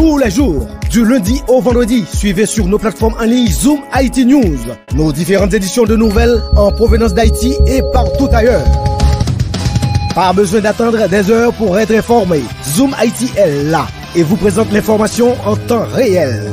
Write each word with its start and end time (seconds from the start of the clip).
tous 0.00 0.16
les 0.16 0.30
jours. 0.30 0.66
Du 0.90 1.04
lundi 1.04 1.42
au 1.46 1.60
vendredi, 1.60 2.06
suivez 2.10 2.46
sur 2.46 2.66
nos 2.66 2.78
plateformes 2.78 3.14
en 3.20 3.24
ligne 3.24 3.48
Zoom 3.48 3.80
Haïti 3.92 4.24
News, 4.24 4.56
nos 4.94 5.12
différentes 5.12 5.52
éditions 5.52 5.84
de 5.84 5.94
nouvelles 5.94 6.40
en 6.56 6.72
provenance 6.72 7.12
d'Haïti 7.12 7.54
et 7.66 7.82
partout 7.92 8.28
ailleurs. 8.32 8.64
Pas 10.14 10.32
besoin 10.32 10.60
d'attendre 10.60 11.06
des 11.06 11.30
heures 11.30 11.52
pour 11.52 11.78
être 11.78 11.92
informé. 11.92 12.40
Zoom 12.64 12.94
Haïti 12.98 13.30
est 13.36 13.64
là 13.64 13.86
et 14.16 14.22
vous 14.22 14.36
présente 14.36 14.72
l'information 14.72 15.36
en 15.44 15.54
temps 15.54 15.84
réel. 15.92 16.50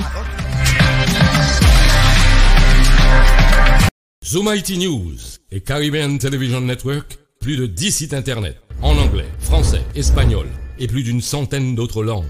Zoom 4.23 4.52
IT 4.54 4.77
News 4.77 5.18
et 5.52 5.62
Caribbean 5.62 6.20
Television 6.20 6.62
Network, 6.62 7.18
plus 7.41 7.57
de 7.57 7.66
10 7.66 7.91
sites 7.91 8.13
internet 8.13 8.62
en 8.84 8.95
anglais, 8.95 9.26
français, 9.40 9.82
espagnol 9.95 10.45
et 10.77 10.85
plus 10.85 11.02
d'une 11.02 11.21
centaine 11.21 11.73
d'autres 11.73 12.04
langues. 12.04 12.26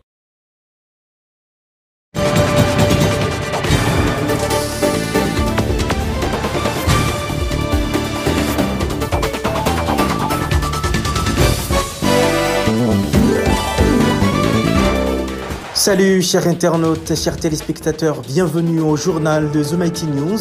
Salut 15.75 16.21
chers 16.23 16.49
internautes, 16.49 17.15
chers 17.17 17.37
téléspectateurs, 17.37 18.23
bienvenue 18.23 18.81
au 18.81 18.97
journal 18.97 19.53
de 19.53 19.63
Zoom 19.63 19.85
IT 19.85 20.03
News. 20.05 20.39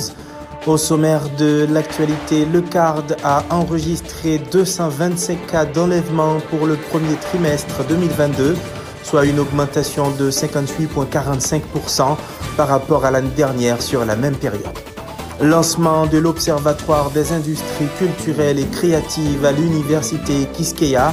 Au 0.68 0.78
sommaire 0.78 1.24
de 1.40 1.66
l'actualité, 1.72 2.46
le 2.46 2.62
CARD 2.62 3.16
a 3.24 3.44
enregistré 3.50 4.40
225 4.52 5.48
cas 5.48 5.66
d'enlèvement 5.66 6.38
pour 6.52 6.68
le 6.68 6.76
premier 6.76 7.16
trimestre 7.16 7.84
2022, 7.90 8.56
soit 9.02 9.26
une 9.26 9.40
augmentation 9.40 10.12
de 10.12 10.30
58,45% 10.30 12.16
par 12.58 12.68
rapport 12.68 13.06
à 13.06 13.12
l'année 13.12 13.32
dernière 13.36 13.82
sur 13.82 14.06
la 14.06 14.16
même 14.16 14.36
période. 14.36 14.62
Lancement 15.42 16.06
de 16.06 16.20
l'Observatoire 16.20 17.10
des 17.10 17.34
industries 17.34 17.90
culturelles 17.98 18.60
et 18.60 18.68
créatives 18.68 19.44
à 19.44 19.52
l'Université 19.52 20.48
Kiskeya, 20.54 21.12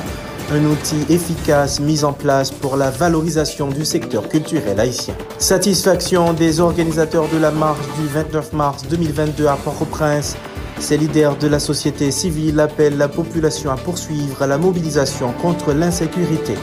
un 0.50 0.64
outil 0.64 1.04
efficace 1.10 1.78
mis 1.80 2.04
en 2.04 2.12
place 2.12 2.50
pour 2.50 2.76
la 2.76 2.90
valorisation 2.90 3.68
du 3.68 3.84
secteur 3.84 4.28
culturel 4.28 4.80
haïtien. 4.80 5.14
Satisfaction 5.38 6.32
des 6.32 6.60
organisateurs 6.60 7.28
de 7.28 7.38
la 7.38 7.50
marche 7.50 7.86
du 8.00 8.06
29 8.06 8.52
mars 8.54 8.84
2022 8.88 9.46
à 9.46 9.56
Port-au-Prince. 9.56 10.36
Ces 10.78 10.96
leaders 10.96 11.36
de 11.36 11.48
la 11.48 11.58
société 11.58 12.10
civile 12.10 12.60
appellent 12.60 12.96
la 12.96 13.08
population 13.08 13.70
à 13.70 13.76
poursuivre 13.76 14.46
la 14.46 14.58
mobilisation 14.58 15.32
contre 15.32 15.72
l'insécurité. 15.72 16.54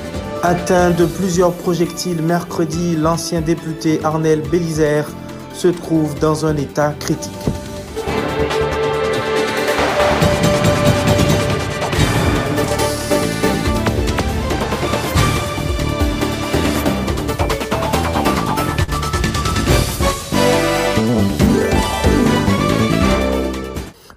Atteint 0.41 0.91
de 0.91 1.05
plusieurs 1.05 1.53
projectiles 1.53 2.21
mercredi, 2.21 2.95
l'ancien 2.95 3.41
député 3.41 3.99
Arnel 4.03 4.41
Bélisère 4.41 5.07
se 5.53 5.67
trouve 5.67 6.17
dans 6.19 6.45
un 6.45 6.55
état 6.57 6.93
critique. 6.99 7.54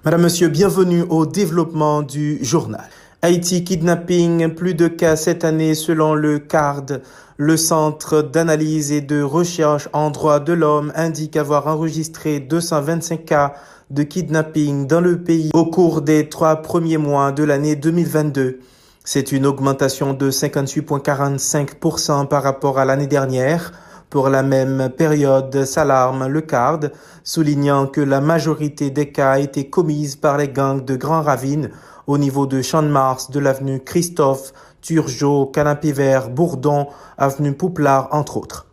Madame, 0.09 0.23
Monsieur, 0.23 0.47
bienvenue 0.47 1.03
au 1.11 1.27
développement 1.27 2.01
du 2.01 2.43
journal. 2.43 2.89
Haïti 3.21 3.63
kidnapping, 3.63 4.55
plus 4.55 4.73
de 4.73 4.87
cas 4.87 5.15
cette 5.15 5.45
année 5.45 5.75
selon 5.75 6.15
le 6.15 6.39
CARD. 6.39 7.03
Le 7.37 7.55
Centre 7.57 8.23
d'analyse 8.23 8.91
et 8.91 9.01
de 9.01 9.21
recherche 9.21 9.87
en 9.93 10.09
droits 10.09 10.39
de 10.39 10.51
l'homme 10.51 10.91
indique 10.95 11.37
avoir 11.37 11.67
enregistré 11.67 12.39
225 12.39 13.23
cas 13.23 13.53
de 13.91 14.01
kidnapping 14.01 14.87
dans 14.87 14.99
le 14.99 15.21
pays 15.21 15.51
au 15.53 15.67
cours 15.67 16.01
des 16.01 16.27
trois 16.27 16.55
premiers 16.63 16.97
mois 16.97 17.31
de 17.31 17.43
l'année 17.43 17.75
2022. 17.75 18.61
C'est 19.03 19.31
une 19.31 19.45
augmentation 19.45 20.15
de 20.15 20.31
58,45% 20.31 22.27
par 22.27 22.41
rapport 22.41 22.79
à 22.79 22.85
l'année 22.85 23.05
dernière. 23.05 23.73
Pour 24.09 24.29
la 24.29 24.41
même 24.41 24.89
période, 24.89 25.65
s'alarme 25.65 26.25
le 26.25 26.41
CARD, 26.41 26.91
soulignant 27.23 27.85
que 27.85 28.01
la 28.01 28.21
majorité 28.21 28.89
des 28.89 29.11
cas 29.11 29.33
a 29.33 29.39
été 29.39 29.69
commise 29.69 30.15
par 30.15 30.37
les 30.37 30.49
gangs 30.49 30.83
de 30.83 30.95
Grand 30.95 31.21
Ravine 31.21 31.69
au 32.07 32.17
niveau 32.17 32.47
de 32.47 32.63
Champ-de-Mars, 32.63 33.29
de 33.29 33.39
l'avenue 33.39 33.79
Christophe, 33.79 34.51
Turgeot, 34.81 35.45
Canapé 35.53 35.91
Vert, 35.91 36.29
Bourdon, 36.31 36.87
avenue 37.19 37.53
Pouplard, 37.53 38.09
entre 38.11 38.37
autres. 38.37 38.65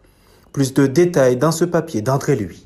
Plus 0.54 0.72
de 0.72 0.86
détails 0.86 1.36
dans 1.36 1.52
ce 1.52 1.66
papier 1.66 2.00
d'André 2.00 2.34
Lui. 2.34 2.65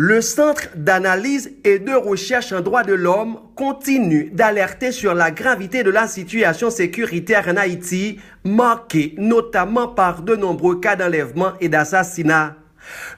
Le 0.00 0.20
Centre 0.20 0.68
d'analyse 0.76 1.50
et 1.64 1.80
de 1.80 1.92
recherche 1.92 2.52
en 2.52 2.60
droits 2.60 2.84
de 2.84 2.94
l'homme 2.94 3.40
continue 3.56 4.30
d'alerter 4.32 4.92
sur 4.92 5.12
la 5.12 5.32
gravité 5.32 5.82
de 5.82 5.90
la 5.90 6.06
situation 6.06 6.70
sécuritaire 6.70 7.48
en 7.48 7.56
Haïti, 7.56 8.20
marquée 8.44 9.16
notamment 9.18 9.88
par 9.88 10.22
de 10.22 10.36
nombreux 10.36 10.78
cas 10.78 10.94
d'enlèvement 10.94 11.54
et 11.60 11.68
d'assassinat. 11.68 12.54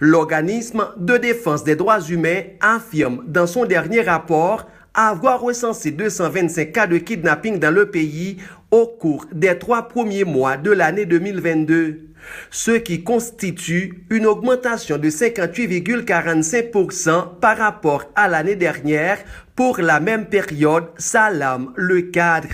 L'organisme 0.00 0.86
de 0.96 1.18
défense 1.18 1.64
des 1.64 1.76
droits 1.76 2.00
humains 2.00 2.44
affirme 2.62 3.24
dans 3.26 3.46
son 3.46 3.66
dernier 3.66 4.00
rapport 4.00 4.66
avoir 4.94 5.42
recensé 5.42 5.90
225 5.90 6.72
cas 6.72 6.86
de 6.86 6.96
kidnapping 6.96 7.58
dans 7.58 7.74
le 7.74 7.90
pays 7.90 8.38
au 8.70 8.86
cours 8.86 9.26
des 9.32 9.58
trois 9.58 9.86
premiers 9.86 10.24
mois 10.24 10.56
de 10.56 10.70
l'année 10.70 11.04
2022 11.04 12.09
ce 12.50 12.72
qui 12.72 13.02
constitue 13.02 14.04
une 14.10 14.26
augmentation 14.26 14.98
de 14.98 15.08
58,45% 15.08 17.38
par 17.40 17.56
rapport 17.58 18.04
à 18.14 18.28
l'année 18.28 18.56
dernière 18.56 19.18
pour 19.56 19.80
la 19.80 20.00
même 20.00 20.26
période, 20.26 20.84
Salam 20.96 21.72
le 21.76 22.02
cadre. 22.02 22.48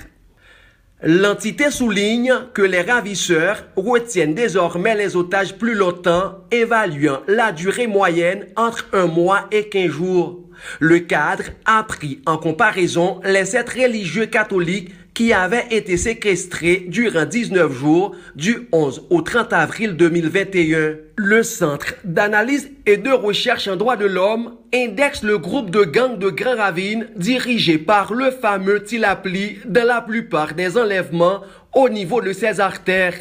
L'entité 1.03 1.71
souligne 1.71 2.33
que 2.55 2.63
les 2.63 2.81
ravisseurs 2.81 3.65
retiennent 3.77 4.35
désormais 4.35 4.95
les 4.95 5.15
otages 5.15 5.57
plus 5.57 5.75
longtemps, 5.75 6.39
évaluant 6.51 7.21
la 7.29 7.53
durée 7.53 7.87
moyenne 7.87 8.47
entre 8.57 8.87
un 8.95 9.07
mois 9.07 9.47
et 9.53 9.69
15 9.69 9.91
jours. 9.91 10.41
Le 10.81 11.01
cadre 11.01 11.45
a 11.67 11.83
pris 11.83 12.23
en 12.25 12.39
comparaison 12.39 13.21
les 13.25 13.45
sept 13.45 13.69
religieux 13.69 14.27
catholiques 14.27 14.91
qui 15.17 15.33
avaient 15.33 15.67
été 15.71 15.97
séquestrés 15.97 16.85
durant 16.89 17.25
19 17.25 17.73
jours 17.73 18.15
du 18.35 18.69
11 18.71 19.07
au 19.09 19.23
30 19.23 19.51
avril 19.55 19.97
2021. 19.97 20.97
Le 21.17 21.43
Centre 21.43 21.95
d'analyse 22.05 22.71
et 22.85 22.99
de 22.99 23.11
recherche 23.11 23.67
en 23.67 23.77
droits 23.77 23.97
de 23.97 24.05
l'homme 24.05 24.57
indexe 24.75 25.23
le 25.23 25.39
groupe 25.39 25.71
de 25.71 25.85
gangs 25.85 26.19
de 26.19 26.29
Grand 26.29 26.57
Ravine 26.57 27.07
dirigé 27.17 27.79
par 27.79 28.13
le 28.13 28.31
fameux 28.31 28.83
Tilapli 28.83 29.57
dans 29.65 29.87
la 29.87 30.03
plupart 30.03 30.53
des 30.53 30.77
enlèvements 30.77 31.41
au 31.75 31.89
niveau 31.89 32.21
de 32.21 32.35
ses 32.35 32.61
artères. 32.61 33.15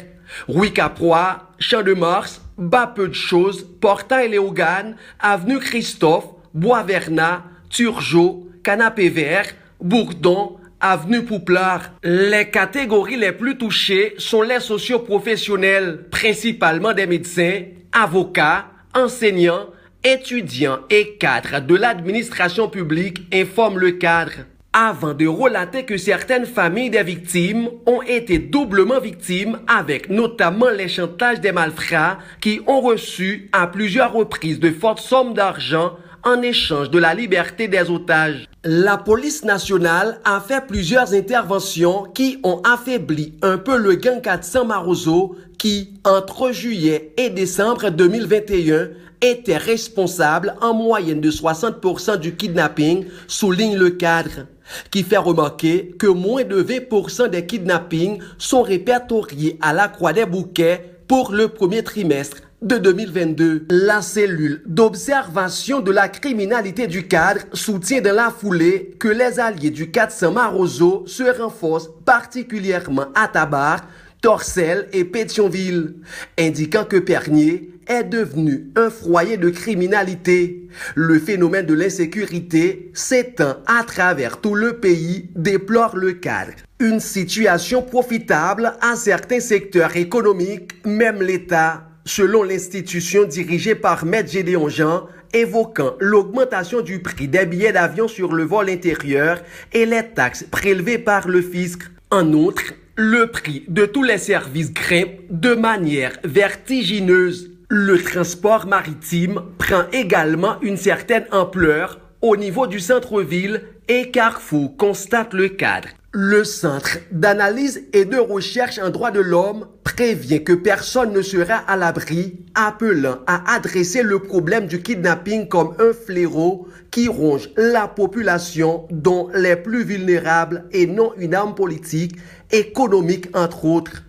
Caproie, 0.74 1.50
Champ 1.58 1.82
de 1.82 1.94
Mars, 1.94 2.42
Bas 2.58 2.92
Peu 2.94 3.08
de 3.08 3.14
Choses, 3.14 3.66
Portail 3.80 4.32
Léogane, 4.32 4.96
Avenue 5.18 5.60
Christophe, 5.60 6.26
Bois-Vernat, 6.52 7.42
Turgeot, 7.70 8.46
Canapé 8.62 9.08
Vert, 9.08 9.46
Bourdon, 9.80 10.58
avenue 10.80 11.24
Pouplar. 11.24 11.92
Les 12.02 12.50
catégories 12.50 13.16
les 13.16 13.32
plus 13.32 13.58
touchées 13.58 14.14
sont 14.18 14.42
les 14.42 14.60
socioprofessionnels, 14.60 16.04
principalement 16.10 16.92
des 16.92 17.06
médecins, 17.06 17.62
avocats, 17.92 18.66
enseignants, 18.94 19.66
étudiants 20.04 20.80
et 20.90 21.16
cadres 21.16 21.60
de 21.60 21.74
l'administration 21.74 22.68
publique, 22.68 23.22
informe 23.32 23.78
le 23.78 23.92
cadre 23.92 24.32
avant 24.72 25.14
de 25.14 25.26
relater 25.26 25.86
que 25.86 25.96
certaines 25.96 26.44
familles 26.44 26.90
des 26.90 27.02
victimes 27.02 27.70
ont 27.86 28.02
été 28.02 28.38
doublement 28.38 29.00
victimes 29.00 29.58
avec 29.66 30.10
notamment 30.10 30.68
les 30.68 30.88
chantages 30.88 31.40
des 31.40 31.50
malfrats 31.50 32.18
qui 32.42 32.60
ont 32.66 32.82
reçu 32.82 33.48
à 33.52 33.68
plusieurs 33.68 34.12
reprises 34.12 34.60
de 34.60 34.70
fortes 34.70 35.00
sommes 35.00 35.32
d'argent 35.32 35.96
en 36.26 36.42
échange 36.42 36.90
de 36.90 36.98
la 36.98 37.14
liberté 37.14 37.68
des 37.68 37.88
otages. 37.88 38.48
La 38.64 38.96
police 38.96 39.44
nationale 39.44 40.18
a 40.24 40.40
fait 40.40 40.66
plusieurs 40.66 41.14
interventions 41.14 42.02
qui 42.02 42.38
ont 42.42 42.60
affaibli 42.64 43.34
un 43.42 43.58
peu 43.58 43.78
le 43.78 43.94
gang 43.94 44.20
400 44.20 44.64
Marozo 44.64 45.36
qui, 45.56 45.94
entre 46.04 46.50
juillet 46.50 47.12
et 47.16 47.30
décembre 47.30 47.90
2021, 47.90 48.88
était 49.22 49.56
responsable 49.56 50.56
en 50.60 50.74
moyenne 50.74 51.20
de 51.20 51.30
60% 51.30 52.18
du 52.18 52.34
kidnapping, 52.34 53.06
souligne 53.28 53.76
le 53.76 53.90
cadre 53.90 54.46
qui 54.90 55.04
fait 55.04 55.16
remarquer 55.16 55.94
que 55.96 56.08
moins 56.08 56.42
de 56.42 56.60
20% 56.60 57.28
des 57.28 57.46
kidnappings 57.46 58.18
sont 58.36 58.62
répertoriés 58.62 59.58
à 59.62 59.72
la 59.72 59.86
Croix 59.86 60.12
des 60.12 60.26
Bouquets 60.26 60.98
pour 61.06 61.30
le 61.30 61.46
premier 61.46 61.84
trimestre 61.84 62.38
de 62.62 62.78
2022. 62.78 63.66
La 63.70 64.02
cellule 64.02 64.62
d'observation 64.66 65.80
de 65.80 65.92
la 65.92 66.08
criminalité 66.08 66.86
du 66.86 67.06
cadre 67.06 67.42
soutient 67.52 68.00
dans 68.00 68.14
la 68.14 68.30
foulée 68.30 68.94
que 68.98 69.08
les 69.08 69.38
alliés 69.40 69.70
du 69.70 69.90
400 69.90 70.32
Marozo 70.32 71.04
se 71.06 71.22
renforcent 71.22 71.90
particulièrement 72.04 73.06
à 73.14 73.28
Tabar, 73.28 73.86
Torcel 74.22 74.88
et 74.92 75.04
Pétionville, 75.04 75.96
indiquant 76.38 76.84
que 76.84 76.96
Pernier 76.96 77.70
est 77.86 78.04
devenu 78.04 78.70
un 78.74 78.90
foyer 78.90 79.36
de 79.36 79.50
criminalité. 79.50 80.68
Le 80.94 81.18
phénomène 81.18 81.66
de 81.66 81.74
l'insécurité 81.74 82.90
s'étend 82.94 83.56
à 83.66 83.84
travers 83.84 84.40
tout 84.40 84.54
le 84.54 84.78
pays, 84.80 85.30
déplore 85.36 85.96
le 85.96 86.12
cadre. 86.12 86.52
Une 86.80 87.00
situation 87.00 87.82
profitable 87.82 88.74
à 88.80 88.96
certains 88.96 89.40
secteurs 89.40 89.96
économiques, 89.96 90.84
même 90.84 91.22
l'État, 91.22 91.84
selon 92.06 92.42
l'institution 92.42 93.24
dirigée 93.24 93.74
par 93.74 94.06
Maître 94.06 94.30
Gédéon 94.30 94.68
Jean, 94.68 95.06
évoquant 95.34 95.94
l'augmentation 95.98 96.80
du 96.80 97.00
prix 97.00 97.28
des 97.28 97.44
billets 97.44 97.72
d'avion 97.72 98.08
sur 98.08 98.32
le 98.32 98.44
vol 98.44 98.70
intérieur 98.70 99.42
et 99.72 99.84
les 99.84 100.04
taxes 100.14 100.46
prélevées 100.50 100.98
par 100.98 101.28
le 101.28 101.42
fisc. 101.42 101.82
En 102.10 102.32
outre, 102.32 102.72
le 102.94 103.26
prix 103.26 103.64
de 103.68 103.84
tous 103.84 104.04
les 104.04 104.18
services 104.18 104.72
grimpe 104.72 105.20
de 105.28 105.54
manière 105.54 106.16
vertigineuse. 106.24 107.50
Le 107.68 108.00
transport 108.00 108.66
maritime 108.66 109.42
prend 109.58 109.82
également 109.92 110.60
une 110.62 110.76
certaine 110.76 111.26
ampleur 111.32 112.00
au 112.22 112.36
niveau 112.36 112.68
du 112.68 112.78
centre-ville 112.78 113.64
et 113.88 114.10
Carrefour 114.12 114.76
constate 114.76 115.34
le 115.34 115.48
cadre. 115.48 115.88
Le 116.18 116.44
Centre 116.44 116.96
d'analyse 117.12 117.84
et 117.92 118.06
de 118.06 118.16
recherche 118.16 118.78
en 118.78 118.88
droits 118.88 119.10
de 119.10 119.20
l'homme 119.20 119.66
prévient 119.84 120.42
que 120.42 120.54
personne 120.54 121.12
ne 121.12 121.20
sera 121.20 121.56
à 121.56 121.76
l'abri, 121.76 122.46
appelant 122.54 123.18
à 123.26 123.54
adresser 123.54 124.02
le 124.02 124.20
problème 124.20 124.66
du 124.66 124.80
kidnapping 124.80 125.46
comme 125.46 125.74
un 125.78 125.92
fléau 125.92 126.68
qui 126.90 127.06
ronge 127.06 127.50
la 127.58 127.86
population, 127.86 128.88
dont 128.90 129.28
les 129.34 129.56
plus 129.56 129.84
vulnérables 129.84 130.64
et 130.72 130.86
non 130.86 131.12
une 131.18 131.34
arme 131.34 131.54
politique, 131.54 132.16
économique 132.50 133.28
entre 133.36 133.66
autres. 133.66 134.02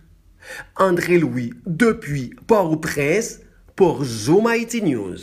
André 0.77 1.17
Louis, 1.17 1.55
depuis 1.65 2.33
Port-au-Prince, 2.47 3.41
pour 3.75 4.05
Zoom 4.05 4.47
IT 4.49 4.81
News. 4.81 5.17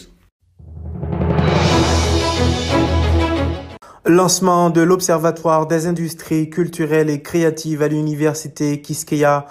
Lancement 4.07 4.69
de 4.69 4.83
l'Observatoire 4.83 5.67
des 5.67 5.87
industries 5.87 6.51
culturelles 6.51 7.09
et 7.09 7.23
créatives 7.23 7.81
à 7.81 7.89
l'Université 7.89 8.83
Kiskeya. 8.83 9.47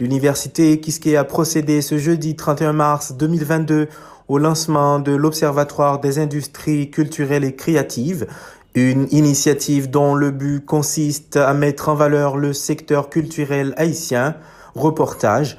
L'Université 0.00 0.80
Kiskeya 0.80 1.20
a 1.20 1.24
procédé 1.24 1.82
ce 1.82 1.98
jeudi 1.98 2.34
31 2.34 2.72
mars 2.72 3.12
2022 3.12 3.88
au 4.28 4.38
lancement 4.38 4.98
de 4.98 5.12
l'Observatoire 5.12 6.00
des 6.00 6.18
industries 6.18 6.90
culturelles 6.90 7.44
et 7.44 7.54
créatives, 7.54 8.26
une 8.74 9.08
initiative 9.10 9.90
dont 9.90 10.14
le 10.14 10.30
but 10.30 10.64
consiste 10.64 11.36
à 11.36 11.52
mettre 11.52 11.90
en 11.90 11.94
valeur 11.94 12.38
le 12.38 12.54
secteur 12.54 13.10
culturel 13.10 13.74
haïtien. 13.76 14.36
Reportage 14.74 15.58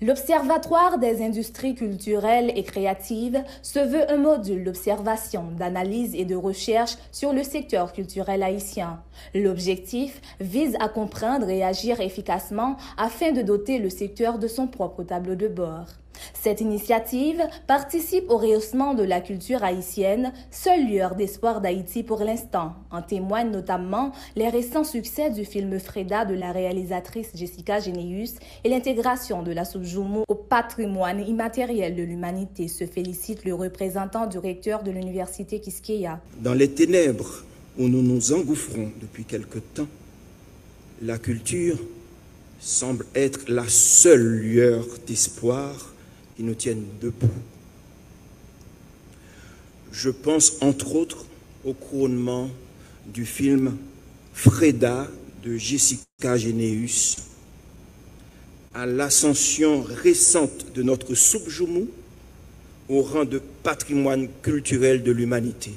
L'Observatoire 0.00 0.98
des 0.98 1.22
industries 1.22 1.76
culturelles 1.76 2.50
et 2.56 2.64
créatives 2.64 3.40
se 3.62 3.78
veut 3.78 4.10
un 4.10 4.16
module 4.16 4.64
d'observation, 4.64 5.52
d'analyse 5.56 6.16
et 6.16 6.24
de 6.24 6.34
recherche 6.34 6.96
sur 7.12 7.32
le 7.32 7.44
secteur 7.44 7.92
culturel 7.92 8.42
haïtien. 8.42 9.00
L'objectif 9.32 10.20
vise 10.40 10.74
à 10.80 10.88
comprendre 10.88 11.48
et 11.48 11.62
agir 11.62 12.00
efficacement 12.00 12.76
afin 12.96 13.30
de 13.30 13.42
doter 13.42 13.78
le 13.78 13.90
secteur 13.90 14.40
de 14.40 14.48
son 14.48 14.66
propre 14.66 15.04
tableau 15.04 15.36
de 15.36 15.46
bord. 15.46 15.86
Cette 16.34 16.60
initiative 16.60 17.42
participe 17.66 18.30
au 18.30 18.36
rehaussement 18.36 18.94
de 18.94 19.02
la 19.02 19.20
culture 19.20 19.62
haïtienne, 19.62 20.32
seule 20.50 20.86
lueur 20.86 21.14
d'espoir 21.14 21.60
d'Haïti 21.60 22.02
pour 22.02 22.20
l'instant. 22.20 22.74
En 22.90 23.02
témoignent 23.02 23.50
notamment 23.50 24.12
les 24.36 24.48
récents 24.48 24.84
succès 24.84 25.30
du 25.30 25.44
film 25.44 25.78
Freda 25.78 26.24
de 26.24 26.34
la 26.34 26.52
réalisatrice 26.52 27.30
Jessica 27.34 27.80
Généus 27.80 28.34
et 28.64 28.68
l'intégration 28.68 29.42
de 29.42 29.52
la 29.52 29.64
Subjumu 29.64 30.20
au 30.28 30.34
patrimoine 30.34 31.20
immatériel 31.26 31.94
de 31.94 32.02
l'humanité, 32.02 32.68
se 32.68 32.86
félicite 32.86 33.44
le 33.44 33.54
représentant 33.54 34.26
du 34.26 34.38
recteur 34.38 34.82
de 34.82 34.90
l'université 34.90 35.60
Kiskeya. 35.60 36.20
Dans 36.40 36.54
les 36.54 36.70
ténèbres 36.70 37.44
où 37.78 37.88
nous 37.88 38.02
nous 38.02 38.32
engouffrons 38.32 38.90
depuis 39.00 39.24
quelque 39.24 39.58
temps, 39.58 39.86
la 41.02 41.18
culture 41.18 41.78
semble 42.60 43.06
être 43.14 43.48
la 43.48 43.68
seule 43.68 44.38
lueur 44.38 44.84
d'espoir 45.06 45.94
qui 46.38 46.44
nous 46.44 46.54
tiennent 46.54 46.84
debout. 47.02 47.28
Je 49.90 50.08
pense 50.08 50.52
entre 50.60 50.94
autres 50.94 51.26
au 51.64 51.72
couronnement 51.72 52.48
du 53.12 53.26
film 53.26 53.76
Freda 54.34 55.08
de 55.42 55.56
Jessica 55.56 56.36
Généus, 56.36 57.16
à 58.72 58.86
l'ascension 58.86 59.82
récente 59.82 60.72
de 60.76 60.84
notre 60.84 61.16
Subjumu 61.16 61.88
au 62.88 63.02
rang 63.02 63.24
de 63.24 63.42
patrimoine 63.64 64.28
culturel 64.40 65.02
de 65.02 65.10
l'humanité, 65.10 65.72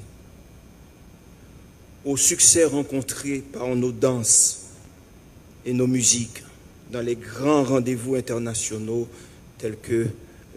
au 2.06 2.18
succès 2.18 2.66
rencontré 2.66 3.40
par 3.40 3.76
nos 3.76 3.92
danses 3.92 4.68
et 5.66 5.74
nos 5.74 5.88
musiques 5.88 6.44
dans 6.92 7.02
les 7.02 7.16
grands 7.16 7.64
rendez-vous 7.64 8.14
internationaux 8.14 9.08
tels 9.58 9.78
que 9.78 10.06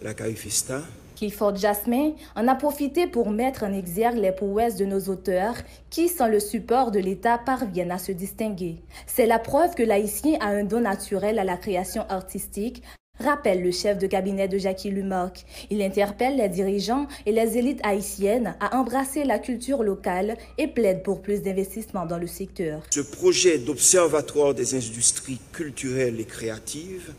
la 0.05 0.13
Carifesta. 0.13 0.83
Clifford 1.15 1.55
Jasmin 1.55 2.11
en 2.35 2.47
a 2.47 2.55
profité 2.55 3.07
pour 3.07 3.31
mettre 3.31 3.63
en 3.63 3.73
exergue 3.73 4.17
les 4.17 4.31
prouesses 4.31 4.75
de 4.75 4.85
nos 4.85 4.99
auteurs 5.09 5.55
qui, 5.89 6.09
sans 6.09 6.27
le 6.27 6.39
support 6.39 6.91
de 6.91 6.99
l'État, 6.99 7.37
parviennent 7.37 7.91
à 7.91 7.97
se 7.97 8.11
distinguer. 8.11 8.77
C'est 9.07 9.25
la 9.25 9.39
preuve 9.39 9.75
que 9.75 9.83
l'haïtien 9.83 10.37
a 10.41 10.47
un 10.47 10.63
don 10.63 10.81
naturel 10.81 11.39
à 11.39 11.43
la 11.43 11.57
création 11.57 12.05
artistique, 12.09 12.83
rappelle 13.19 13.63
le 13.63 13.71
chef 13.71 13.97
de 13.97 14.07
cabinet 14.07 14.47
de 14.47 14.57
Jackie 14.57 14.91
Lumarc. 14.91 15.45
Il 15.71 15.81
interpelle 15.81 16.35
les 16.35 16.49
dirigeants 16.49 17.07
et 17.25 17.31
les 17.31 17.57
élites 17.57 17.79
haïtiennes 17.83 18.55
à 18.59 18.77
embrasser 18.77 19.23
la 19.23 19.39
culture 19.39 19.83
locale 19.83 20.37
et 20.57 20.67
plaide 20.67 21.01
pour 21.01 21.21
plus 21.21 21.41
d'investissements 21.41 22.05
dans 22.05 22.19
le 22.19 22.27
secteur. 22.27 22.81
Ce 22.91 22.99
projet 22.99 23.57
d'observatoire 23.57 24.53
des 24.53 24.75
industries 24.75 25.39
culturelles 25.53 26.19
et 26.19 26.25
créatives 26.25 27.13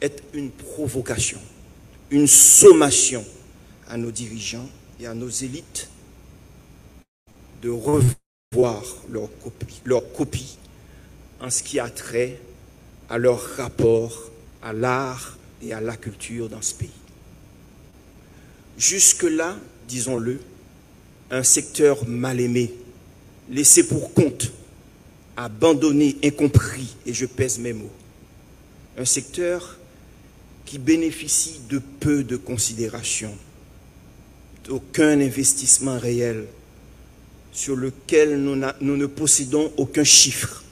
est 0.00 0.22
une 0.32 0.50
provocation 0.50 1.38
une 2.10 2.26
sommation 2.26 3.24
à 3.88 3.96
nos 3.96 4.10
dirigeants 4.10 4.68
et 5.00 5.06
à 5.06 5.14
nos 5.14 5.28
élites 5.28 5.88
de 7.62 7.70
revoir 7.70 8.84
leur 9.08 9.28
copie, 9.42 9.80
leur 9.84 10.02
en 11.40 11.50
ce 11.50 11.62
qui 11.62 11.78
a 11.78 11.88
trait 11.88 12.38
à 13.08 13.18
leur 13.18 13.40
rapport 13.56 14.30
à 14.62 14.72
l'art 14.72 15.36
et 15.62 15.72
à 15.72 15.80
la 15.80 15.96
culture 15.96 16.48
dans 16.48 16.62
ce 16.62 16.74
pays. 16.74 16.90
Jusque-là, 18.78 19.56
disons-le, 19.88 20.40
un 21.30 21.42
secteur 21.42 22.06
mal 22.06 22.40
aimé, 22.40 22.72
laissé 23.50 23.86
pour 23.86 24.12
compte, 24.14 24.52
abandonné, 25.36 26.16
incompris, 26.24 26.96
et 27.06 27.14
je 27.14 27.26
pèse 27.26 27.58
mes 27.58 27.72
mots. 27.72 27.92
Un 28.96 29.04
secteur 29.04 29.78
qui 30.64 30.78
bénéficient 30.78 31.60
de 31.68 31.80
peu 32.00 32.24
de 32.24 32.36
considération, 32.36 33.36
d'aucun 34.64 35.20
investissement 35.20 35.98
réel 35.98 36.44
sur 37.52 37.76
lequel 37.76 38.40
nous, 38.42 38.60
nous 38.80 38.96
ne 38.96 39.06
possédons 39.06 39.72
aucun 39.76 40.04
chiffre, 40.04 40.64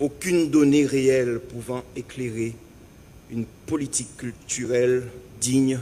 aucune 0.00 0.50
donnée 0.50 0.86
réelle 0.86 1.38
pouvant 1.38 1.84
éclairer 1.94 2.54
une 3.30 3.44
politique 3.66 4.16
culturelle 4.16 5.04
digne 5.40 5.78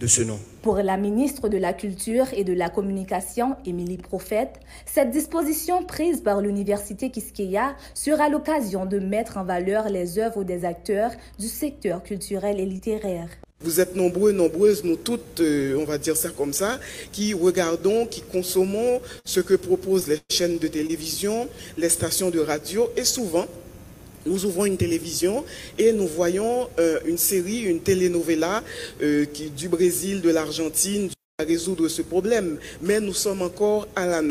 de 0.00 0.06
ce 0.06 0.22
nom. 0.22 0.38
Pour 0.62 0.76
la 0.76 0.96
ministre 0.96 1.48
de 1.48 1.58
la 1.58 1.72
Culture 1.72 2.26
et 2.34 2.44
de 2.44 2.52
la 2.52 2.68
Communication, 2.68 3.56
Émilie 3.64 3.96
Prophète, 3.98 4.60
cette 4.84 5.10
disposition 5.10 5.84
prise 5.84 6.20
par 6.20 6.40
l'Université 6.40 7.10
Kiskeya 7.10 7.76
sera 7.94 8.28
l'occasion 8.28 8.84
de 8.84 8.98
mettre 8.98 9.36
en 9.36 9.44
valeur 9.44 9.88
les 9.88 10.18
œuvres 10.18 10.44
des 10.44 10.64
acteurs 10.64 11.12
du 11.38 11.48
secteur 11.48 12.02
culturel 12.02 12.60
et 12.60 12.66
littéraire. 12.66 13.28
Vous 13.60 13.80
êtes 13.80 13.96
nombreux, 13.96 14.32
nombreuses, 14.32 14.84
nous 14.84 14.96
toutes, 14.96 15.40
euh, 15.40 15.78
on 15.78 15.84
va 15.84 15.96
dire 15.96 16.14
ça 16.14 16.28
comme 16.28 16.52
ça, 16.52 16.78
qui 17.10 17.32
regardons, 17.32 18.04
qui 18.04 18.20
consommons 18.20 19.00
ce 19.24 19.40
que 19.40 19.54
proposent 19.54 20.08
les 20.08 20.18
chaînes 20.30 20.58
de 20.58 20.68
télévision, 20.68 21.48
les 21.78 21.88
stations 21.88 22.28
de 22.28 22.38
radio, 22.38 22.90
et 22.98 23.04
souvent, 23.04 23.46
nous 24.26 24.44
ouvrons 24.44 24.66
une 24.66 24.76
télévision 24.76 25.44
et 25.78 25.92
nous 25.92 26.06
voyons 26.06 26.68
euh, 26.78 26.98
une 27.06 27.18
série, 27.18 27.60
une 27.60 27.80
telenovela 27.80 28.62
euh, 29.02 29.24
du 29.56 29.68
Brésil, 29.68 30.20
de 30.20 30.30
l'Argentine, 30.30 31.10
à 31.38 31.44
résoudre 31.44 31.86
ce 31.88 32.00
problème, 32.00 32.56
mais 32.80 32.98
nous 32.98 33.12
sommes 33.12 33.42
encore 33.42 33.86
à 33.94 34.22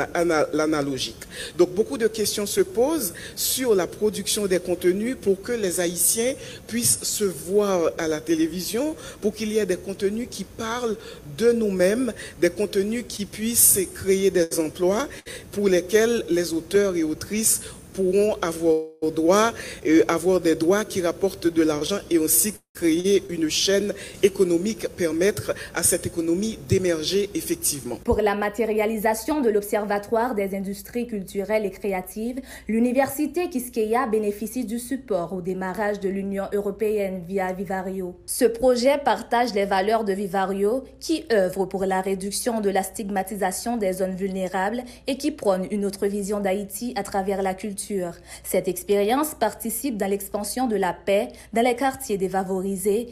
l'analogique. 0.53 1.21
Donc 1.55 1.69
beaucoup 1.75 1.99
de 1.99 2.07
questions 2.07 2.47
se 2.47 2.61
posent 2.61 3.13
sur 3.35 3.75
la 3.75 3.85
production 3.85 4.47
des 4.47 4.57
contenus 4.57 5.15
pour 5.21 5.39
que 5.39 5.51
les 5.51 5.79
Haïtiens 5.79 6.33
puissent 6.65 7.03
se 7.03 7.23
voir 7.23 7.91
à 7.99 8.07
la 8.07 8.21
télévision, 8.21 8.95
pour 9.21 9.35
qu'il 9.35 9.51
y 9.51 9.59
ait 9.59 9.67
des 9.67 9.77
contenus 9.77 10.27
qui 10.31 10.45
parlent 10.45 10.97
de 11.37 11.51
nous-mêmes, 11.51 12.11
des 12.41 12.49
contenus 12.49 13.05
qui 13.07 13.27
puissent 13.27 13.79
créer 13.93 14.31
des 14.31 14.59
emplois 14.59 15.07
pour 15.51 15.69
lesquels 15.69 16.25
les 16.31 16.53
auteurs 16.53 16.95
et 16.95 17.03
autrices 17.03 17.61
pourront 17.95 18.37
avoir 18.41 19.11
droit, 19.15 19.51
euh, 19.85 20.03
avoir 20.07 20.41
des 20.41 20.55
droits 20.55 20.85
qui 20.85 21.01
rapportent 21.01 21.47
de 21.47 21.63
l'argent 21.63 21.99
et 22.09 22.17
aussi 22.17 22.53
créer 22.75 23.23
une 23.29 23.49
chaîne 23.49 23.93
économique, 24.21 24.87
permettre 24.89 25.55
à 25.73 25.81
cette 25.81 26.05
économie 26.05 26.59
d'émerger 26.67 27.29
effectivement. 27.33 27.95
Pour 28.03 28.21
la 28.21 28.35
matérialisation 28.35 29.39
de 29.39 29.49
l'Observatoire 29.49 30.35
des 30.35 30.53
industries 30.55 31.07
culturelles 31.07 31.65
et 31.65 31.71
créatives, 31.71 32.41
l'Université 32.67 33.49
Kiskeya 33.49 34.07
bénéficie 34.07 34.65
du 34.65 34.77
support 34.77 35.31
au 35.33 35.41
démarrage 35.41 36.01
de 36.01 36.09
l'Union 36.09 36.45
européenne 36.53 37.23
via 37.25 37.53
Vivario. 37.53 38.15
Ce 38.25 38.45
projet 38.45 38.97
partage 38.97 39.53
les 39.53 39.65
valeurs 39.65 40.03
de 40.03 40.11
Vivario 40.11 40.83
qui 40.99 41.23
œuvre 41.31 41.65
pour 41.65 41.85
la 41.85 42.01
réduction 42.01 42.59
de 42.59 42.69
la 42.69 42.83
stigmatisation 42.83 43.77
des 43.77 43.93
zones 43.93 44.15
vulnérables 44.15 44.83
et 45.07 45.15
qui 45.15 45.31
prône 45.31 45.65
une 45.71 45.85
autre 45.85 46.07
vision 46.07 46.41
d'Haïti 46.41 46.93
à 46.97 47.03
travers 47.03 47.41
la 47.41 47.53
culture. 47.53 48.15
Cette 48.43 48.67
expérience 48.67 49.33
participe 49.33 49.95
dans 49.95 50.09
l'expansion 50.09 50.67
de 50.67 50.75
la 50.75 50.91
paix 50.91 51.29
dans 51.53 51.63
les 51.63 51.75
quartiers 51.75 52.17
défavorisés 52.17 52.64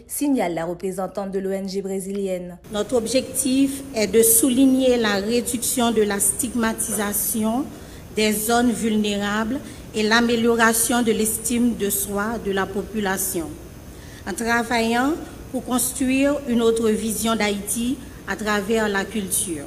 signale 0.07 0.53
la 0.53 0.65
représentante 0.65 1.31
de 1.31 1.39
l'ONG 1.39 1.81
brésilienne. 1.81 2.57
Notre 2.71 2.95
objectif 2.95 3.81
est 3.95 4.07
de 4.07 4.21
souligner 4.21 4.97
la 4.97 5.15
réduction 5.15 5.91
de 5.91 6.01
la 6.01 6.19
stigmatisation 6.19 7.65
des 8.15 8.31
zones 8.31 8.71
vulnérables 8.71 9.59
et 9.95 10.03
l'amélioration 10.03 11.01
de 11.01 11.11
l'estime 11.11 11.75
de 11.77 11.89
soi 11.89 12.39
de 12.45 12.51
la 12.51 12.65
population, 12.65 13.47
en 14.27 14.33
travaillant 14.33 15.13
pour 15.51 15.63
construire 15.65 16.35
une 16.47 16.61
autre 16.61 16.89
vision 16.89 17.35
d'Haïti 17.35 17.97
à 18.27 18.35
travers 18.35 18.89
la 18.89 19.05
culture. 19.05 19.65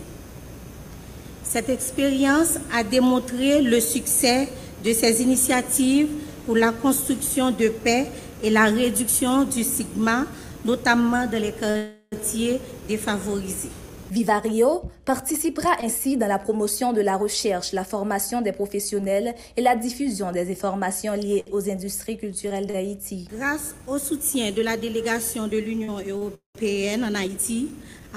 Cette 1.45 1.69
expérience 1.69 2.59
a 2.75 2.83
démontré 2.83 3.63
le 3.63 3.81
succès 3.81 4.49
de 4.85 4.93
ces 4.93 5.23
initiatives 5.23 6.09
pour 6.45 6.57
la 6.57 6.73
construction 6.73 7.51
de 7.51 7.69
paix 7.69 8.07
et 8.43 8.51
la 8.51 8.65
réduction 8.65 9.45
du 9.45 9.65
stigma, 9.65 10.25
notamment 10.65 11.27
dans 11.27 11.41
les 11.41 11.53
quartiers 11.53 12.61
défavorisés. 12.89 13.71
Vivario 14.11 14.83
participera 15.05 15.71
ainsi 15.83 16.17
dans 16.17 16.29
la 16.29 16.39
promotion 16.39 16.93
de 16.93 17.01
la 17.01 17.17
recherche, 17.17 17.73
la 17.73 17.85
formation 17.85 18.41
des 18.41 18.53
professionnels 18.53 19.35
et 19.57 19.63
la 19.63 19.75
diffusion 19.75 20.31
des 20.31 20.51
informations 20.51 21.15
liées 21.15 21.45
aux 21.51 21.69
industries 21.69 22.17
culturelles 22.17 22.67
d'Haïti. 22.67 23.29
Grâce 23.37 23.75
au 23.87 23.99
soutien 23.99 24.53
de 24.53 24.63
la 24.63 24.77
délégation 24.77 25.49
de 25.49 25.59
l'Union 25.59 25.97
européenne 25.99 27.05
en 27.05 27.15
Haïti, 27.15 27.69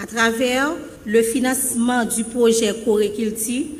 à 0.01 0.05
travers 0.05 0.71
le 1.05 1.23
financement 1.23 2.05
du 2.05 2.23
projet 2.23 2.73
Coréquilti, 2.85 3.71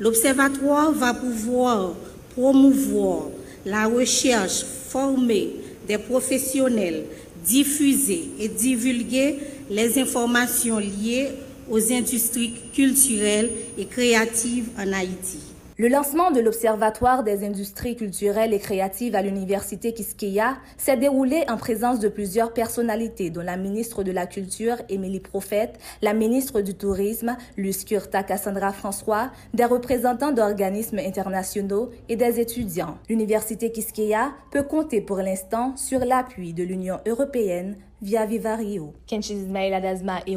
l'Observatoire 0.00 0.92
va 0.92 1.12
pouvoir 1.12 1.92
promouvoir 2.34 3.24
la 3.66 3.86
recherche 3.86 4.64
formée 4.64 5.50
des 5.88 5.98
professionnels, 5.98 7.04
diffuser 7.44 8.28
et 8.38 8.48
divulguer 8.48 9.36
les 9.70 9.98
informations 9.98 10.78
liées 10.78 11.28
aux 11.70 11.92
industries 11.92 12.54
culturelles 12.74 13.50
et 13.76 13.86
créatives 13.86 14.68
en 14.78 14.92
Haïti. 14.92 15.47
Le 15.80 15.86
lancement 15.86 16.32
de 16.32 16.40
l'Observatoire 16.40 17.22
des 17.22 17.44
industries 17.44 17.94
culturelles 17.94 18.52
et 18.52 18.58
créatives 18.58 19.14
à 19.14 19.22
l'Université 19.22 19.94
Kiskeya 19.94 20.56
s'est 20.76 20.96
déroulé 20.96 21.44
en 21.48 21.56
présence 21.56 22.00
de 22.00 22.08
plusieurs 22.08 22.52
personnalités, 22.52 23.30
dont 23.30 23.42
la 23.42 23.56
ministre 23.56 24.02
de 24.02 24.10
la 24.10 24.26
Culture, 24.26 24.74
Émilie 24.88 25.20
Prophète, 25.20 25.78
la 26.02 26.14
ministre 26.14 26.62
du 26.62 26.74
Tourisme, 26.74 27.36
Luce 27.56 27.84
Curta 27.84 28.24
Cassandra 28.24 28.72
François, 28.72 29.30
des 29.54 29.66
représentants 29.66 30.32
d'organismes 30.32 30.98
internationaux 30.98 31.92
et 32.08 32.16
des 32.16 32.40
étudiants. 32.40 32.98
L'Université 33.08 33.70
Kiskeya 33.70 34.32
peut 34.50 34.64
compter 34.64 35.00
pour 35.00 35.18
l'instant 35.18 35.76
sur 35.76 36.00
l'appui 36.00 36.54
de 36.54 36.64
l'Union 36.64 36.98
européenne 37.06 37.76
via 38.02 38.26
Vivario. 38.26 38.94
Kenchis 39.06 39.46
Adazma 39.54 40.22
et 40.26 40.34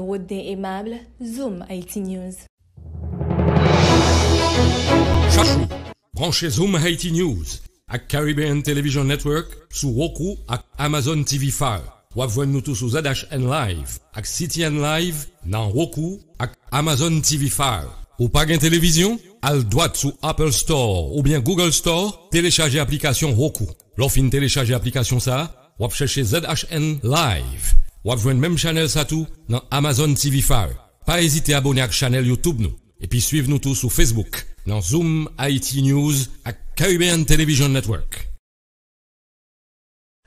Aimable, 0.51 0.97
Zoom 1.19 1.65
IT 1.67 1.95
News. 1.95 2.45
Branchez 6.13 6.51
Zoom 6.51 6.75
Haiti 6.75 7.11
News 7.11 7.61
ak 7.89 8.07
Caribbean 8.07 8.61
Television 8.61 9.03
Network 9.03 9.49
sou 9.73 9.89
Roku 9.97 10.37
ak 10.47 10.61
Amazon 10.77 11.23
TV 11.23 11.49
Fire. 11.49 12.05
Wap 12.15 12.29
nous 12.45 12.61
tous 12.61 12.75
sou 12.75 12.89
ZHN 12.89 13.49
Live 13.49 13.97
ak 14.13 14.27
CTN 14.27 14.77
Live 14.77 15.27
nan 15.45 15.71
Roku 15.71 16.19
ak 16.37 16.53
Amazon 16.71 17.21
TV 17.21 17.49
Fire. 17.49 17.89
Ou 18.19 18.29
pa 18.29 18.45
gen 18.45 18.59
télévision? 18.59 19.17
Al 19.41 19.63
droite 19.65 19.97
sou 19.97 20.13
Apple 20.21 20.53
Store 20.53 21.15
ou 21.15 21.23
bien 21.23 21.39
Google 21.39 21.73
Store, 21.73 22.29
téléchargez 22.29 22.79
application 22.79 23.33
Roku. 23.33 23.65
Lors 23.97 24.11
fin 24.11 24.29
télécharger 24.29 24.75
application 24.75 25.19
ça, 25.19 25.73
wap 25.79 25.93
chercher 25.93 26.23
ZHN 26.23 27.01
Live. 27.01 27.73
Wap 28.05 28.19
jwenn 28.19 28.37
même 28.37 28.57
channel 28.57 28.89
sa 28.89 29.05
tout 29.05 29.25
dans 29.49 29.63
Amazon 29.71 30.13
TV 30.13 30.41
Fire. 30.41 30.77
Pas 31.05 31.21
hésiter 31.21 31.55
à 31.55 31.57
abonner 31.57 31.81
à 31.81 31.89
channel 31.89 32.27
YouTube 32.27 32.59
nous. 32.59 32.75
Et 32.99 33.07
puis 33.07 33.21
suivez-nous 33.21 33.57
tous 33.57 33.73
sur 33.73 33.91
Facebook 33.91 34.45
dans 34.65 34.81
Zoom 34.81 35.27
IT 35.39 35.75
News 35.81 36.29
à 36.45 36.53
Caribbean 36.75 37.25
Television 37.25 37.69
Network. 37.69 38.27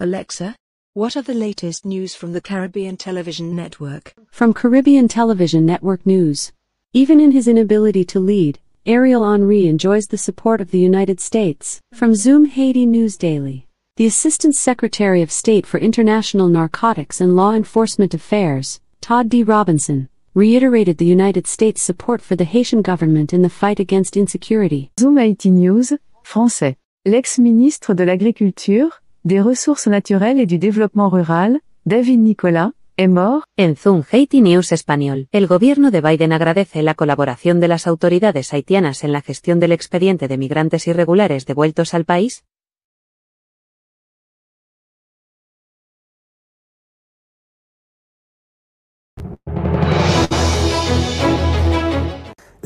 Alexa, 0.01 0.57
what 0.95 1.17
are 1.17 1.23
the 1.23 1.35
latest 1.35 1.85
news 1.85 2.15
from 2.15 2.33
the 2.33 2.41
Caribbean 2.41 2.97
Television 2.97 3.55
Network? 3.55 4.15
From 4.31 4.53
Caribbean 4.53 5.09
Television 5.09 5.65
Network 5.65 6.05
News. 6.05 6.53
Even 6.93 7.21
in 7.21 7.31
his 7.31 7.47
inability 7.47 8.05
to 8.05 8.21
lead, 8.21 8.59
Ariel 8.87 9.29
Henry 9.29 9.67
enjoys 9.67 10.07
the 10.07 10.19
support 10.19 10.61
of 10.61 10.71
the 10.71 10.79
United 10.79 11.21
States. 11.21 11.81
From 11.93 12.15
Zoom 12.15 12.47
Haiti 12.47 12.87
News 12.87 13.17
Daily. 13.17 13.67
The 13.97 14.07
Assistant 14.07 14.57
Secretary 14.57 15.23
of 15.23 15.31
State 15.31 15.67
for 15.67 15.79
International 15.79 16.49
Narcotics 16.49 17.21
and 17.21 17.37
Law 17.37 17.53
Enforcement 17.53 18.13
Affairs, 18.13 18.81
Todd 19.01 19.29
D. 19.29 19.45
Robinson, 19.45 20.09
reiterated 20.35 20.99
the 20.99 21.05
United 21.05 21.47
States' 21.47 21.81
support 21.81 22.21
for 22.21 22.35
the 22.35 22.45
Haitian 22.45 22.83
government 22.83 23.33
in 23.33 23.43
the 23.43 23.49
fight 23.49 23.79
against 23.79 24.17
insecurity. 24.17 24.91
Zoom 24.99 25.17
IT 25.19 25.45
News, 25.47 25.95
français. 26.25 26.77
L'ex-ministre 27.05 27.95
de 27.95 28.05
l'Agriculture, 28.05 29.01
des 29.23 29.41
Ressources 29.41 29.87
naturelles 29.87 30.41
et 30.41 30.47
du 30.47 30.59
Développement 30.59 31.09
rural, 31.09 31.61
David 31.87 32.19
Nicolas, 32.19 32.73
est 32.97 33.07
mort. 33.07 33.45
En 33.57 33.77
Zoom 33.77 34.03
Haiti 34.11 34.41
News 34.41 34.73
español, 34.73 35.29
el 35.31 35.47
gobierno 35.47 35.93
de 35.93 36.01
Biden 36.01 36.33
agradece 36.33 36.83
la 36.83 36.95
colaboración 36.95 37.61
de 37.61 37.69
las 37.69 37.87
autoridades 37.87 38.53
haitianas 38.53 39.05
en 39.05 39.13
la 39.13 39.21
gestión 39.21 39.61
del 39.61 39.71
expediente 39.71 40.27
de 40.27 40.37
migrantes 40.37 40.89
irregulares 40.89 41.47
devueltos 41.47 41.95
al 41.95 42.05
país, 42.05 42.43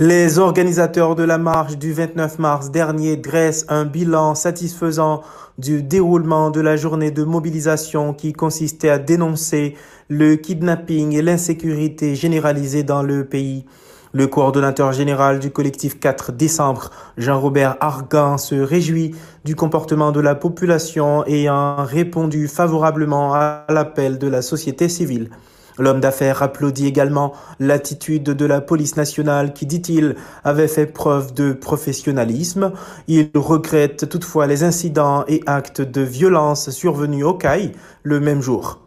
Les 0.01 0.39
organisateurs 0.39 1.17
de 1.17 1.25
la 1.25 1.39
marche 1.39 1.77
du 1.77 1.93
29 1.93 2.39
mars 2.39 2.71
dernier 2.71 3.17
dressent 3.17 3.65
un 3.69 3.85
bilan 3.85 4.37
satisfaisant 4.37 5.23
du 5.59 5.83
déroulement 5.83 6.53
de 6.53 6.61
la 6.61 6.77
journée 6.77 7.11
de 7.11 7.25
mobilisation 7.25 8.15
qui 8.15 8.33
consistait 8.33 8.91
à 8.91 8.99
dénoncer 9.01 9.75
le 10.09 10.37
kidnapping 10.37 11.17
et 11.17 11.23
l'insécurité 11.23 12.15
généralisée 12.15 12.85
dans 12.85 13.03
le 13.03 13.25
pays. 13.25 13.65
Le 14.13 14.29
coordonnateur 14.29 14.93
général 14.93 15.41
du 15.41 15.51
collectif 15.51 15.99
4 15.99 16.31
décembre, 16.31 16.91
Jean-Robert 17.17 17.77
Argan, 17.81 18.39
se 18.39 18.55
réjouit 18.55 19.17
du 19.45 19.57
comportement 19.57 20.13
de 20.13 20.21
la 20.21 20.37
population 20.37 21.27
ayant 21.27 21.75
répondu 21.85 22.47
favorablement 22.47 23.35
à 23.35 23.65
l'appel 23.69 24.19
de 24.19 24.29
la 24.29 24.43
société 24.43 24.89
civile. 24.89 25.31
L'homme 25.79 26.01
d'affaires 26.01 26.43
applaudit 26.43 26.87
également 26.87 27.33
l'attitude 27.61 28.25
de 28.25 28.45
la 28.45 28.61
police 28.61 28.97
nationale 28.97 29.53
qui, 29.53 29.67
dit-il, 29.67 30.17
avait 30.45 30.69
fait 30.69 30.87
preuve 30.87 31.35
de 31.35 31.53
professionnalisme. 31.53 32.73
Il 33.07 33.31
regrette 33.35 34.09
toutefois 34.09 34.47
les 34.47 34.65
incidents 34.65 35.25
et 35.29 35.43
actes 35.47 35.81
de 35.81 36.01
violence 36.01 36.71
survenus 36.71 37.25
au 37.25 37.35
CAI 37.35 37.73
le 38.03 38.21
même 38.21 38.43
jour. 38.43 38.81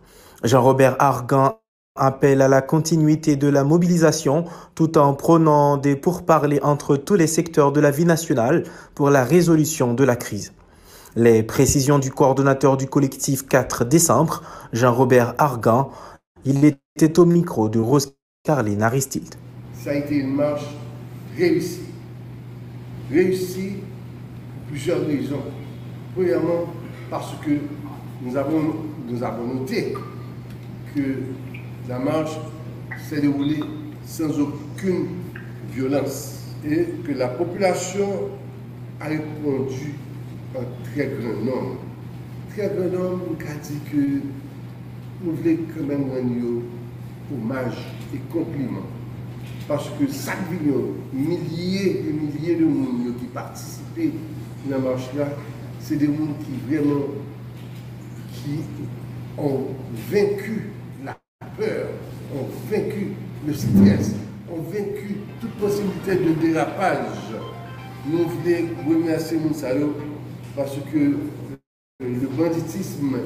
Jean-Robert 0.43 0.95
Argan 0.99 1.57
appelle 1.95 2.41
à 2.41 2.47
la 2.47 2.61
continuité 2.61 3.35
de 3.35 3.47
la 3.47 3.63
mobilisation 3.63 4.45
tout 4.75 4.97
en 4.97 5.13
prônant 5.13 5.77
des 5.77 5.95
pourparlers 5.95 6.61
entre 6.63 6.95
tous 6.95 7.15
les 7.15 7.27
secteurs 7.27 7.71
de 7.71 7.79
la 7.79 7.91
vie 7.91 8.05
nationale 8.05 8.63
pour 8.95 9.09
la 9.09 9.23
résolution 9.23 9.93
de 9.93 10.03
la 10.03 10.15
crise. 10.15 10.53
Les 11.17 11.43
précisions 11.43 11.99
du 11.99 12.09
coordonnateur 12.09 12.77
du 12.77 12.87
collectif 12.87 13.45
4 13.45 13.83
décembre, 13.83 14.43
Jean-Robert 14.71 15.35
Argan, 15.37 15.91
il 16.45 16.65
était 16.65 17.19
au 17.19 17.25
micro 17.25 17.69
de 17.69 17.79
Rose 17.79 18.15
Carline 18.43 18.81
Aristide. 18.81 19.35
Ça 19.73 19.91
a 19.91 19.95
été 19.95 20.15
une 20.15 20.33
marche 20.35 20.65
réussie. 21.37 21.81
Réussie 23.11 23.73
pour 24.55 24.63
plusieurs 24.69 25.05
raisons. 25.05 25.43
Premièrement, 26.15 26.65
parce 27.09 27.33
que 27.45 27.51
nous 28.21 28.35
avons, 28.35 28.75
nous 29.07 29.23
avons 29.23 29.53
noté 29.53 29.93
que 30.95 31.17
la 31.87 31.99
marche 31.99 32.37
s'est 33.09 33.21
déroulée 33.21 33.63
sans 34.05 34.31
aucune 34.39 35.07
violence 35.73 36.39
et 36.65 36.85
que 37.05 37.11
la 37.11 37.27
population 37.27 38.29
a 38.99 39.05
répondu 39.05 39.93
en 40.55 40.61
très 40.91 41.07
grand 41.07 41.43
nombre. 41.43 41.77
Très 42.51 42.69
grand 42.69 42.99
nombre 42.99 43.37
qui 43.37 43.47
a 43.47 43.55
dit 43.55 43.79
que 43.91 44.40
nous 45.23 45.33
voulons 45.35 45.57
quand 45.75 45.83
même 45.85 46.09
rendre 46.09 46.61
hommage 47.33 47.77
et 48.13 48.17
compliment. 48.31 48.85
Parce 49.67 49.89
que 49.89 50.05
chaque 50.11 50.49
milliers 51.13 52.03
et 52.07 52.11
milliers 52.11 52.55
de 52.55 52.65
monde 52.65 53.15
qui 53.19 53.25
participaient 53.25 54.11
à 54.67 54.71
la 54.71 54.77
marche-là, 54.79 55.27
c'est 55.79 55.95
des 55.95 56.07
gens 56.07 56.35
qui 56.43 56.75
vraiment 56.75 57.05
qui 58.33 58.59
ont 59.37 59.67
vaincu 60.11 60.69
peur, 61.57 61.87
ont 62.35 62.47
vaincu 62.69 63.09
le 63.47 63.53
stress, 63.53 64.15
ont 64.51 64.61
vaincu 64.61 65.17
toute 65.39 65.51
possibilité 65.51 66.15
de 66.15 66.33
dérapage. 66.47 67.05
Nous 68.09 68.27
voulons 68.27 68.99
remercier 68.99 69.37
Moussalo 69.37 69.95
parce 70.55 70.75
que 70.91 71.17
le 72.01 72.27
banditisme 72.27 73.17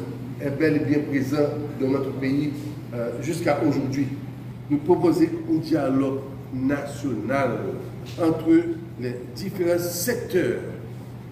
est 0.41 0.49
bel 0.49 0.75
et 0.75 0.79
bien 0.79 0.99
présent 1.09 1.47
dans 1.79 1.87
notre 1.87 2.11
pays 2.13 2.51
euh, 2.93 3.11
jusqu'à 3.21 3.59
aujourd'hui. 3.63 4.07
Nous 4.69 4.77
proposons 4.79 5.27
un 5.49 5.57
dialogue 5.57 6.19
national 6.53 7.51
entre 8.21 8.49
les 8.99 9.15
différents 9.35 9.79
secteurs 9.79 10.59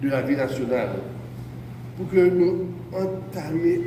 de 0.02 0.08
la 0.08 0.22
vie 0.22 0.36
nationale 0.36 0.90
pour 1.96 2.08
que 2.10 2.28
nous 2.28 2.66
entamions 2.92 3.82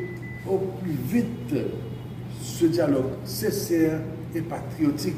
au 0.49 0.57
plus 0.81 0.91
vite 1.19 1.55
ce 2.41 2.65
dialogue 2.65 3.05
sincère 3.25 3.99
et 4.35 4.41
patriotique 4.41 5.15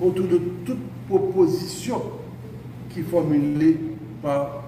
autour 0.00 0.26
de 0.26 0.40
toute 0.64 0.78
proposition 1.08 2.02
qui 2.90 3.00
est 3.00 3.04
formulée 3.04 3.76
par 4.22 4.64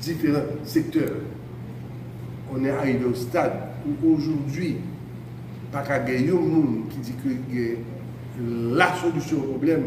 différents 0.00 0.42
secteurs. 0.64 1.12
On 2.54 2.64
est 2.64 2.70
arrivé 2.70 3.04
au 3.04 3.14
stade 3.14 3.52
où 3.86 4.14
aujourd'hui, 4.14 4.76
pas 5.72 5.82
qu'à 5.82 5.98
monde 6.00 6.88
qui 6.90 6.98
dit 6.98 7.14
que 7.22 7.76
la 8.76 8.94
solution 8.96 9.38
au 9.38 9.52
problème, 9.52 9.82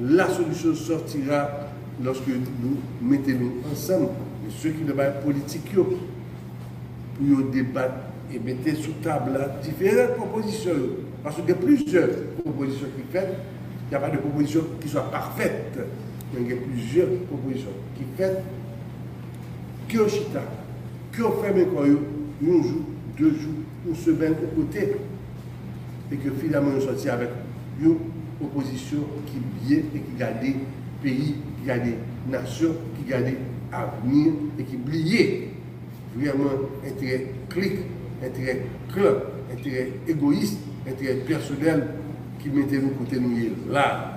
la 0.00 0.28
solution 0.28 0.74
sortira 0.74 1.48
lorsque 2.02 2.28
nous 2.28 2.76
mettons 3.00 3.52
ensemble, 3.72 4.08
ceux 4.50 4.70
qui 4.70 4.84
ne 4.84 4.92
pas 4.92 5.06
politique, 5.06 5.74
pour 5.74 7.50
débattre 7.50 7.94
et 8.32 8.38
mettez 8.38 8.74
sous 8.74 8.92
table 9.02 9.38
différentes 9.62 10.16
propositions. 10.16 10.72
Parce 11.22 11.36
qu'il 11.36 11.48
y 11.48 11.52
a 11.52 11.54
plusieurs 11.54 12.08
propositions 12.44 12.88
qui 12.96 13.02
faites. 13.10 13.34
Il 13.86 13.90
n'y 13.90 13.96
a 13.96 14.00
pas 14.00 14.10
de 14.10 14.18
proposition 14.18 14.60
qui 14.80 14.88
soit 14.88 15.10
parfaite. 15.10 15.78
Il 16.34 16.48
y 16.48 16.52
a 16.52 16.56
plusieurs 16.56 17.08
propositions 17.28 17.70
qui 17.96 18.04
faites. 18.16 18.42
Que 19.88 19.98
on 21.22 21.22
chita, 21.22 21.22
que 21.22 21.22
on 21.22 21.42
fait 21.42 21.48
un 21.48 22.62
jour, 22.62 22.82
deux 23.18 23.30
jours, 23.30 23.54
une 23.88 23.94
semaine 23.94 24.34
au 24.42 24.60
côté. 24.60 24.96
Et 26.12 26.16
que 26.16 26.30
finalement 26.30 26.70
on 26.76 26.80
sortit 26.80 27.08
avec 27.08 27.30
une 27.80 27.96
opposition 28.40 28.98
qui 29.26 29.38
bien 29.66 29.78
et 29.78 29.98
qui 29.98 30.18
garde 30.18 30.36
pays, 31.02 31.34
qui 31.60 31.66
garde 31.66 31.82
nation, 32.28 32.74
qui 32.96 33.10
garde 33.10 33.32
avenir 33.72 34.32
et 34.58 34.62
qui 34.62 34.76
oubliait 34.76 35.48
vraiment 36.14 36.50
intérêt 36.86 37.26
clic 37.48 37.72
intérêt 38.24 38.62
club, 38.92 39.24
intérêt 39.52 39.90
égoïste, 40.06 40.58
intérêt 40.88 41.16
personnel 41.16 41.86
qui 42.40 42.48
mettait 42.48 42.78
nous 42.78 42.90
côté 42.90 43.18
nous 43.18 43.34
là. 43.72 44.15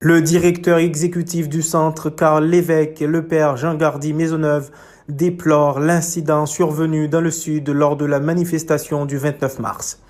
Le 0.00 0.22
directeur 0.22 0.78
exécutif 0.78 1.48
du 1.48 1.60
centre, 1.60 2.08
Karl 2.08 2.44
Lévesque, 2.44 3.00
le 3.00 3.26
père 3.26 3.56
Jean-Gardy 3.56 4.12
Maisonneuve, 4.12 4.70
déplore 5.08 5.80
l'incident 5.80 6.46
survenu 6.46 7.08
dans 7.08 7.20
le 7.20 7.32
sud 7.32 7.68
lors 7.68 7.96
de 7.96 8.04
la 8.04 8.20
manifestation 8.20 9.06
du 9.06 9.18
29 9.18 9.58
mars. 9.58 10.00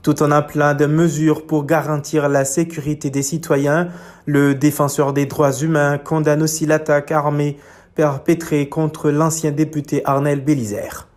Tout 0.00 0.22
en 0.22 0.30
appelant 0.30 0.72
de 0.72 0.86
mesures 0.86 1.46
pour 1.46 1.66
garantir 1.66 2.30
la 2.30 2.46
sécurité 2.46 3.10
des 3.10 3.20
citoyens, 3.20 3.88
le 4.24 4.54
défenseur 4.54 5.12
des 5.12 5.26
droits 5.26 5.52
humains 5.52 5.98
condamne 5.98 6.42
aussi 6.42 6.64
l'attaque 6.64 7.12
armée 7.12 7.58
perpétré 7.94 8.70
contre 8.70 9.10
l'ancien 9.10 9.50
député 9.50 10.00
Arnel 10.06 10.42
Bélisère. 10.42 11.08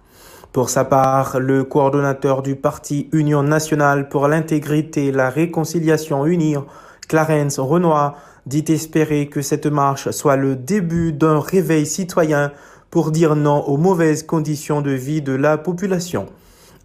Pour 0.52 0.70
sa 0.70 0.84
part, 0.84 1.40
le 1.40 1.64
coordonnateur 1.64 2.42
du 2.42 2.58
parti 2.58 3.08
Union 3.14 3.44
nationale 3.44 4.10
pour 4.10 4.28
l'intégrité 4.28 5.06
et 5.06 5.12
la 5.14 5.30
réconciliation 5.30 6.26
unir, 6.26 6.66
Clarence 7.10 7.60
Renoir, 7.60 8.16
dit 8.46 8.64
espérer 8.70 9.28
que 9.28 9.42
cette 9.42 9.66
marche 9.66 10.12
soit 10.12 10.38
le 10.38 10.56
début 10.56 11.12
d'un 11.12 11.40
réveil 11.40 11.86
citoyen 11.86 12.52
pour 12.92 13.12
dire 13.12 13.36
non 13.36 13.64
aux 13.68 13.78
mauvaises 13.78 14.24
conditions 14.24 14.82
de 14.82 14.92
vie 14.92 15.22
de 15.22 15.34
la 15.34 15.58
population. 15.58 16.28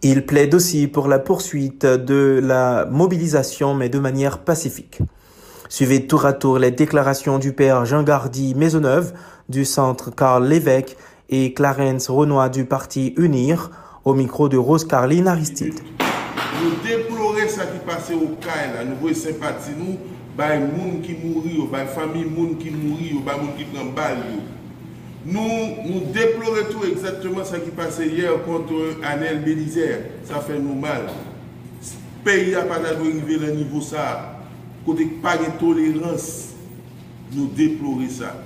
Il 0.03 0.27
plaide 0.27 0.55
aussi 0.55 0.89
pour 0.89 1.09
la 1.09 1.19
poursuite 1.19 1.87
de 1.87 2.41
la 2.43 2.87
mobilisation, 2.91 3.75
mais 3.75 3.89
de 3.89 3.99
manière 3.99 4.39
pacifique. 4.39 5.01
Suivez 5.69 6.07
tour 6.07 6.27
à 6.27 6.33
tour 6.33 6.59
les 6.59 6.71
déclarations 6.71 7.39
du 7.39 7.53
père 7.53 7.85
Jean 7.85 8.03
Gardy 8.03 8.55
Maisonneuve, 8.55 9.13
du 9.49 9.65
centre 9.65 10.11
Karl 10.11 10.47
Lévesque 10.47 10.97
et 11.29 11.53
Clarence 11.53 12.09
Renoir 12.09 12.51
du 12.51 12.65
parti 12.65 13.15
Unir 13.19 13.71
au 14.05 14.15
micro 14.15 14.49
de 14.49 14.57
Rose 14.57 14.87
Carline 14.87 15.29
Aristide. 15.29 15.81
Nous 16.63 16.71
déplorons 16.83 17.35
ce 17.49 17.61
qui 17.61 17.79
passe 17.87 18.11
au 18.11 18.37
CAI, 18.41 18.85
nous 18.87 18.97
voyons 19.01 19.17
sympathie, 19.17 19.73
nous, 19.77 19.99
les 20.39 20.45
gens 20.45 21.01
qui 21.03 21.13
mourent, 21.13 21.45
les 21.77 21.85
familles 21.87 22.57
qui 22.59 22.71
mourent, 22.71 22.99
les 23.01 23.11
gens 23.11 23.53
qui 23.57 23.65
prennent 23.65 23.93
balle. 23.93 24.19
Nous, 25.27 25.41
nous 25.41 26.01
déplorons 26.13 26.71
tout 26.71 26.87
exactement 26.87 27.45
ce 27.45 27.57
qui 27.57 27.71
passé 27.71 28.09
hier 28.09 28.33
contre 28.45 28.99
Anel 29.03 29.43
Bélisère. 29.43 30.01
Ça 30.25 30.41
fait 30.41 30.59
nous 30.59 30.75
mal. 30.75 31.05
Le 31.07 32.31
pays 32.31 32.53
n'a 32.53 32.63
pas 32.63 32.77
arrivé 32.77 33.47
à 33.47 33.51
niveau 33.51 33.81
ça. 33.81 34.41
Côté 34.85 35.07
pas 35.23 35.39
de 35.39 35.45
tolérance, 35.59 36.51
nous 37.33 37.47
déplorons 37.47 38.09
ça. 38.11 38.37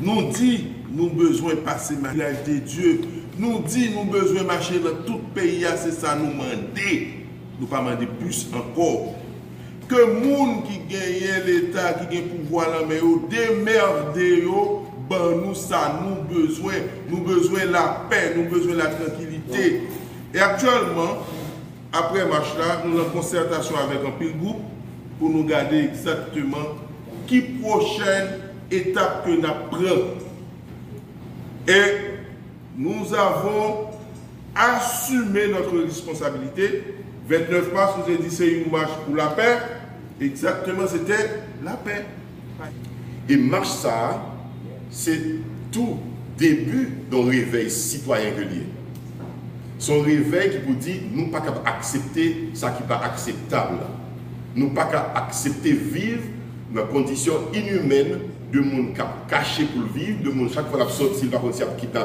Nous 0.00 0.30
dit 0.30 0.68
nous 0.90 1.10
besoin 1.10 1.50
de 1.50 1.60
passer 1.60 1.96
mariage 1.96 2.44
de 2.46 2.54
Dieu. 2.54 3.00
Nous 3.42 3.58
dit 3.58 3.90
nous 3.90 4.04
besoin 4.04 4.42
de 4.42 4.46
marcher 4.46 4.78
dans 4.78 5.02
tout 5.04 5.18
le 5.18 5.40
pays. 5.40 5.66
C'est 5.76 5.90
ça 5.90 6.14
nous 6.14 6.30
demander. 6.30 7.26
Nous 7.58 7.66
pas 7.66 7.78
demander 7.78 8.06
plus 8.06 8.46
encore. 8.54 9.16
Que 9.88 9.96
les 9.96 10.30
gens 10.30 10.62
qui 10.62 10.78
gagnent 10.88 11.44
l'État, 11.44 11.94
qui 11.94 12.14
gagnent 12.14 12.28
le 12.28 12.44
pouvoir, 12.44 12.68
mais 12.88 13.00
démerdez, 13.28 14.44
ben 15.10 15.40
nous 15.44 15.56
ça, 15.56 16.00
nous 16.04 16.22
besoin, 16.32 16.74
nous 17.08 17.18
besoin 17.18 17.64
la 17.64 18.04
paix, 18.08 18.32
nous 18.36 18.44
besoin 18.48 18.76
la 18.76 18.86
tranquillité. 18.86 19.82
Et 20.32 20.38
actuellement, 20.38 21.26
après 21.92 22.24
marche 22.24 22.56
là, 22.56 22.84
nous 22.86 23.00
en 23.00 23.06
concertation 23.06 23.74
avec 23.76 24.06
un 24.06 24.12
pile 24.12 24.38
groupe 24.38 24.62
pour 25.18 25.30
nous 25.30 25.44
garder 25.44 25.78
exactement 25.78 26.76
qui 27.26 27.40
prochaine 27.40 28.38
étape 28.70 29.26
que 29.26 29.30
nous 29.30 29.48
prenons. 29.68 30.04
Et 31.66 32.11
nous 32.76 33.14
avons 33.14 33.88
assumé 34.54 35.48
notre 35.48 35.78
responsabilité 35.78 36.84
29 37.28 37.72
mars, 37.72 37.94
vous 37.96 38.12
avez 38.12 38.22
dit 38.22 38.34
c'est 38.34 38.48
une 38.48 38.70
marche 38.70 38.92
pour 39.06 39.16
la 39.16 39.28
paix. 39.28 39.58
Exactement, 40.20 40.86
c'était 40.86 41.30
la 41.64 41.72
paix. 41.72 42.04
Et 43.28 43.36
marche 43.36 43.68
ça, 43.68 44.22
c'est 44.90 45.20
tout 45.70 45.98
début 46.36 46.90
d'un 47.10 47.24
réveil 47.24 47.70
citoyen 47.70 48.32
que 48.32 48.40
lié. 48.40 48.66
Son 49.78 50.00
réveil 50.00 50.50
qui 50.50 50.58
vous 50.66 50.74
dit, 50.74 51.00
nous 51.12 51.28
pas 51.28 51.42
accepter 51.64 52.50
ça 52.54 52.70
qui 52.70 52.82
n'est 52.82 52.88
pas 52.88 53.02
acceptable. 53.04 53.78
Nous 54.54 54.70
pas 54.70 54.88
accepter 55.14 55.72
vivre 55.72 56.22
dans 56.72 56.84
des 56.84 56.92
conditions 56.92 57.34
inhumaines 57.54 58.18
de 58.52 58.60
monde 58.60 58.94
caché 59.28 59.64
pour 59.64 59.82
vivre, 59.94 60.22
de 60.22 60.30
monde 60.30 60.50
chaque 60.52 60.68
fois 60.68 60.84
qu'il 60.84 60.94
sorti, 60.94 61.20
il 61.24 61.30
va 61.30 61.40
quitter 61.78 61.98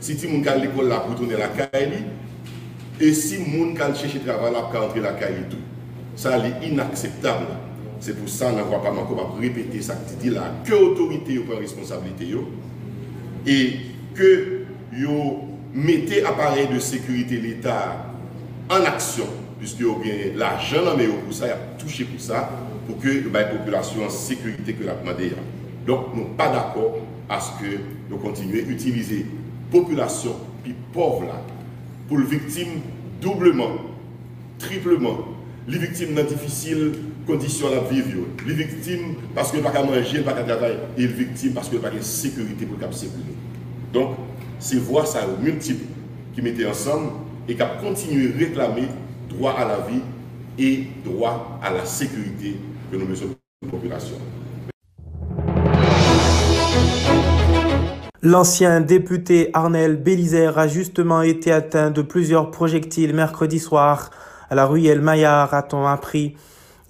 si 0.00 0.16
tu 0.16 0.28
monde 0.28 0.48
à 0.48 0.56
l'école 0.56 0.88
là 0.88 1.00
pour 1.00 1.14
tourner 1.14 1.36
la 1.36 1.48
caille 1.48 2.04
et 3.00 3.12
si 3.12 3.38
monde 3.38 3.78
qui 3.78 4.00
chercher 4.00 4.20
travail 4.20 4.52
là 4.52 4.62
pour 4.62 4.82
entrer 4.82 5.00
la 5.00 5.12
caille 5.12 5.44
tout. 5.48 5.56
Ça 6.16 6.36
est 6.38 6.66
inacceptable. 6.66 7.46
C'est 8.00 8.18
pour 8.18 8.28
ça 8.28 8.50
qu'on 8.50 8.58
ne 8.58 8.62
voit 8.62 8.82
pas 8.82 8.90
encore 8.90 9.38
répéter 9.40 9.80
ça 9.82 9.94
que 9.94 10.22
dit 10.22 10.30
là 10.30 10.52
que 10.64 10.72
l'autorité 10.72 11.38
prend 11.40 11.58
responsabilité 11.58 12.34
et 13.46 13.72
que 14.14 14.64
yo 14.92 15.44
mettez 15.74 16.24
appareil 16.24 16.68
de 16.68 16.78
sécurité 16.78 17.36
l'État 17.36 18.06
en 18.68 18.84
action 18.84 19.26
puisque 19.58 19.82
vous 19.82 20.00
avez 20.00 20.32
l'argent 20.34 20.80
pour 21.24 21.34
ça, 21.34 21.46
il 21.46 21.50
a 21.50 21.56
touché 21.78 22.04
pour 22.04 22.20
ça 22.20 22.48
pour 22.86 22.98
que 22.98 23.08
la 23.32 23.44
population 23.44 24.04
en 24.04 24.10
sécurité 24.10 24.72
que 24.72 24.84
la 24.84 24.94
demandé. 24.94 25.32
Donc, 25.86 26.14
nous 26.14 26.22
sommes 26.22 26.36
pas 26.36 26.48
d'accord 26.48 26.96
à 27.28 27.38
ce 27.40 27.50
que 27.62 27.76
nous 28.08 28.16
continuions 28.16 28.66
à 28.66 28.70
utiliser 28.70 29.26
la 29.72 29.80
population 29.80 30.36
puis 30.62 30.74
pauvre 30.92 31.24
là 31.24 31.40
pour 32.08 32.18
les 32.18 32.26
victimes 32.26 32.80
doublement, 33.20 33.70
triplement, 34.58 35.18
les 35.68 35.78
victimes 35.78 36.14
dans 36.14 36.24
difficiles 36.24 36.92
conditions 37.26 37.68
à 37.68 37.88
vivre, 37.88 38.26
les 38.46 38.54
victimes 38.54 39.14
parce 39.34 39.52
que 39.52 39.58
pas 39.58 39.70
qu'à 39.70 39.84
manger, 39.84 40.20
pas 40.22 40.32
qu'à 40.32 40.42
travailler, 40.42 40.76
et 40.96 41.02
les 41.02 41.06
victimes 41.06 41.52
parce 41.52 41.68
que 41.68 41.76
pas 41.76 41.90
de 41.90 42.00
sécurité 42.00 42.66
pour 42.66 42.78
le 42.84 42.92
sécurité. 42.92 43.32
Donc, 43.92 44.16
c'est 44.58 44.76
voir 44.76 45.06
ça 45.06 45.26
multiples 45.40 45.84
qui 46.34 46.42
mettaient 46.42 46.66
ensemble 46.66 47.10
et 47.48 47.54
qui 47.54 47.62
a 47.62 47.66
continué 47.66 48.32
à 48.32 48.38
réclamer 48.38 48.88
droit 49.28 49.52
à 49.52 49.66
la 49.66 49.78
vie 49.86 50.02
et 50.58 50.86
droit 51.04 51.60
à 51.62 51.72
la 51.72 51.84
sécurité 51.84 52.56
que 52.90 52.96
nous 52.96 53.06
mettons 53.06 53.26
la 53.88 53.98
L'ancien 58.22 58.82
député 58.82 59.48
Arnel 59.54 59.96
Bélisère 59.96 60.58
a 60.58 60.68
justement 60.68 61.22
été 61.22 61.50
atteint 61.50 61.90
de 61.90 62.02
plusieurs 62.02 62.50
projectiles 62.50 63.14
mercredi 63.14 63.58
soir 63.58 64.10
à 64.50 64.54
la 64.54 64.66
ruelle 64.66 65.00
Maillard, 65.00 65.54
a-t-on 65.54 65.86
appris. 65.86 66.36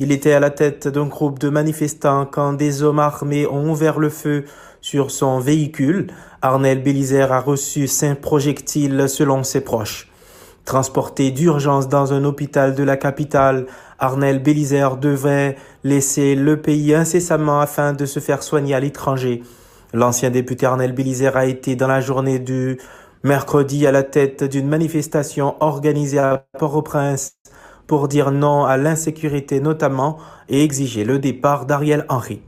Il 0.00 0.10
était 0.10 0.32
à 0.32 0.40
la 0.40 0.50
tête 0.50 0.88
d'un 0.88 1.06
groupe 1.06 1.38
de 1.38 1.48
manifestants 1.48 2.26
quand 2.26 2.54
des 2.54 2.82
hommes 2.82 2.98
armés 2.98 3.46
ont 3.46 3.70
ouvert 3.70 4.00
le 4.00 4.08
feu 4.08 4.44
sur 4.80 5.12
son 5.12 5.38
véhicule. 5.38 6.08
Arnel 6.42 6.82
Bélisère 6.82 7.30
a 7.30 7.38
reçu 7.38 7.86
cinq 7.86 8.20
projectiles 8.20 9.08
selon 9.08 9.44
ses 9.44 9.60
proches. 9.60 10.10
Transporté 10.64 11.30
d'urgence 11.30 11.88
dans 11.88 12.12
un 12.12 12.24
hôpital 12.24 12.74
de 12.74 12.82
la 12.82 12.96
capitale, 12.96 13.66
Arnel 14.00 14.42
Bélisère 14.42 14.96
devrait 14.96 15.54
laisser 15.84 16.34
le 16.34 16.60
pays 16.60 16.92
incessamment 16.92 17.60
afin 17.60 17.92
de 17.92 18.04
se 18.04 18.18
faire 18.18 18.42
soigner 18.42 18.74
à 18.74 18.80
l'étranger. 18.80 19.44
L'ancien 19.92 20.30
député 20.30 20.66
Arnel 20.66 20.92
Bélisère 20.92 21.36
a 21.36 21.46
été 21.46 21.74
dans 21.74 21.88
la 21.88 22.00
journée 22.00 22.38
du 22.38 22.78
mercredi 23.24 23.86
à 23.86 23.92
la 23.92 24.04
tête 24.04 24.44
d'une 24.44 24.68
manifestation 24.68 25.56
organisée 25.60 26.20
à 26.20 26.46
Port-au-Prince 26.58 27.32
pour 27.88 28.06
dire 28.06 28.30
non 28.30 28.64
à 28.64 28.76
l'insécurité 28.76 29.58
notamment 29.58 30.18
et 30.48 30.62
exiger 30.62 31.02
le 31.04 31.18
départ 31.18 31.66
d'Ariel 31.66 32.06
Henry. 32.08 32.40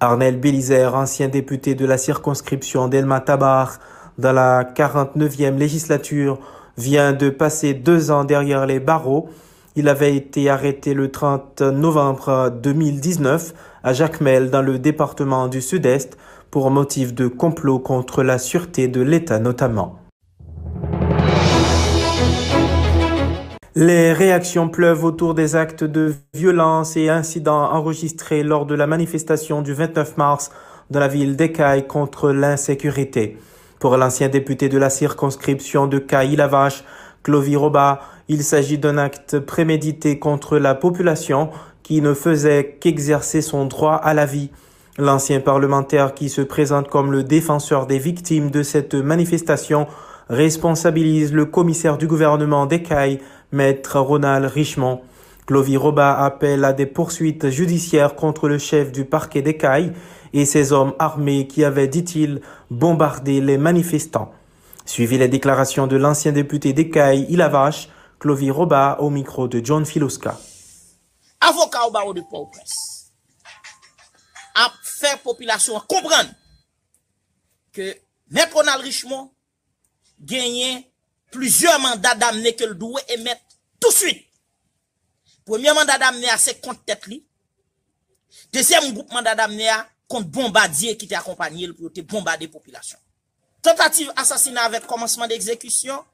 Arnel 0.00 0.38
Bélisère, 0.38 0.94
ancien 0.94 1.28
député 1.28 1.74
de 1.74 1.86
la 1.86 1.96
circonscription 1.96 2.88
d'Elma 2.88 3.20
Tabar 3.20 3.78
dans 4.18 4.32
la 4.32 4.64
49e 4.64 5.56
législature, 5.56 6.38
vient 6.76 7.14
de 7.14 7.30
passer 7.30 7.72
deux 7.72 8.10
ans 8.10 8.24
derrière 8.24 8.66
les 8.66 8.80
barreaux. 8.80 9.30
Il 9.76 9.88
avait 9.88 10.14
été 10.14 10.50
arrêté 10.50 10.92
le 10.92 11.10
30 11.10 11.62
novembre 11.62 12.50
2019 12.62 13.54
à 13.82 13.94
Jacmel 13.94 14.50
dans 14.50 14.62
le 14.62 14.78
département 14.78 15.48
du 15.48 15.62
Sud-Est 15.62 16.18
pour 16.56 16.70
motif 16.70 17.12
de 17.12 17.28
complot 17.28 17.78
contre 17.78 18.22
la 18.22 18.38
sûreté 18.38 18.88
de 18.88 19.02
l'État 19.02 19.38
notamment. 19.38 19.98
Les 23.74 24.14
réactions 24.14 24.70
pleuvent 24.70 25.04
autour 25.04 25.34
des 25.34 25.54
actes 25.54 25.84
de 25.84 26.14
violence 26.32 26.96
et 26.96 27.10
incidents 27.10 27.70
enregistrés 27.70 28.42
lors 28.42 28.64
de 28.64 28.74
la 28.74 28.86
manifestation 28.86 29.60
du 29.60 29.74
29 29.74 30.16
mars 30.16 30.50
dans 30.88 30.98
la 30.98 31.08
ville 31.08 31.36
d'Ecaille 31.36 31.86
contre 31.86 32.30
l'insécurité. 32.30 33.36
Pour 33.78 33.98
l'ancien 33.98 34.30
député 34.30 34.70
de 34.70 34.78
la 34.78 34.88
circonscription 34.88 35.86
de 35.86 35.98
Caille-Lavache, 35.98 36.84
Clovis 37.22 37.58
Roba, 37.58 38.00
il 38.28 38.42
s'agit 38.42 38.78
d'un 38.78 38.96
acte 38.96 39.40
prémédité 39.40 40.18
contre 40.18 40.56
la 40.56 40.74
population 40.74 41.50
qui 41.82 42.00
ne 42.00 42.14
faisait 42.14 42.78
qu'exercer 42.80 43.42
son 43.42 43.66
droit 43.66 43.96
à 43.96 44.14
la 44.14 44.24
vie. 44.24 44.48
L'ancien 44.98 45.40
parlementaire 45.40 46.14
qui 46.14 46.30
se 46.30 46.40
présente 46.40 46.88
comme 46.88 47.12
le 47.12 47.22
défenseur 47.22 47.86
des 47.86 47.98
victimes 47.98 48.50
de 48.50 48.62
cette 48.62 48.94
manifestation 48.94 49.86
responsabilise 50.30 51.34
le 51.34 51.44
commissaire 51.44 51.98
du 51.98 52.06
gouvernement 52.06 52.64
d'Ecaille, 52.64 53.20
maître 53.52 54.00
Ronald 54.00 54.46
Richemont. 54.46 55.02
Clovis 55.46 55.76
Roba 55.76 56.18
appelle 56.18 56.64
à 56.64 56.72
des 56.72 56.86
poursuites 56.86 57.50
judiciaires 57.50 58.16
contre 58.16 58.48
le 58.48 58.56
chef 58.56 58.90
du 58.90 59.04
parquet 59.04 59.42
d'Ecaille 59.42 59.92
et 60.32 60.46
ses 60.46 60.72
hommes 60.72 60.94
armés 60.98 61.46
qui 61.46 61.62
avaient, 61.62 61.88
dit-il, 61.88 62.40
bombardé 62.70 63.42
les 63.42 63.58
manifestants. 63.58 64.32
Suivi 64.86 65.18
les 65.18 65.28
déclarations 65.28 65.86
de 65.86 65.96
l'ancien 65.96 66.32
député 66.32 66.72
d'Ecaille, 66.72 67.26
Ilavache, 67.28 67.90
Clovis 68.18 68.50
Roba 68.50 68.96
au 69.00 69.10
micro 69.10 69.46
de 69.46 69.60
John 69.62 69.84
Filoska. 69.84 70.38
Avocat 71.40 71.86
au 71.86 71.90
barreau 71.90 72.14
de 72.14 72.22
faire 75.06 75.18
population 75.20 75.78
comprendre 75.80 76.30
que 77.72 77.96
M. 78.34 78.48
Ronald 78.52 78.82
Richemont 78.82 79.32
gagne 80.20 80.82
plusieurs 81.30 81.78
mandats 81.78 82.14
d'amener 82.14 82.56
que 82.56 82.64
le 82.64 82.74
doit 82.74 83.00
émettre 83.08 83.42
tout 83.80 83.90
de 83.90 83.94
suite. 83.94 84.26
Premier 85.44 85.72
mandat 85.72 85.98
d'amener 85.98 86.28
à 86.30 86.38
ses 86.38 86.58
comptes 86.58 86.84
tête 86.84 87.04
Deuxième 88.52 88.92
groupe 88.92 89.12
mandat 89.12 89.34
d'amener 89.34 89.68
à 89.68 89.88
contre 90.08 90.26
bombardier 90.28 90.96
qui 90.96 91.06
t'a 91.06 91.18
accompagné 91.18 91.72
pour 91.72 91.92
te 91.92 92.00
bombarder 92.00 92.48
population. 92.48 92.98
Tentative 93.62 94.12
assassinat 94.16 94.62
avec 94.62 94.86
commencement 94.86 95.26
d'exécution 95.26 96.04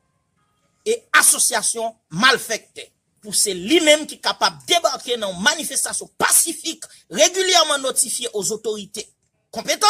et 0.84 1.02
association 1.12 1.96
malfectée 2.10 2.91
pour 3.22 3.34
c'est 3.34 3.54
lui-même 3.54 4.06
qui 4.06 4.16
est 4.16 4.18
capable 4.18 4.60
de 4.62 4.66
débarquer 4.66 5.16
dans 5.16 5.32
une 5.32 5.42
manifestation 5.42 6.10
pacifique 6.18 6.82
régulièrement 7.08 7.78
notifiée 7.78 8.28
aux 8.34 8.52
autorités 8.52 9.08
compétentes 9.50 9.88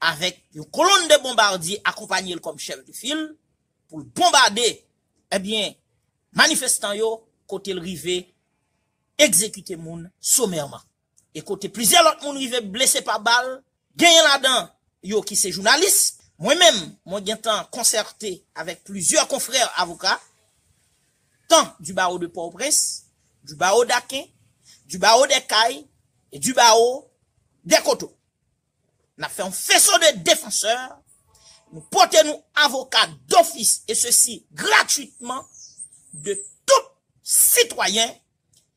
avec 0.00 0.44
une 0.54 0.64
colonne 0.66 1.08
de 1.08 1.22
bombardiers 1.22 1.80
accompagnée 1.84 2.36
comme 2.36 2.58
chef 2.58 2.84
de 2.84 2.92
file 2.92 3.36
pour 3.88 4.04
bombarder, 4.04 4.84
eh 5.32 5.38
bien, 5.38 5.72
manifestants 6.32 6.92
yo, 6.92 7.26
côté 7.46 7.72
le 7.72 7.80
rivé, 7.80 8.34
exécuter 9.16 9.76
moun 9.76 10.10
sommairement. 10.20 10.80
Et 11.34 11.42
côté 11.42 11.68
plusieurs 11.68 12.04
autres 12.06 12.22
moun 12.24 12.36
rivé 12.36 12.60
blessés 12.60 13.02
par 13.02 13.20
balle, 13.20 13.62
gagné 13.96 14.18
là-dedans, 14.22 14.68
yo 15.02 15.22
qui 15.22 15.36
c'est 15.36 15.52
journaliste. 15.52 16.20
Moi-même, 16.40 16.96
moi, 17.04 17.20
j'ai 17.26 17.36
temps 17.36 17.64
concerté 17.72 18.44
avec 18.54 18.84
plusieurs 18.84 19.26
confrères 19.26 19.72
avocats, 19.76 20.20
tant 21.48 21.74
du 21.80 21.94
barreau 21.94 22.18
de 22.18 22.26
Port-au-Prince, 22.26 23.06
du 23.42 23.56
barreau 23.56 23.84
d'Aquin, 23.84 24.22
du 24.86 24.98
barreau 24.98 25.26
des 25.26 25.40
Cailles 25.48 25.86
et 26.30 26.38
du 26.38 26.52
barreau 26.52 27.10
des 27.64 27.76
Coteaux. 27.84 28.14
On 29.18 29.22
a 29.22 29.28
fait 29.28 29.42
un 29.42 29.50
faisceau 29.50 29.96
de 29.98 30.18
défenseurs, 30.18 31.00
nous 31.72 31.80
portons 31.80 32.24
nous 32.24 32.42
avocats 32.54 33.08
d'office 33.26 33.82
et 33.88 33.94
ceci 33.94 34.46
gratuitement 34.52 35.44
de 36.12 36.34
tout 36.64 36.88
citoyen 37.22 38.14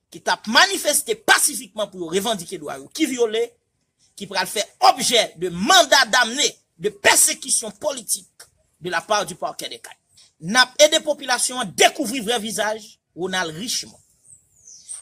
qui 0.10 0.22
t'a 0.22 0.42
manifesté 0.48 1.16
pacifiquement 1.16 1.88
pour 1.88 2.12
revendiquer 2.12 2.58
droit 2.58 2.76
qui 2.94 3.06
violait, 3.06 3.56
qui 4.16 4.28
pourra 4.28 4.46
faire 4.46 4.66
objet 4.82 5.34
de 5.38 5.50
mandat 5.50 6.06
d'amener 6.06 6.58
de 6.80 6.90
persécution 6.90 7.72
politique 7.72 8.28
de 8.82 8.90
la 8.90 9.02
part 9.02 9.26
du 9.26 9.36
parquet 9.36 9.70
des 9.70 9.80
Cailles 9.80 10.01
n'a 10.42 10.72
aidé 10.80 10.96
la 10.96 11.02
population 11.02 11.60
à 11.60 11.66
découvrir 11.66 12.24
vrai 12.24 12.40
visage 12.40 13.00
Ronald 13.16 13.56
richement. 13.56 14.00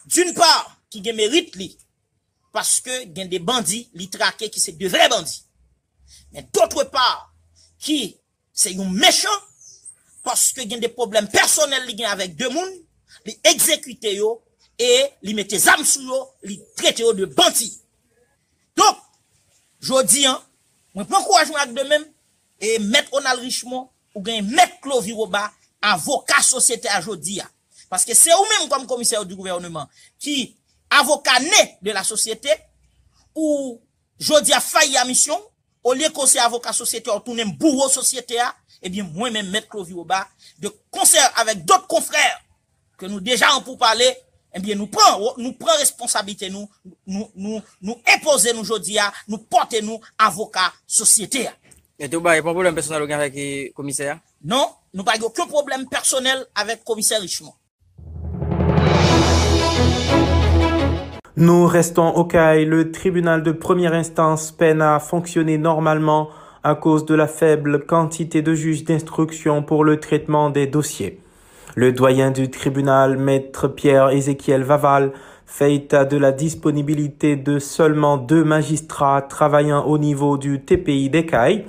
D'une 0.06 0.34
part, 0.34 0.78
qui 0.89 1.08
a 1.08 1.13
mérite 1.13 1.56
li, 1.56 1.78
parce 2.52 2.82
que 2.82 2.89
y 3.06 3.21
a 3.21 3.25
des 3.25 3.39
bandits, 3.39 3.89
li 3.93 4.10
qui 4.10 4.60
c'est 4.60 4.78
de 4.78 4.88
vrais 4.88 5.10
bandits. 5.10 5.45
Mais 6.32 6.47
d'autre 6.54 6.84
part, 6.86 7.34
qui 7.78 8.17
c'est 8.52 8.78
un 8.78 8.89
méchant, 8.89 9.30
parce 10.23 10.52
que 10.52 10.62
y 10.62 10.73
a 10.73 10.80
des 10.80 10.89
problèmes 10.89 11.30
personnels 11.30 11.86
li 11.86 12.04
avec 12.04 12.36
deux 12.36 12.49
moun, 12.49 12.69
li 13.25 13.36
ekzekute 13.43 14.13
yo, 14.15 14.39
e 14.80 14.89
li 15.25 15.36
mette 15.38 15.60
zam 15.60 15.84
sou 15.86 16.06
yo, 16.06 16.19
li 16.47 16.60
trete 16.78 17.04
yo 17.04 17.13
de 17.17 17.25
banti. 17.25 17.69
Donk, 18.78 18.99
jodi 19.84 20.25
an, 20.30 20.39
mwen 20.95 21.08
pren 21.10 21.25
kouajman 21.25 21.63
ak 21.65 21.73
de 21.75 21.86
men, 21.89 22.06
e 22.60 22.78
met 22.88 23.10
Onal 23.15 23.41
Richemont, 23.43 23.89
ou 24.15 24.23
gen 24.25 24.47
met 24.49 24.79
Clovis 24.83 25.15
Roba, 25.17 25.47
avoka 25.81 26.41
sosyete 26.43 26.89
a 26.91 26.99
jodi 27.01 27.39
an. 27.43 27.49
Paske 27.89 28.13
se 28.17 28.33
ou 28.35 28.47
men 28.51 28.69
kom 28.69 28.85
komiser 28.89 29.23
du 29.25 29.35
gouvernement, 29.37 29.89
ki 30.21 30.53
avoka 30.99 31.39
ne 31.41 31.61
de 31.85 31.95
la 31.95 32.03
sosyete, 32.05 32.53
ou 33.37 33.79
jodi 34.21 34.53
a 34.53 34.61
fayi 34.61 34.97
a 34.99 35.05
misyon, 35.09 35.39
ou 35.85 35.95
liye 35.97 36.11
konser 36.13 36.43
avoka 36.43 36.73
sosyete, 36.75 37.09
ou 37.09 37.23
tounen 37.25 37.55
bourou 37.57 37.89
sosyete 37.91 38.37
a, 38.43 38.51
ebyen 38.85 39.09
mwen 39.15 39.39
men 39.39 39.49
met 39.53 39.69
Clovis 39.71 39.97
Roba, 39.97 40.25
de 40.61 40.71
konser 40.93 41.23
avek 41.41 41.63
dot 41.67 41.87
konfrer, 41.89 42.37
ke 42.99 43.09
nou 43.09 43.23
deja 43.23 43.49
an 43.55 43.63
pou 43.65 43.79
pale, 43.79 44.11
ebyen 44.53 44.77
nou 44.79 44.89
pren 44.89 45.79
responsabilite 45.79 46.49
nou, 46.51 46.67
nou 47.05 47.97
epose 48.15 48.53
nou 48.53 48.65
jodi 48.67 48.99
a, 49.01 49.09
nou 49.29 49.41
pote 49.49 49.81
nou 49.85 50.01
avoka 50.25 50.67
sosyete 51.99 52.05
a. 52.05 52.05
Ete 52.05 52.15
ou 52.15 52.21
ba, 52.21 52.38
e 52.38 52.41
pon 52.41 52.53
problem 52.53 52.73
personel 52.73 53.03
ou 53.03 53.07
gen 53.07 53.19
vek 53.19 53.73
komiser? 53.75 54.19
Non, 54.41 54.69
nou 54.93 55.03
pa 55.03 55.17
yon 55.17 55.33
kon 55.35 55.47
problem 55.47 55.88
personel 55.89 56.45
avek 56.55 56.83
komiser 56.83 57.19
Richemont. 57.19 57.53
Nous 61.35 61.67
restons 61.67 62.09
au 62.15 62.25
CAI. 62.25 62.65
Le 62.65 62.91
tribunal 62.91 63.43
de 63.43 63.51
première 63.51 63.93
instance 63.93 64.51
peine 64.51 64.81
à 64.81 64.99
fonctionner 64.99 65.57
normalement 65.57 66.29
à 66.63 66.75
cause 66.75 67.05
de 67.05 67.15
la 67.15 67.27
faible 67.27 67.85
quantité 67.85 68.41
de 68.41 68.53
juges 68.53 68.83
d'instruction 68.83 69.63
pour 69.63 69.85
le 69.85 69.99
traitement 70.01 70.49
des 70.49 70.67
dossiers. 70.67 71.21
Le 71.75 71.93
doyen 71.93 72.31
du 72.31 72.49
tribunal, 72.51 73.17
maître 73.17 73.69
Pierre-Ézéchiel 73.69 74.63
Vaval, 74.63 75.13
fait 75.45 75.73
état 75.73 76.03
de 76.03 76.17
la 76.17 76.33
disponibilité 76.33 77.38
de 77.38 77.57
seulement 77.57 78.17
deux 78.17 78.43
magistrats 78.43 79.21
travaillant 79.21 79.85
au 79.85 79.97
niveau 79.97 80.38
du 80.38 80.59
TPI 80.59 81.09
d'Ecaille. 81.09 81.65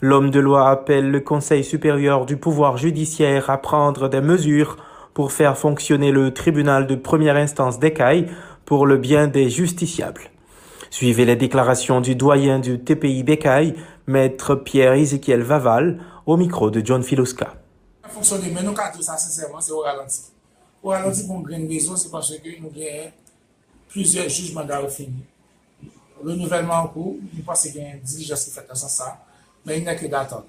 L'homme 0.00 0.30
de 0.30 0.38
loi 0.38 0.70
appelle 0.70 1.10
le 1.10 1.18
Conseil 1.18 1.64
supérieur 1.64 2.24
du 2.24 2.36
pouvoir 2.36 2.76
judiciaire 2.76 3.50
à 3.50 3.58
prendre 3.58 4.08
des 4.08 4.20
mesures 4.20 4.76
pour 5.12 5.32
faire 5.32 5.58
fonctionner 5.58 6.12
le 6.12 6.32
tribunal 6.32 6.86
de 6.86 6.94
première 6.94 7.34
instance 7.34 7.80
d'Ecaille 7.80 8.30
pour 8.64 8.86
le 8.86 8.96
bien 8.96 9.26
des 9.26 9.50
justiciables. 9.50 10.30
Suivez 10.90 11.24
les 11.24 11.34
déclarations 11.34 12.00
du 12.00 12.14
doyen 12.14 12.60
du 12.60 12.78
TPI 12.78 13.24
d'Ecaille, 13.24 13.74
maître 14.06 14.54
Pierre-Ézéchiel 14.54 15.42
Vaval, 15.42 16.00
au 16.26 16.36
micro 16.36 16.70
de 16.70 16.80
John 16.84 17.02
Filoska. 17.02 17.56
Fonctionner, 18.08 18.52
mais 18.54 18.62
nous, 18.62 18.74
tout 18.94 19.02
ça, 19.02 19.16
sincèrement, 19.16 19.60
c'est 19.60 19.72
au 19.72 19.80
ralenti. 19.80 20.22
Au 20.80 20.90
ralenti, 20.90 21.26
pour 21.26 21.44
une 21.50 21.68
raison, 21.68 21.96
c'est 21.96 22.10
parce 22.10 22.30
que 22.30 22.60
nous 22.60 22.68
avons 22.68 23.10
plusieurs 23.88 24.28
jugements 24.28 24.64
d'arrêt 24.64 24.88
finis. 24.88 25.24
Le 26.22 26.30
renouvellement 26.30 26.74
en 26.74 26.86
cours, 26.86 27.16
nous 27.34 27.42
pensons 27.42 27.68
qu'il 27.68 27.82
y 27.82 27.84
a 27.84 27.94
une 27.94 28.00
diligence 28.00 28.44
qui 28.44 28.50
fait 28.52 28.66
dans 28.68 28.76
ce 28.76 28.88
men 29.68 29.82
yon 29.82 29.92
akè 29.92 30.10
datan. 30.12 30.48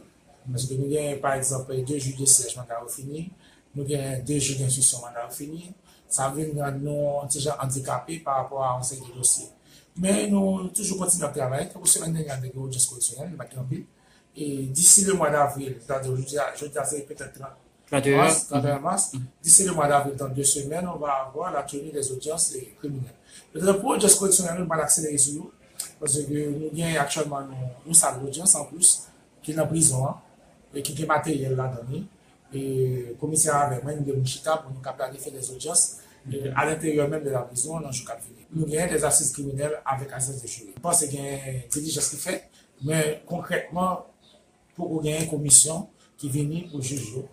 Mèche 0.50 0.80
nou 0.80 0.90
gen, 0.90 1.20
par 1.22 1.38
exemple, 1.38 1.78
2 1.86 2.00
ju 2.00 2.16
de 2.18 2.26
sej 2.30 2.56
mandat 2.58 2.82
ou 2.86 2.90
fini, 2.90 3.28
nou 3.76 3.86
gen 3.88 4.24
2 4.26 4.40
ju 4.40 4.58
d'instruction 4.58 5.06
mandat 5.06 5.30
ou 5.30 5.36
fini, 5.36 5.70
sa 6.10 6.32
ven 6.34 6.56
nou 6.56 7.20
antijan 7.20 7.60
handikapè 7.62 8.22
par 8.26 8.44
rapport 8.44 8.66
a 8.66 8.74
ansek 8.80 9.04
de 9.06 9.14
dosye. 9.20 9.50
Men 10.00 10.32
nou 10.32 10.70
toujou 10.74 10.98
kontinu 10.98 11.28
ap 11.28 11.36
travay, 11.36 11.68
kakou 11.70 11.90
semen 11.90 12.16
den 12.16 12.28
gande 12.28 12.50
gwo 12.56 12.70
jes 12.72 12.88
kondisyonen, 12.90 13.34
nou 13.34 13.44
baki 13.44 13.60
anpil, 13.60 13.86
e 14.34 14.70
disi 14.74 15.06
le 15.06 15.20
mwa 15.20 15.30
d'avril, 15.34 15.76
dade 15.88 16.10
ou 16.10 16.18
joudi 16.24 16.80
azè 16.80 17.04
petè 17.10 17.28
30, 17.36 17.58
31 17.90 18.80
mars, 18.80 19.12
d'ici 19.42 19.64
le 19.64 19.74
mois 19.74 19.88
d'avril, 19.88 20.16
dans 20.16 20.30
deux 20.30 20.44
semaines, 20.44 20.88
on 20.88 20.98
va 20.98 21.26
avoir 21.28 21.52
la 21.52 21.64
tenue 21.64 21.92
des 21.92 22.12
audiences 22.12 22.54
criminelles. 22.78 23.16
Le 23.54 23.74
pour 23.80 24.00
juste 24.00 24.20
conditionnel, 24.20 24.62
on 24.62 24.66
va 24.66 24.78
l'accélérer 24.78 25.18
sur 25.18 25.34
nous, 25.34 25.52
parce 26.00 26.14
que 26.14 26.50
nous 26.50 26.84
avons 26.84 27.00
actuellement 27.00 27.42
nos 27.86 27.94
salles 27.94 28.20
d'audience 28.22 28.54
en 28.56 28.66
plus, 28.66 29.04
ki 29.50 29.58
nan 29.58 29.70
prizon 29.70 30.06
an, 30.06 30.20
e 30.74 30.84
ki 30.86 30.94
gen 30.98 31.10
materyel 31.10 31.58
la 31.58 31.70
dani, 31.74 32.04
e 32.54 32.62
komisyen 33.22 33.56
avè 33.58 33.82
mwen 33.84 34.00
nou 34.00 34.10
de 34.10 34.18
mouchita 34.18 34.60
pou 34.62 34.74
nou 34.74 34.86
ka 34.86 34.94
planife 34.98 35.34
des 35.34 35.50
audyans 35.54 35.84
e 36.30 36.50
a 36.50 36.66
l'interior 36.68 37.10
men 37.10 37.24
de 37.24 37.34
la 37.34 37.44
prizon 37.50 37.82
nan 37.82 37.94
jou 37.94 38.06
kap 38.08 38.22
vini. 38.22 38.46
Nou 38.54 38.70
gen 38.70 38.90
des 38.92 39.06
asis 39.06 39.32
kriminel 39.34 39.78
avèk 39.86 40.14
asis 40.18 40.42
de 40.42 40.50
juri. 40.50 40.74
Pan 40.84 40.96
se 40.98 41.10
gen 41.12 41.62
dilijans 41.74 42.10
ki 42.14 42.22
fè, 42.22 42.38
men 42.86 43.20
konkretman 43.30 44.04
pou 44.78 44.88
ou 44.98 45.04
gen 45.06 45.26
komisyon 45.32 45.88
ki 46.20 46.32
vini 46.34 46.66
pou 46.72 46.82
jujou. 46.82 47.26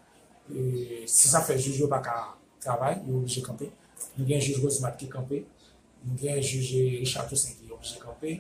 E 0.52 1.04
se 1.10 1.32
sa 1.32 1.42
fè 1.44 1.58
jujou 1.58 1.90
baka 1.90 2.16
travay, 2.62 3.00
yo 3.04 3.20
obje 3.20 3.44
kampe. 3.44 3.70
Nou 4.16 4.28
gen 4.28 4.40
jujou 4.42 4.66
Rosemary 4.66 5.00
ki 5.00 5.10
kampe, 5.12 5.42
nou 6.04 6.20
gen 6.20 6.40
jujou 6.42 7.00
Richard 7.00 7.32
Toussaint 7.32 7.58
ki 7.60 7.72
obje 7.74 8.00
kampe, 8.02 8.38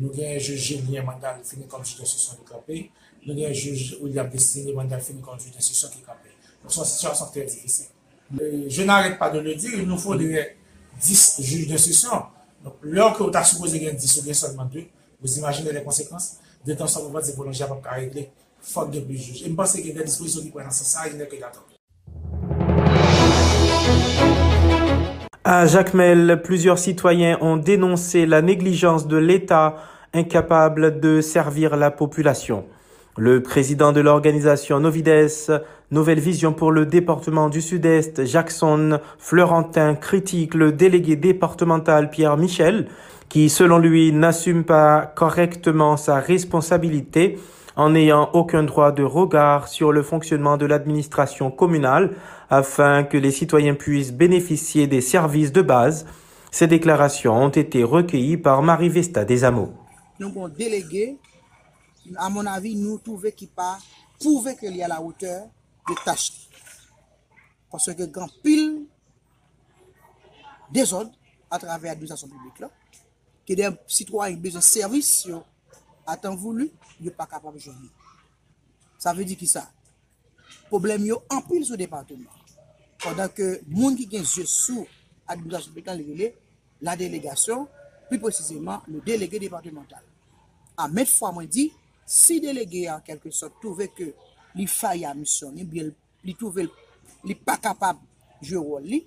nou 0.00 0.10
gen 0.16 0.36
juj 0.38 0.58
jenye 0.72 1.04
mandal 1.06 1.40
fini 1.46 1.68
konjou 1.70 2.02
desisyon 2.02 2.40
ki 2.40 2.50
kapè, 2.50 2.82
nou 3.26 3.38
gen 3.38 3.54
juj 3.54 3.96
ou 4.00 4.10
li 4.10 4.20
ap 4.20 4.30
desini 4.32 4.74
mandal 4.76 5.02
fini 5.04 5.22
konjou 5.24 5.54
desisyon 5.56 5.94
ki 5.94 6.04
kapè. 6.06 6.34
Donc 6.62 6.74
son 6.74 6.88
situasyon 6.88 7.32
trè 7.34 7.46
difisè. 7.48 7.88
Euh, 8.40 8.66
je 8.68 8.82
n'arrête 8.82 9.18
pas 9.18 9.30
de 9.30 9.40
le 9.40 9.54
dire, 9.54 9.72
il 9.74 9.86
nous 9.86 9.98
faut 9.98 10.14
des 10.14 10.56
10 11.00 11.40
juges 11.40 11.66
d'instruction. 11.66 12.10
Donc, 12.62 12.74
lorsque 12.82 13.20
vous 13.20 13.34
avez 13.34 13.44
supposé 13.44 13.80
gagner 13.80 13.96
10 13.96 14.18
ou 14.18 14.22
bien 14.22 14.34
seulement 14.34 14.64
2, 14.66 14.84
vous 15.20 15.38
imaginez 15.38 15.72
les 15.72 15.82
conséquences. 15.82 16.36
De 16.64 16.74
temps 16.74 16.84
en 16.84 16.88
temps, 16.88 17.06
vous 17.06 17.12
va 17.12 17.22
se 17.22 17.32
prolonger 17.32 17.64
à 17.64 17.68
peu 17.68 17.80
près 17.80 17.90
à 17.90 17.94
régler 17.94 18.30
faute 18.60 18.90
de 18.90 19.00
plus 19.00 19.16
juges. 19.16 19.42
Et 19.42 19.48
je 19.48 19.54
pense 19.54 19.72
que 19.72 19.80
des 19.80 20.04
dispositions 20.04 20.42
qui 20.42 20.50
prennent 20.50 20.66
en 20.66 20.70
ce 20.70 20.84
sens, 20.84 21.02
il 21.10 21.16
n'est 21.16 21.26
que 21.26 21.40
d'attendre. 21.40 21.66
À 25.42 25.64
Jacmel, 25.64 26.42
plusieurs 26.44 26.78
citoyens 26.78 27.38
ont 27.40 27.56
dénoncé 27.56 28.26
la 28.26 28.42
négligence 28.42 29.06
de 29.06 29.16
l'État 29.16 29.76
incapable 30.12 31.00
de 31.00 31.22
servir 31.22 31.78
la 31.78 31.90
population. 31.90 32.66
Le 33.16 33.42
président 33.42 33.92
de 33.92 34.02
l'organisation 34.02 34.80
Novides, 34.80 35.62
Nouvelle 35.90 36.20
Vision 36.20 36.52
pour 36.52 36.72
le 36.72 36.84
département 36.84 37.48
du 37.48 37.62
Sud-Est, 37.62 38.26
Jackson 38.26 39.00
Fleurentin, 39.18 39.94
critique 39.94 40.52
le 40.52 40.72
délégué 40.72 41.16
départemental 41.16 42.10
Pierre 42.10 42.36
Michel, 42.36 42.88
qui 43.30 43.48
selon 43.48 43.78
lui 43.78 44.12
n'assume 44.12 44.64
pas 44.64 45.10
correctement 45.16 45.96
sa 45.96 46.16
responsabilité 46.16 47.38
en 47.76 47.90
n'ayant 47.90 48.28
aucun 48.34 48.62
droit 48.62 48.92
de 48.92 49.02
regard 49.02 49.68
sur 49.68 49.90
le 49.90 50.02
fonctionnement 50.02 50.58
de 50.58 50.66
l'administration 50.66 51.50
communale 51.50 52.10
afin 52.50 53.04
que 53.04 53.16
les 53.16 53.30
citoyens 53.30 53.74
puissent 53.74 54.12
bénéficier 54.12 54.88
des 54.88 55.00
services 55.00 55.52
de 55.52 55.62
base. 55.62 56.04
Ces 56.50 56.66
déclarations 56.66 57.34
ont 57.34 57.48
été 57.48 57.84
recueillies 57.84 58.36
par 58.36 58.60
Marie 58.60 58.88
Vesta 58.88 59.24
Desamo. 59.24 59.72
Nous 60.18 60.26
avons 60.26 60.48
délégué, 60.48 61.16
à 62.16 62.28
mon 62.28 62.44
avis, 62.44 62.74
nous 62.74 62.98
trouvons 62.98 63.30
qu'il 63.30 63.48
pas 63.48 63.78
prouver 64.18 64.56
qu'il 64.56 64.76
y 64.76 64.82
a 64.82 64.88
la 64.88 65.00
hauteur 65.00 65.46
de 65.88 65.94
tâche. 66.04 66.32
Parce 67.70 67.94
que 67.94 68.02
grand 68.02 68.28
pile 68.42 68.82
désordre 70.72 71.12
à 71.48 71.58
travers 71.58 71.92
l'administration 71.92 72.28
publique 72.28 72.58
là, 72.58 72.68
que 73.46 73.54
des 73.54 73.68
citoyens 73.86 74.36
ont 74.36 74.40
besoin 74.40 74.60
de 74.60 74.64
services 74.64 75.28
à 76.04 76.16
temps 76.16 76.34
voulu, 76.34 76.70
ils 76.98 77.06
ne 77.06 77.10
sont 77.10 77.16
pas 77.16 77.26
capables 77.26 77.54
de 77.54 77.60
jouer. 77.60 77.74
Ça 78.98 79.12
veut 79.12 79.24
dire 79.24 79.38
que 79.38 79.46
ça, 79.46 79.70
problème 80.68 81.06
yo 81.06 81.22
en 81.30 81.40
pile 81.42 81.64
sur 81.64 81.74
le 81.74 81.78
département. 81.78 82.30
Kodan 83.00 83.30
ke 83.32 83.46
moun 83.70 83.96
ki 83.96 84.06
gen 84.10 84.26
zye 84.28 84.44
sou 84.48 84.84
administrasyon 85.30 85.76
pekan 85.76 85.96
lirele, 85.96 86.34
la 86.84 86.96
delegasyon, 86.98 87.66
pi 88.10 88.18
precizeman, 88.20 88.82
le 88.90 89.00
delege 89.06 89.40
departemental. 89.40 90.02
A 90.80 90.88
met 90.90 91.08
fwa 91.08 91.32
mwen 91.36 91.48
di, 91.50 91.68
si 92.04 92.40
delege 92.42 92.86
a 92.90 92.98
kelke 93.06 93.32
sot 93.32 93.56
touve 93.62 93.88
ke 93.96 94.10
li 94.58 94.66
fay 94.68 95.06
a 95.08 95.14
misyon, 95.16 95.56
li, 95.56 95.86
li 96.26 96.36
touve 96.38 96.66
li 97.24 97.36
pa 97.36 97.56
kapab 97.62 98.00
jero 98.44 98.80
li, 98.84 99.02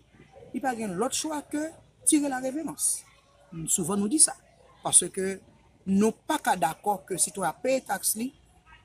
li 0.54 0.62
pa 0.64 0.74
gen 0.78 0.96
lot 1.00 1.14
chwa 1.18 1.42
ke 1.50 1.62
tire 2.08 2.32
la 2.32 2.42
revenans. 2.44 3.04
Souvan 3.70 4.02
nou 4.02 4.10
di 4.10 4.20
sa. 4.22 4.34
Pase 4.84 5.10
ke 5.14 5.38
nou 5.90 6.14
pa 6.28 6.40
ka 6.42 6.56
d'akor 6.60 7.04
ke 7.08 7.20
sitwa 7.22 7.54
peye 7.62 7.84
taks 7.86 8.16
li, 8.20 8.32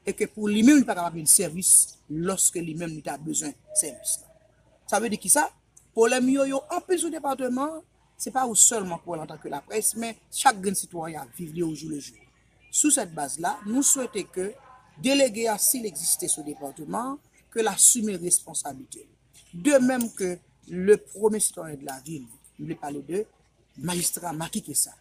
e 0.09 0.15
ke 0.17 0.29
pou 0.33 0.49
li 0.49 0.65
men 0.65 0.81
li 0.81 0.89
pa 0.89 0.97
kapab 0.97 1.19
yon 1.21 1.29
servis 1.29 1.99
loske 2.09 2.61
li 2.65 2.77
men 2.77 2.93
li 2.93 3.05
ta 3.05 3.19
bezon 3.21 3.53
servis 3.77 4.19
la. 4.23 4.28
Sa 4.89 5.01
ve 5.03 5.11
di 5.13 5.19
ki 5.21 5.29
sa? 5.29 5.45
Polem 5.93 6.31
yo 6.33 6.47
yo 6.49 6.63
anpil 6.73 7.01
sou 7.01 7.13
departement, 7.13 7.83
se 8.17 8.33
pa 8.35 8.47
ou 8.49 8.57
solman 8.57 9.01
pou 9.05 9.19
an 9.19 9.29
tanke 9.29 9.51
la 9.53 9.61
pres, 9.65 9.93
men 10.01 10.17
chak 10.33 10.59
gen 10.65 10.77
sitwoyan 10.79 11.29
viv 11.37 11.53
li 11.53 11.61
yo 11.61 11.69
jou 11.75 11.93
le 11.93 12.01
jou. 12.01 12.17
Sou 12.73 12.93
set 12.95 13.13
baz 13.15 13.37
la, 13.43 13.57
nou 13.67 13.85
souwete 13.85 14.25
ke 14.33 14.51
delege 15.03 15.47
a 15.51 15.59
sil 15.61 15.87
eksiste 15.89 16.31
sou 16.33 16.47
departement, 16.47 17.19
ke 17.53 17.65
la 17.65 17.77
sume 17.81 18.17
responsabilite. 18.23 19.05
De 19.53 19.77
menm 19.83 20.09
ke 20.17 20.37
le 20.73 20.99
prome 21.11 21.41
sitwoyan 21.43 21.79
de 21.81 21.89
la 21.89 21.99
vil, 22.07 22.25
nou 22.59 22.71
le 22.71 22.79
pale 22.81 23.05
de, 23.05 23.25
magistra 23.85 24.33
maki 24.33 24.65
ke 24.67 24.77
sa. 24.77 24.95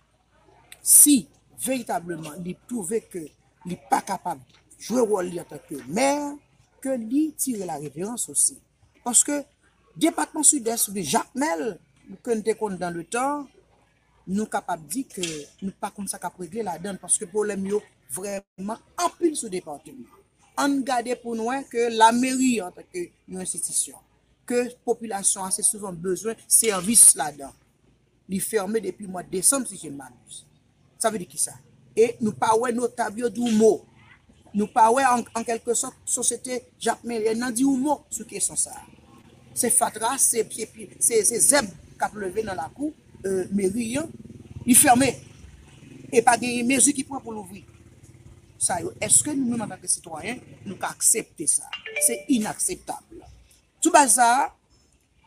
Si, 0.84 1.26
veytableman, 1.64 2.42
li 2.46 2.54
pouve 2.68 3.02
ke 3.12 3.24
li 3.68 3.78
pa 3.90 4.02
kapab 4.06 4.42
jwe 4.78 5.04
rol 5.04 5.32
li 5.32 5.40
an 5.42 5.48
tanke 5.50 5.80
mer, 5.88 6.36
ke 6.84 6.96
li 7.02 7.30
tire 7.40 7.66
la 7.68 7.80
reverans 7.82 8.28
osi. 8.32 8.58
Paske, 9.04 9.42
Depatman 9.98 10.44
sud-est 10.46 10.92
de 10.94 11.02
Jacmel, 11.02 11.72
nou 12.06 12.20
kon 12.22 12.42
te 12.46 12.54
kon 12.58 12.76
dan 12.78 12.94
le 12.94 13.02
tan, 13.10 13.48
nou 14.30 14.46
kapap 14.52 14.84
di 14.86 15.02
ke 15.10 15.26
nou 15.64 15.74
pa 15.82 15.90
kon 15.90 16.06
sa 16.10 16.20
kap 16.22 16.36
regle 16.38 16.62
la 16.68 16.76
dan, 16.78 17.00
paske 17.02 17.26
problem 17.32 17.64
yo 17.66 17.80
vreman 18.14 18.78
apil 19.08 19.34
sou 19.34 19.50
departement. 19.50 20.20
An 20.58 20.76
gade 20.86 21.16
pou 21.24 21.34
nouen 21.38 21.66
ke 21.72 21.88
la 21.96 22.12
meri 22.14 22.60
an 22.62 22.76
teke 22.76 23.08
yon 23.26 23.42
institisyon, 23.42 23.98
ke 24.46 24.68
populasyon 24.86 25.48
ase 25.50 25.66
souvan 25.66 25.98
bezwen 26.04 26.38
servis 26.46 27.08
la 27.18 27.32
dan. 27.34 27.56
Li 28.30 28.38
ferme 28.44 28.84
depi 28.84 29.08
mwa 29.10 29.24
desem 29.26 29.66
si 29.66 29.80
jen 29.82 29.96
manous. 29.98 30.44
Sa 31.02 31.10
ve 31.10 31.24
di 31.24 31.30
ki 31.30 31.42
sa? 31.42 31.56
E 31.98 32.12
nou 32.22 32.36
pa 32.38 32.52
we 32.54 32.70
nou 32.76 32.92
tabyo 32.94 33.32
di 33.34 33.42
ou 33.42 33.50
mou. 33.50 33.82
Nou 34.54 34.70
pa 34.70 34.86
we 34.94 35.02
an 35.02 35.26
kelke 35.48 35.74
sot 35.74 35.98
sosete 36.06 36.62
Jacmel, 36.78 37.32
en 37.34 37.44
nan 37.48 37.56
di 37.56 37.66
ou 37.66 37.82
mou 37.82 38.06
sou 38.14 38.30
kesyon 38.30 38.62
sa 38.62 38.78
a. 38.78 38.97
se 39.58 39.72
fatra, 39.74 40.14
se 40.22 40.44
piepi, 40.48 40.90
se, 41.02 41.24
se 41.26 41.40
zeb 41.42 41.70
kap 41.98 42.14
leve 42.20 42.44
nan 42.46 42.58
la 42.60 42.68
kou, 42.76 42.92
euh, 43.26 43.48
meri 43.56 43.94
yon, 43.96 44.12
yi 44.68 44.76
ferme, 44.78 45.10
e 46.14 46.22
pa 46.24 46.38
genye 46.40 46.62
mezi 46.68 46.94
ki 46.96 47.06
pwa 47.08 47.22
pou 47.24 47.34
louvri. 47.34 47.64
Sa 48.62 48.80
yo, 48.82 48.92
eske 49.04 49.34
nou 49.34 49.52
nou 49.52 49.62
nan 49.62 49.72
tanke 49.74 49.90
sitwayen, 49.90 50.40
nou 50.66 50.78
ka 50.82 50.92
aksepte 50.94 51.46
sa. 51.50 51.66
Se 52.06 52.20
inakseptable. 52.34 53.26
Tou 53.82 53.94
baza, 53.94 54.28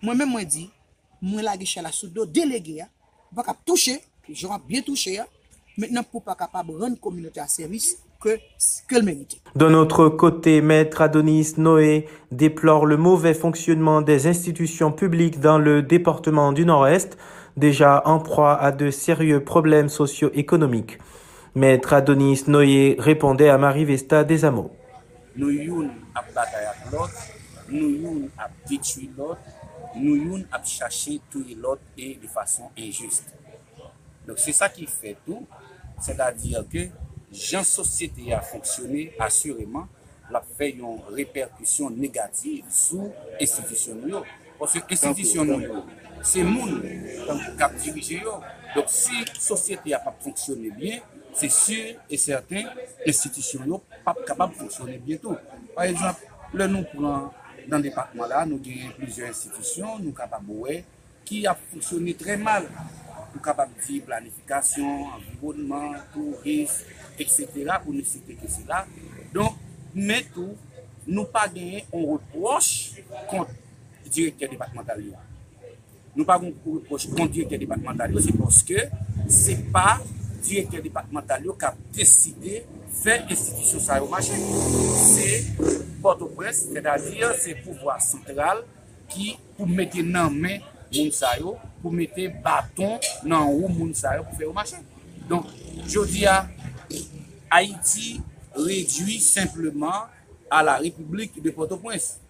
mwen 0.03 0.19
men 0.23 0.31
mwen 0.31 0.49
di, 0.51 0.69
mwen 1.23 1.47
la 1.47 1.57
geche 1.59 1.83
la 1.83 1.93
soudo 1.95 2.27
delege 2.27 2.81
ya, 2.81 2.89
bak 3.35 3.51
ap 3.53 3.67
touche, 3.67 3.99
joran 4.31 4.63
bien 4.67 4.85
touche 4.87 5.15
ya, 5.15 5.27
mennen 5.77 6.07
pou 6.07 6.23
pa 6.23 6.37
kapab 6.39 6.71
rende 6.79 7.01
kominote 7.03 7.43
a 7.43 7.49
servis, 7.51 7.97
que, 8.21 8.39
que 8.89 8.97
le 8.97 9.03
mérite. 9.03 9.41
De 9.57 9.69
notre 9.69 10.09
côté, 10.09 10.61
Maître 10.61 11.01
Adonis 11.01 11.55
Noé 11.57 12.07
déplore 12.31 12.87
le 12.87 12.97
mauvais 12.97 13.35
fonctionnement 13.35 14.03
des 14.03 14.27
institutions 14.27 14.93
publiques 14.93 15.41
dans 15.41 15.59
le 15.59 15.83
département 15.83 16.53
du 16.53 16.65
Nord-Est, 16.65 17.17
déjà 17.57 18.03
en 18.07 18.19
proie 18.19 18.57
à 18.61 18.73
de 18.73 18.91
sérieux 18.91 19.43
problèmes 19.43 19.89
socio-économiques. 19.89 20.99
Maître 21.55 21.93
Adonis 21.93 22.45
Noé 22.47 22.97
répondait 22.99 23.49
à 23.49 23.59
Marie 23.59 23.85
Vesta 23.85 24.23
Desamo. 24.23 24.71
Nous 25.37 25.51
youn 25.51 25.91
à 26.15 26.23
bataille 26.23 26.67
avec 26.67 26.93
l'autre, 26.93 27.15
nous 27.71 27.89
youn 27.89 28.29
à 28.39 28.49
détruire 28.69 29.11
l'autre, 29.17 29.41
nous 29.97 30.17
youn 30.17 30.47
à 30.53 30.63
chercher 30.63 31.21
tout 31.31 31.45
l'autre 31.61 31.83
et 31.99 32.19
de 32.23 32.29
façon 32.29 32.65
injuste. 32.79 33.35
Donc 34.27 34.39
c'est 34.39 34.53
ça 34.53 34.69
qui 34.69 34.87
fait 34.87 35.17
tout. 35.27 35.45
C'est-à-dire 36.01 36.65
que 36.73 36.79
jan 37.33 37.65
sosyete 37.65 38.33
a 38.35 38.41
fonksyonne, 38.43 39.11
asyreman, 39.23 39.89
la 40.31 40.43
fè 40.43 40.71
yon 40.79 41.01
reperkusyon 41.15 41.97
negatif 41.99 42.69
sou 42.75 43.11
estitisyon 43.43 44.05
yo. 44.11 44.23
Pwosye 44.59 44.83
estitisyon 44.93 45.55
yo, 45.65 45.83
se 46.27 46.45
moun 46.47 46.81
kap 47.59 47.75
dirije 47.79 48.21
yo. 48.25 48.39
Dok 48.75 48.91
si 48.93 49.25
sosyete 49.39 49.95
a 49.97 50.03
pa 50.03 50.15
fonksyonne 50.23 50.71
bien, 50.77 51.03
se 51.35 51.49
sur 51.51 51.99
et 52.11 52.19
certain, 52.19 52.71
estitisyon 53.07 53.71
yo 53.71 53.83
pa 54.05 54.15
kapab 54.27 54.55
fonksyonne 54.59 54.99
bietou. 55.03 55.39
Par 55.75 55.87
exemple, 55.87 56.27
le 56.55 56.67
nou 56.71 56.87
pran 56.93 57.31
dan 57.71 57.83
depakman 57.85 58.31
la, 58.31 58.47
nou 58.47 58.63
genye 58.63 58.91
plizye 58.99 59.31
estitisyon, 59.31 60.01
nou 60.03 60.15
kapab 60.17 60.47
ouwe, 60.51 60.81
ki 61.27 61.45
a 61.47 61.55
fonksyonne 61.55 62.17
tre 62.19 62.39
mal. 62.41 62.67
pou 63.31 63.43
kapab 63.43 63.71
di 63.87 64.01
planifikasyon, 64.03 65.15
environnement, 65.19 65.95
tourisme, 66.13 66.91
etc. 67.21 67.77
pou 67.85 67.95
ne 67.97 68.05
site 68.07 68.37
ke 68.41 68.51
se 68.51 68.65
la. 68.69 68.85
Don, 69.35 69.55
men 69.95 70.27
tou, 70.35 70.57
nou 71.07 71.27
pa 71.31 71.47
genye 71.51 71.85
on 71.93 72.07
reproche 72.15 73.05
kont 73.31 73.51
direkter 74.11 74.51
departemental 74.53 75.03
yo. 75.05 75.19
Nou 76.17 76.27
pa 76.29 76.39
genye 76.41 76.57
an 76.57 76.81
reproche 76.81 77.13
kont 77.15 77.31
direkter 77.33 77.63
departemental 77.63 78.17
yo, 78.17 78.25
se 78.25 78.35
poske 78.37 78.89
se 79.31 79.57
pa 79.75 80.01
direkter 80.41 80.83
departemental 80.85 81.45
yo 81.47 81.57
kap 81.59 81.79
deside 81.95 82.65
fè 83.01 83.21
institisyon 83.29 83.85
sa 83.85 84.01
yo 84.01 84.09
machin. 84.11 84.41
Se 84.99 85.29
Port-au-Presse, 86.01 86.71
se 86.73 86.83
da 86.85 86.97
dir, 87.01 87.29
se 87.39 87.55
pouvoi 87.65 87.99
sentral 88.05 88.65
ki 89.11 89.35
pou 89.57 89.69
mette 89.69 90.03
nan 90.07 90.33
men 90.33 90.65
moun 90.91 91.11
sa 91.15 91.35
yo, 91.39 91.57
pou 91.83 91.93
mette 91.95 92.29
baton 92.45 92.99
nan 93.27 93.51
ou 93.53 93.71
moun 93.71 93.93
sa 93.97 94.17
yo 94.19 94.27
pou 94.27 94.39
fè 94.39 94.49
yo 94.49 94.55
machin. 94.57 94.83
Don, 95.31 95.45
jodi 95.87 96.25
a, 96.27 96.43
Haïti 97.51 98.21
réduit 98.55 99.19
simplement 99.21 100.07
à 100.51 100.63
la 100.63 100.77
République 100.77 101.43
de 101.43 101.51
Port-au-Prince. 101.51 102.21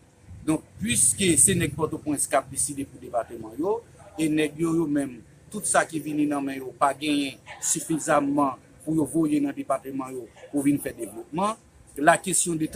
Donc, 0.45 0.63
puisque 0.81 1.39
c'est 1.39 1.55
nèg 1.55 1.75
Port-au-Prince 1.75 2.27
qui 2.27 2.35
a 2.35 2.45
décidé 2.51 2.85
pour 2.85 2.99
le 3.01 3.07
département, 3.07 3.53
yo, 3.59 3.83
et 4.19 4.29
nèg 4.29 4.59
yo, 4.59 4.75
yo 4.75 4.87
même, 4.87 5.21
tout 5.51 5.61
ça 5.65 5.85
qui 5.85 6.01
vient 6.01 6.27
dans 6.27 6.41
main 6.41 6.55
yo, 6.55 6.75
pas 6.79 6.95
gagné 6.95 7.39
suffisamment 7.61 8.55
pour 8.85 8.95
yo 8.95 9.05
voyer 9.05 9.41
dans 9.41 9.49
le 9.49 9.55
département 9.55 10.09
yo, 10.09 10.27
pour 10.51 10.63
venir 10.63 10.81
faire 10.81 10.95
développement. 10.95 11.57
La 11.97 12.17
question 12.17 12.55
de, 12.55 12.69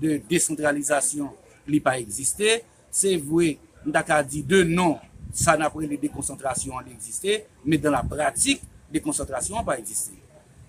de 0.00 0.20
décentralisation 0.28 1.30
n'est 1.68 1.80
pas 1.80 1.98
existé. 1.98 2.64
C'est 2.90 3.16
vrai, 3.16 3.58
nous 3.84 3.92
avons 3.94 4.28
dit 4.28 4.42
deux 4.42 4.64
noms, 4.64 4.98
ça 5.32 5.56
n'a 5.56 5.70
pas 5.70 5.80
de 5.80 5.96
déconcentration 5.96 6.74
en 6.74 6.84
existé, 6.86 7.44
mais 7.64 7.78
dans 7.78 7.90
la 7.90 8.02
pratique, 8.02 8.62
déconcentration 8.92 9.56
n'a 9.56 9.62
pas 9.62 9.78
existé. 9.78 10.21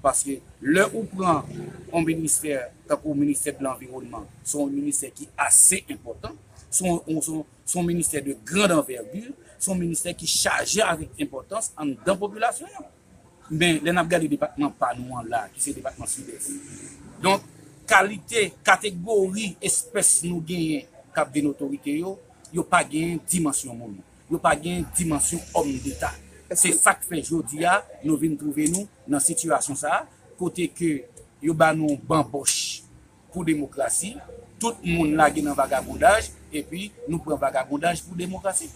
Paske 0.03 0.39
lè 0.59 0.83
ou 0.89 1.05
pran 1.07 1.45
an 1.95 2.03
minister, 2.03 2.67
tak 2.89 3.05
ou 3.07 3.15
minister 3.15 3.55
de 3.55 3.63
l'environnement, 3.63 4.27
son 4.43 4.67
minister 4.67 5.13
ki 5.15 5.29
ase 5.39 5.79
important, 5.87 6.35
son, 6.67 6.99
son, 7.21 7.45
son 7.65 7.87
minister 7.87 8.19
de 8.21 8.35
grande 8.43 8.75
envergure, 8.75 9.31
son 9.63 9.79
minister 9.79 10.15
ki 10.17 10.27
chaje 10.27 10.83
avik 10.83 11.13
importans 11.23 11.71
an 11.79 11.93
dan 12.03 12.19
populasyon. 12.19 12.67
Men, 13.53 13.79
lè 13.83 13.93
nap 13.95 14.09
gade 14.11 14.27
depatman 14.31 14.73
panouan 14.79 15.27
la, 15.31 15.45
ki 15.53 15.63
se 15.63 15.75
depatman 15.75 16.09
sud-est. 16.09 16.51
Donk, 17.23 17.45
kalite, 17.87 18.49
kategori, 18.65 19.53
espès 19.63 20.17
nou 20.27 20.43
genyen 20.47 20.87
kap 21.15 21.31
den 21.31 21.51
otorite 21.51 21.95
yo, 21.95 22.17
yo 22.51 22.65
pa 22.67 22.83
genyen 22.87 23.21
dimensyon 23.29 23.77
moun. 23.77 23.97
Yo 24.31 24.39
pa 24.41 24.55
genyen 24.57 24.87
dimensyon 24.97 25.43
om 25.55 25.71
d'Etat. 25.83 26.22
Se 26.53 26.69
sak 26.77 27.01
fe 27.07 27.17
jodi 27.25 27.63
ya, 27.63 27.79
nou 28.05 28.13
vin 28.21 28.35
trouve 28.37 28.67
nou 28.69 28.85
nan 29.09 29.21
situasyon 29.23 29.77
sa, 29.79 30.03
kote 30.37 30.67
ke 30.69 30.89
yo 31.41 31.55
ban 31.57 31.73
nou 31.73 31.97
bambosh 32.05 32.83
pou 33.33 33.41
demokrasi, 33.47 34.11
tout 34.61 34.77
moun 34.85 35.15
la 35.17 35.31
gen 35.33 35.49
nan 35.49 35.57
vagabondaj, 35.57 36.29
epi 36.53 36.91
nou 37.07 37.17
pren 37.25 37.39
vagabondaj 37.41 38.03
pou 38.05 38.13
demokrasi. 38.19 38.69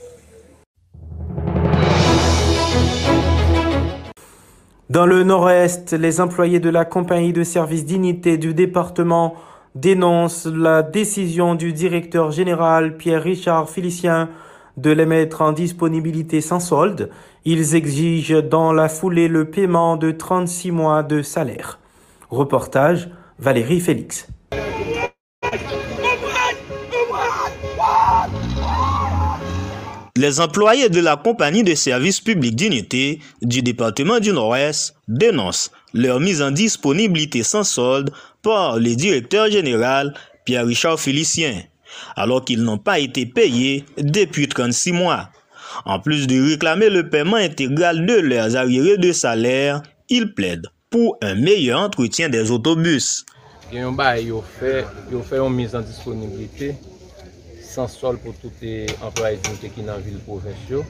Dans 4.89 5.05
le 5.05 5.23
nord-est, 5.23 5.93
les 5.93 6.19
employés 6.19 6.59
de 6.59 6.69
la 6.69 6.85
compagnie 6.85 7.33
de 7.33 7.43
service 7.43 7.85
dignité 7.85 8.39
du 8.39 8.55
département 8.55 9.35
dénoncent 9.75 10.47
la 10.47 10.81
décision 10.81 11.53
du 11.53 11.73
directeur 11.73 12.31
général 12.31 12.97
Pierre-Richard 12.97 13.69
Félicien 13.69 14.29
de 14.77 14.91
les 14.91 15.05
mettre 15.05 15.41
en 15.41 15.51
disponibilité 15.51 16.39
sans 16.39 16.59
solde. 16.59 17.09
Ils 17.49 17.75
exigent 17.75 18.41
dans 18.41 18.73
la 18.73 18.89
foulée 18.89 19.29
le 19.29 19.49
paiement 19.49 19.95
de 19.95 20.11
36 20.11 20.71
mois 20.71 21.01
de 21.01 21.21
salaire. 21.21 21.79
Reportage 22.29 23.07
Valérie 23.39 23.79
Félix. 23.79 24.27
Les 30.17 30.41
employés 30.41 30.89
de 30.89 30.99
la 30.99 31.15
compagnie 31.15 31.63
de 31.63 31.73
services 31.73 32.19
publics 32.19 32.57
d'unité 32.57 33.21
du 33.41 33.61
département 33.61 34.19
du 34.19 34.33
Nord-Est 34.33 34.95
dénoncent 35.07 35.71
leur 35.93 36.19
mise 36.19 36.41
en 36.41 36.51
disponibilité 36.51 37.43
sans 37.43 37.63
solde 37.63 38.11
par 38.41 38.77
le 38.77 38.93
directeur 38.93 39.49
général 39.49 40.13
Pierre-Richard 40.43 40.99
Félicien 40.99 41.61
alors 42.17 42.43
qu'ils 42.43 42.63
n'ont 42.63 42.77
pas 42.77 42.99
été 42.99 43.25
payés 43.25 43.85
depuis 43.97 44.49
36 44.49 44.91
mois. 44.91 45.29
En 45.85 45.99
plus 45.99 46.27
de 46.27 46.51
réclamer 46.51 46.89
le 46.89 47.09
paiement 47.09 47.37
intégral 47.37 48.05
de 48.05 48.13
leurs 48.13 48.55
arriérés 48.55 48.97
de 48.97 49.11
salaire, 49.11 49.83
ils 50.09 50.33
plaident 50.33 50.71
pour 50.89 51.17
un 51.21 51.35
meilleur 51.35 51.81
entretien 51.81 52.29
des 52.29 52.51
autobus. 52.51 53.25
Yon 53.67 53.97
ba 53.99 54.13
yo 54.15 54.39
fè, 54.39 54.85
yo 55.11 55.19
fè 55.27 55.41
yon 55.41 55.51
miz 55.51 55.73
an 55.75 55.83
disponibilite, 55.83 56.69
san 57.67 57.89
sol 57.91 58.15
pou 58.23 58.31
tout 58.39 58.63
employe 59.03 59.35
zinite 59.41 59.73
ki 59.75 59.83
nan 59.83 59.99
vil 60.05 60.21
provensyo. 60.23 60.85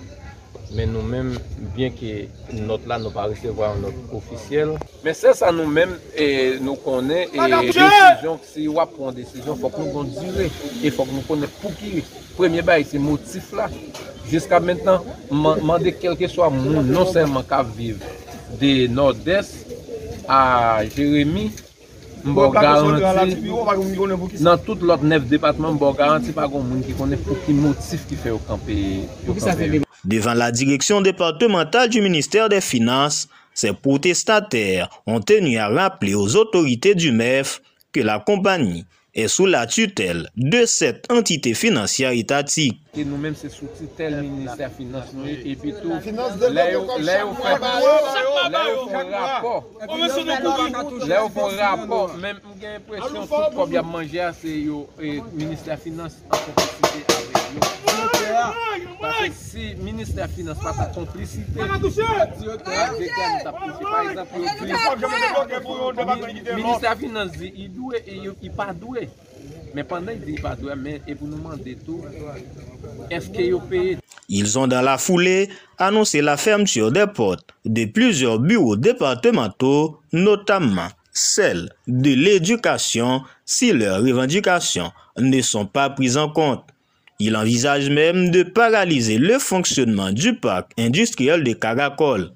men 0.76 0.92
nou 0.92 1.04
men, 1.06 1.32
bien 1.76 1.94
ki 1.96 2.28
not 2.66 2.86
la 2.90 2.98
nou 3.02 3.14
pa 3.16 3.28
resevo 3.32 3.64
an 3.68 3.80
not 3.86 4.16
ofisyel, 4.18 4.74
men 5.04 5.16
se 5.18 5.32
sa 5.38 5.52
nou 5.56 5.70
men, 5.72 5.94
e, 6.12 6.58
nou 6.64 6.76
konen, 6.84 7.30
e 7.32 7.50
desisyon, 7.70 8.42
si 8.48 8.68
wap 8.72 8.92
pon 8.98 9.16
desisyon, 9.16 9.60
fok 9.62 9.78
nou 9.80 9.94
kon 9.96 10.12
dire, 10.18 10.50
e 10.84 10.92
fok 10.94 11.12
nou 11.14 11.24
konen 11.30 11.52
pou 11.62 11.72
ki, 11.80 12.04
premye 12.36 12.66
bay, 12.68 12.84
se 12.88 13.00
motif 13.02 13.54
la, 13.58 13.70
jiska 14.28 14.60
mentan, 14.64 15.08
mande 15.32 15.96
kelke 16.02 16.30
swa 16.32 16.52
moun, 16.54 16.84
non 16.92 17.08
seman 17.14 17.48
ka 17.48 17.64
vive, 17.68 18.04
de 18.60 18.76
Nord-Est, 18.92 19.64
a 20.28 20.84
Jeremie, 20.92 21.54
Mbo 22.28 22.50
garanti, 22.52 23.38
nan 24.44 24.60
tout 24.66 24.82
lot 24.82 25.04
nef 25.04 25.28
depatman, 25.30 25.78
mbo 25.78 25.94
garanti 25.96 26.34
pa 26.36 26.48
goun 26.50 26.66
moun 26.68 26.84
ki 26.84 26.96
konen 26.98 27.22
pou 27.24 27.38
ki 27.46 27.56
motif 27.56 28.08
ki 28.10 28.20
fe 28.20 28.34
yo 28.34 28.42
kampe. 28.50 29.87
Devant 30.08 30.36
la 30.36 30.54
direction 30.54 31.02
départementale 31.02 31.90
du 31.90 32.00
ministère 32.00 32.48
des 32.48 32.62
Finances, 32.62 33.28
ces 33.54 33.74
protestataires 33.74 34.90
ont 35.06 35.20
tenu 35.20 35.58
à 35.58 35.68
rappeler 35.68 36.16
aux 36.16 36.38
autorités 36.38 36.96
du 36.96 37.12
MEF 37.12 37.62
que 37.92 38.00
la 38.00 38.20
compagnie 38.20 38.86
est 39.14 39.28
sous 39.28 39.46
la 39.46 39.66
tutelle 39.66 40.30
de 40.38 40.64
cette 40.66 41.12
entité 41.12 41.54
financière 41.54 42.12
étatique. 42.12 42.80
Nou 43.06 43.18
menm 43.22 43.36
se 43.38 43.46
sou 43.54 43.68
titel 43.78 44.16
minister 44.24 44.72
finance 44.74 45.12
nou 45.14 45.30
e 45.30 45.54
pi 45.62 45.70
tou 45.78 45.94
le 45.94 45.94
ou 45.94 46.02
fon 47.38 47.62
rapor 47.62 48.02
le 51.06 51.18
ou 51.22 51.30
fon 51.36 51.54
rapor 51.60 52.16
menm 52.18 52.40
gen 52.58 52.82
presyon 52.90 53.30
tout 53.30 53.70
ya 53.76 53.84
manje 53.86 54.18
a 54.26 54.34
se 54.34 54.50
yo 54.64 54.90
minister 55.36 55.78
finance 55.78 56.18
an 56.32 56.42
komplicite 56.48 57.27
yo 58.38 58.98
parce 59.02 59.34
si 59.52 59.76
minister 59.82 60.28
finance 60.36 60.60
pa 60.64 60.74
ta 60.74 60.86
komplicite 60.96 61.58
minister 66.56 66.96
finance 66.98 67.38
di 67.38 67.48
i 67.48 67.70
dwe 67.70 68.04
yo 68.24 68.36
ki 68.42 68.50
pa 68.50 68.74
dwe 68.74 69.08
men 69.74 69.86
pandan 69.86 70.20
di 70.26 70.38
pa 70.42 70.56
dwe 70.60 70.76
men 70.76 71.02
e 71.06 71.16
pou 71.16 71.28
nou 71.28 71.42
mande 71.42 71.76
tou 71.86 72.04
Ils 74.30 74.60
ont 74.60 74.68
dans 74.68 74.82
la 74.82 74.98
foulée 74.98 75.50
annoncé 75.78 76.22
la 76.22 76.38
fermeture 76.38 76.92
des 76.92 77.08
portes 77.08 77.48
de 77.66 77.86
plusieurs 77.86 78.40
bureaux 78.40 78.76
départementaux, 78.76 80.00
notamment 80.12 80.90
celles 81.14 81.70
de 81.88 82.12
l'éducation, 82.12 83.22
si 83.46 83.72
leurs 83.72 84.02
revendications 84.02 84.92
ne 85.18 85.42
sont 85.42 85.66
pas 85.66 85.90
prises 85.90 86.18
en 86.18 86.30
compte. 86.30 86.64
Il 87.20 87.36
envisage 87.36 87.90
même 87.90 88.30
de 88.30 88.44
paralyser 88.44 89.18
le 89.18 89.40
fonctionnement 89.40 90.12
du 90.12 90.36
parc 90.36 90.72
industriel 90.78 91.44
de 91.44 91.54
Caracol. 91.54 92.32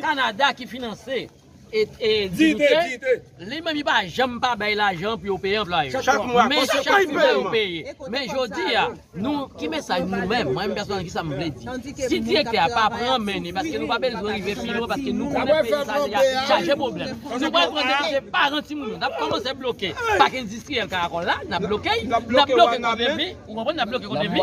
Canada 0.00 0.52
qui 0.56 0.66
finançait 0.66 1.28
Li 1.70 3.60
men 3.60 3.74
mi 3.76 3.82
ba 3.84 4.00
jem 4.08 4.38
pa 4.40 4.54
bay 4.56 4.74
la 4.78 4.92
jen 4.96 5.18
pou 5.20 5.26
yo 5.28 5.36
peye 5.42 5.58
employe 5.60 5.90
Men 6.48 6.64
chak 6.72 7.08
mwen 7.12 7.34
yo 7.34 7.50
peye 7.52 7.94
Men 8.08 8.24
jodi 8.30 8.64
ya 8.72 8.84
Nou 9.14 9.48
ki 9.58 9.68
mesaj 9.72 10.06
nou 10.08 10.24
men 10.24 10.48
Mwen 10.48 10.54
mwen 10.54 10.74
personan 10.78 11.04
ki 11.04 11.12
sa 11.12 11.24
mwen 11.26 11.36
ble 11.38 11.48
di 11.52 11.92
Si 12.08 12.20
direkte 12.24 12.58
a 12.62 12.68
pa 12.72 12.88
pran 12.94 13.20
meni 13.24 13.52
Paske 13.56 13.76
nou 13.76 13.88
pa 13.90 13.98
bel 14.02 14.16
zo 14.16 14.26
rive 14.32 14.54
filon 14.62 14.88
Paske 14.88 15.12
nou 15.12 15.28
konen 15.34 15.52
peye 15.66 15.82
sa 15.90 15.98
deya 16.04 16.20
Chache 16.48 16.74
problem 16.80 17.08
Nou 17.28 17.52
pa 17.52 17.66
pran 17.74 17.84
deya 17.84 18.00
se 18.08 18.18
paranti 18.32 18.78
moun 18.78 18.96
Nap 19.02 19.12
koman 19.20 19.44
se 19.44 19.52
bloke 19.58 19.92
Pak 20.22 20.38
industri 20.40 20.80
el 20.84 20.88
karakon 20.92 21.28
la 21.28 21.36
Nap 21.52 21.68
bloke 21.68 21.92
Nap 22.08 22.24
bloke 22.30 22.56
kon 22.56 22.88
debi 23.02 23.28
Ou 23.46 23.60
mwen 23.60 23.76
nap 23.82 23.92
bloke 23.92 24.08
kon 24.08 24.18
debi 24.24 24.40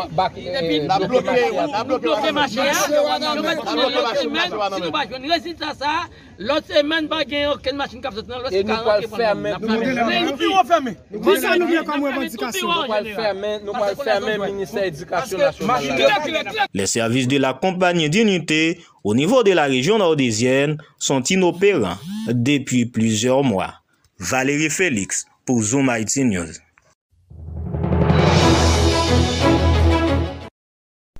Nap 0.86 1.02
bloke 1.10 1.36
Nap 1.74 1.86
bloke 1.90 2.30
mache 2.38 2.62
ya 2.70 2.78
Si 2.86 4.30
nou 4.30 4.94
pa 4.94 5.02
jwen 5.10 5.26
resita 5.30 5.74
sa 5.74 5.96
Lot 6.36 6.68
semen 6.68 7.08
pa 7.08 7.15
ministère 14.52 14.84
éducation 14.84 15.38
nationale. 15.38 16.66
les 16.74 16.86
services 16.86 17.28
de 17.28 17.38
la 17.38 17.54
compagnie 17.54 18.10
d'unité 18.10 18.80
au 19.04 19.14
niveau 19.14 19.42
de 19.42 19.52
la 19.52 19.64
région 19.64 19.98
nordésienne 19.98 20.78
sont 20.98 21.22
inopérants 21.22 21.98
depuis 22.28 22.86
plusieurs 22.86 23.44
mois. 23.44 23.74
Valérie 24.18 24.70
Félix 24.70 25.26
pour 25.44 25.62
Zoom 25.62 25.90
IT 25.96 26.16
News. 26.16 26.52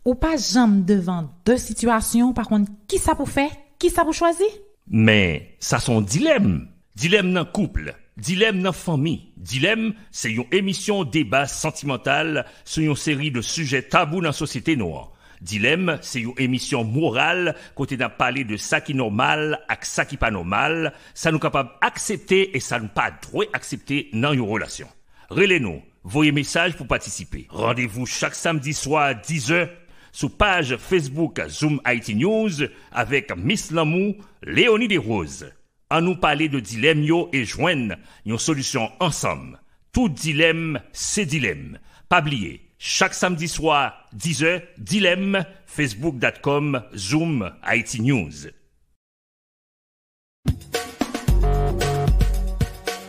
Ou 0.04 0.14
pas 0.14 0.36
jamais 0.36 0.82
devant 0.82 1.28
deux 1.44 1.58
situations, 1.58 2.32
par 2.32 2.48
contre, 2.48 2.70
qui 2.86 2.98
ça 2.98 3.14
pour 3.14 3.28
faire? 3.28 3.50
Qui 3.78 3.90
ça 3.90 4.04
pour 4.04 4.14
choisir? 4.14 4.46
Mais 4.88 5.56
ça 5.60 5.78
son 5.78 6.00
dilemme. 6.00 6.68
Dilemme 6.94 7.32
nan 7.32 7.44
couple, 7.44 7.94
dilemme 8.16 8.62
nan 8.62 8.72
famille. 8.72 9.32
Dilemme, 9.36 9.92
c'est 10.10 10.32
une 10.32 10.46
émission 10.50 11.04
débat 11.04 11.46
sentimental 11.46 12.46
sur 12.64 12.82
une 12.82 12.96
série 12.96 13.30
de 13.30 13.42
sujets 13.42 13.82
tabous 13.82 14.22
dans 14.22 14.28
la 14.28 14.32
société 14.32 14.76
noire. 14.76 15.12
Dilemme, 15.42 15.98
c'est 16.00 16.20
une 16.20 16.32
émission 16.38 16.84
morale 16.84 17.54
côté 17.74 17.98
d'un 17.98 18.08
parler 18.08 18.44
de 18.44 18.56
ça 18.56 18.80
qui 18.80 18.94
normal 18.94 19.60
ak 19.68 19.84
ça 19.84 20.06
qui 20.06 20.16
pas 20.16 20.30
normal, 20.30 20.94
ça 21.12 21.30
nous 21.30 21.38
capable 21.38 21.70
accepter 21.82 22.56
et 22.56 22.60
ça 22.60 22.80
nous 22.80 22.88
pas 22.88 23.10
droit 23.10 23.44
accepter 23.52 24.08
dans 24.14 24.32
une 24.32 24.40
relation. 24.40 24.88
Relez-nous, 25.28 25.82
voyez 26.02 26.32
message 26.32 26.76
pour 26.76 26.86
participer. 26.86 27.46
Rendez-vous 27.50 28.06
chaque 28.06 28.34
samedi 28.34 28.72
soir 28.72 29.02
à 29.04 29.12
10h 29.12 29.68
sous 30.16 30.30
page 30.30 30.78
Facebook 30.78 31.42
Zoom 31.46 31.78
IT 31.86 32.08
News 32.16 32.70
avec 32.90 33.36
Miss 33.36 33.70
Lamou, 33.70 34.14
Léonie 34.42 34.88
Desroses. 34.88 35.52
À 35.90 36.00
nous 36.00 36.16
parler 36.16 36.48
de 36.48 36.58
dilemme 36.58 37.02
yo 37.02 37.28
et 37.34 37.44
joindre 37.44 37.96
une 38.24 38.38
solution 38.38 38.90
ensemble. 38.98 39.60
Tout 39.92 40.08
dilemme, 40.08 40.80
c'est 40.94 41.26
dilemme. 41.26 41.78
Pas 42.08 42.22
oublier, 42.22 42.62
chaque 42.78 43.12
samedi 43.12 43.46
soir, 43.46 44.08
10h, 44.16 44.62
dilemme, 44.78 45.44
facebook.com, 45.66 46.82
Zoom 46.94 47.52
IT 47.70 48.00
News. 48.00 48.48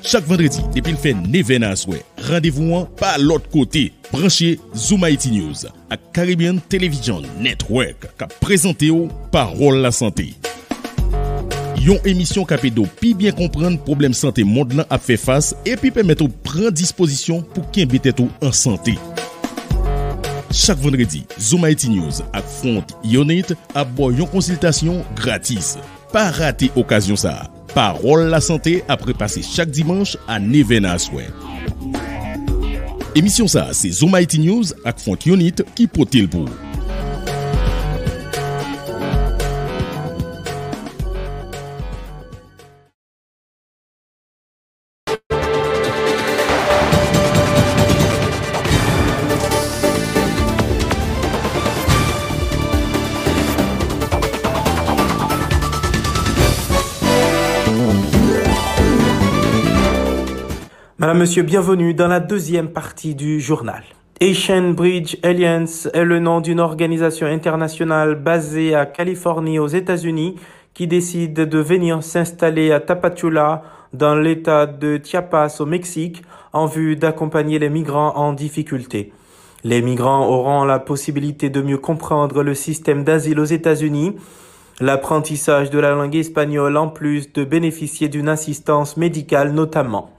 Chak 0.08 0.24
vendredi, 0.24 0.62
depil 0.72 0.96
fè 0.96 1.12
neve 1.20 1.58
nan 1.60 1.74
aswe, 1.76 1.98
randevou 2.30 2.78
an 2.78 2.86
pa 2.96 3.18
l'ot 3.20 3.44
kote. 3.52 3.90
Branche 4.08 4.54
Zoumaiti 4.72 5.34
News 5.34 5.66
ak 5.92 6.06
Caribbean 6.16 6.62
Television 6.72 7.26
Network 7.44 8.06
ka 8.16 8.30
prezante 8.40 8.88
yo 8.88 9.10
Parol 9.34 9.82
la 9.84 9.92
Santé. 9.92 10.30
Yon 11.84 12.00
emisyon 12.08 12.48
kapedo 12.48 12.86
pi 13.02 13.12
bien 13.20 13.36
komprenn 13.36 13.76
problem 13.84 14.16
sante 14.16 14.48
mond 14.48 14.72
lan 14.80 14.88
ap 14.88 15.04
fè 15.04 15.20
fass 15.20 15.52
epi 15.68 15.92
pemet 15.92 16.24
ou 16.24 16.32
pren 16.48 16.72
disposisyon 16.72 17.44
pou 17.52 17.68
ken 17.76 17.92
betet 17.92 18.24
ou 18.24 18.32
an 18.40 18.56
sante. 18.56 18.96
Chak 20.56 20.80
vendredi, 20.80 21.26
Zoumaiti 21.36 21.92
News 21.92 22.24
ak 22.32 22.48
Font 22.62 22.96
Yonit 23.04 23.52
ap 23.76 23.92
bo 24.00 24.14
yon 24.16 24.32
konsiltasyon 24.32 25.04
gratis. 25.20 25.76
Pa 26.16 26.30
rate 26.40 26.72
okasyon 26.80 27.20
sa 27.28 27.36
a. 27.44 27.57
Parole 27.78 28.24
la 28.30 28.42
santé 28.42 28.84
après 28.88 29.14
passer 29.14 29.44
chaque 29.44 29.70
dimanche 29.70 30.18
à 30.28 30.40
Nevena 30.40 30.98
Souhait. 30.98 31.28
Émission 33.14 33.48
ça, 33.48 33.68
c'est 33.72 33.92
Zoom 33.92 34.18
IT 34.20 34.40
News 34.40 34.64
avec 34.84 34.98
Font 34.98 35.16
Unit 35.28 35.54
qui 35.76 35.86
porte 35.86 36.16
le 36.16 36.28
pour. 36.28 36.50
Monsieur, 61.18 61.42
bienvenue 61.42 61.96
dans 61.96 62.08
la 62.08 62.20
deuxième 62.20 62.68
partie 62.68 63.16
du 63.16 63.42
journal. 63.42 63.82
Asian 64.22 64.70
Bridge 64.70 65.18
Alliance 65.24 65.90
est 65.92 66.04
le 66.04 66.20
nom 66.20 66.42
d'une 66.42 66.60
organisation 66.60 67.26
internationale 67.26 68.14
basée 68.14 68.76
à 68.76 68.86
Californie 68.86 69.58
aux 69.58 69.68
États-Unis 69.68 70.36
qui 70.76 70.86
décide 70.86 71.34
de 71.34 71.58
venir 71.58 72.04
s'installer 72.04 72.72
à 72.72 72.80
Tapachula 72.80 73.64
dans 73.94 74.14
l'état 74.14 74.68
de 74.68 75.02
Chiapas 75.04 75.56
au 75.60 75.66
Mexique 75.66 76.22
en 76.54 76.68
vue 76.68 76.96
d'accompagner 76.96 77.58
les 77.58 77.70
migrants 77.70 78.16
en 78.16 78.32
difficulté. 78.34 79.12
Les 79.64 79.82
migrants 79.82 80.28
auront 80.28 80.66
la 80.66 80.78
possibilité 80.78 81.50
de 81.50 81.64
mieux 81.64 81.80
comprendre 81.80 82.44
le 82.44 82.54
système 82.54 83.04
d'asile 83.04 83.40
aux 83.40 83.46
États-Unis, 83.46 84.14
l'apprentissage 84.80 85.72
de 85.72 85.80
la 85.80 85.96
langue 85.96 86.16
espagnole 86.16 86.78
en 86.78 86.90
plus 86.90 87.34
de 87.34 87.44
bénéficier 87.44 88.08
d'une 88.08 88.30
assistance 88.30 88.98
médicale 88.98 89.52
notamment. 89.54 90.12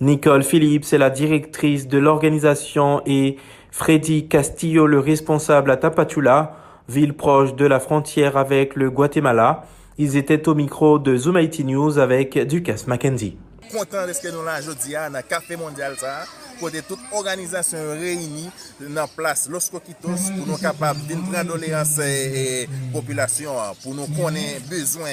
Nicole 0.00 0.42
Phillips 0.42 0.92
est 0.92 0.98
la 0.98 1.10
directrice 1.10 1.86
de 1.86 1.98
l'organisation 1.98 3.00
et 3.06 3.36
Freddy 3.70 4.26
Castillo 4.26 4.86
le 4.86 4.98
responsable 4.98 5.70
à 5.70 5.76
Tapachula, 5.76 6.56
ville 6.88 7.14
proche 7.14 7.54
de 7.54 7.64
la 7.64 7.78
frontière 7.78 8.36
avec 8.36 8.74
le 8.74 8.90
Guatemala. 8.90 9.64
Ils 9.96 10.16
étaient 10.16 10.48
au 10.48 10.56
micro 10.56 10.98
de 10.98 11.16
Zoom 11.16 11.38
IT 11.38 11.60
News 11.64 11.98
avec 11.98 12.36
Dukas 12.38 12.84
Mackenzie. 12.88 13.36
Content 13.70 14.06
de 14.06 14.12
ce 14.12 14.20
que 14.20 14.32
nous 14.32 14.44
là 14.44 14.58
aujourd'hui 14.58 14.92
dans 14.92 15.16
le 15.16 15.22
Café 15.22 15.56
Mondial 15.56 15.94
ça, 15.96 16.24
côté 16.60 16.82
toute 16.82 16.98
organisation 17.12 17.78
réunie 17.92 18.50
dans 18.80 19.08
place 19.08 19.48
Los 19.48 19.70
Coquitos 19.70 20.32
pour 20.36 20.46
nous 20.46 20.58
capables 20.58 21.00
de 21.06 21.14
prendre 21.14 21.52
doléances 21.52 21.98
et 22.00 22.68
population 22.92 23.52
pour 23.82 23.94
nous 23.94 24.06
connaître 24.08 24.68
besoin 24.68 25.08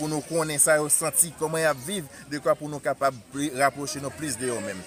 pou 0.00 0.08
nou 0.08 0.24
konen 0.24 0.60
sa 0.62 0.78
yo 0.80 0.88
santi, 0.92 1.34
koman 1.36 1.62
ya 1.66 1.74
viv, 1.76 2.08
de 2.32 2.40
kwa 2.40 2.56
pou 2.56 2.72
nou 2.72 2.82
kapab 2.82 3.16
rapproche 3.60 4.00
nou 4.02 4.12
plis 4.16 4.38
de 4.40 4.48
yo 4.48 4.56
men. 4.64 4.80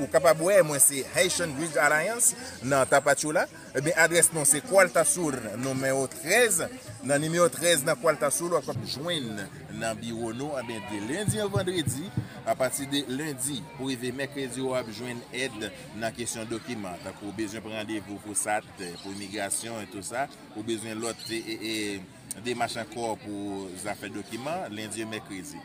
Ou 0.00 0.08
kapab 0.10 0.40
wè 0.42 0.58
mwen 0.66 0.82
se 0.82 1.04
Haitian 1.14 1.54
Bridge 1.54 1.78
Alliance 1.78 2.34
nan 2.66 2.82
tapachou 2.90 3.30
la, 3.36 3.46
ebe 3.78 3.94
eh 3.94 4.00
adres 4.02 4.32
nou 4.34 4.42
se 4.48 4.58
Kualtasour 4.66 5.38
nomeo 5.62 6.08
13, 6.18 6.66
nan 7.06 7.22
nimeo 7.22 7.46
13 7.54 7.86
nan 7.86 7.98
Kualtasour 8.02 8.58
wakop 8.58 8.82
jwen 8.90 9.30
nan 9.78 9.94
biro 10.02 10.34
nou, 10.34 10.58
eh 10.58 10.66
ebe 10.66 10.82
de 10.90 11.04
lendi 11.06 11.38
an 11.44 11.54
vendredi, 11.54 12.10
A 12.48 12.54
pati 12.56 12.86
de 12.88 13.02
lundi, 13.12 13.58
pou 13.76 13.90
eve 13.92 14.08
mekredi 14.16 14.62
ou 14.64 14.72
apjwen 14.72 15.18
ed 15.36 15.52
nan 16.00 16.14
kesyon 16.16 16.48
dokiman. 16.48 16.96
Tak 17.04 17.18
ou 17.20 17.34
bezwen 17.36 17.60
prendevou 17.60 18.16
pou 18.24 18.36
sat, 18.38 18.64
pou 19.02 19.12
imigrasyon 19.12 19.82
et 19.84 19.92
tout 19.92 20.06
sa. 20.06 20.24
Ou 20.54 20.64
bezwen 20.64 20.96
lot 21.02 21.28
e... 21.28 21.42
e, 21.44 21.58
e 21.58 21.74
démarche 22.44 22.76
encore 22.76 23.18
pour 23.18 23.68
affaires 23.86 24.10
documents 24.10 24.68
lundi 24.70 25.00
et 25.00 25.04
mercredi. 25.04 25.56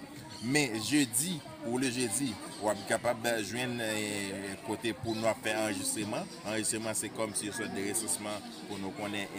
Mais 0.46 0.72
jeudi, 0.90 1.40
pour 1.64 1.80
le 1.80 1.86
jeudi, 1.86 2.34
on 2.62 2.72
est 2.72 2.88
capable 2.88 3.22
de 3.22 3.44
joindre 3.44 3.76
euh, 3.80 4.54
côté 4.68 4.92
pour 4.92 5.16
nous 5.16 5.22
faire 5.42 5.58
enregistrement. 5.62 6.26
Enregistrement, 6.46 6.90
c'est 6.94 7.10
comme 7.10 7.34
si 7.34 7.50
on 7.50 7.76
des 7.76 7.92
ressourcements 7.92 8.30
pour 8.68 8.78
nous 8.78 8.90
connaître 8.90 9.32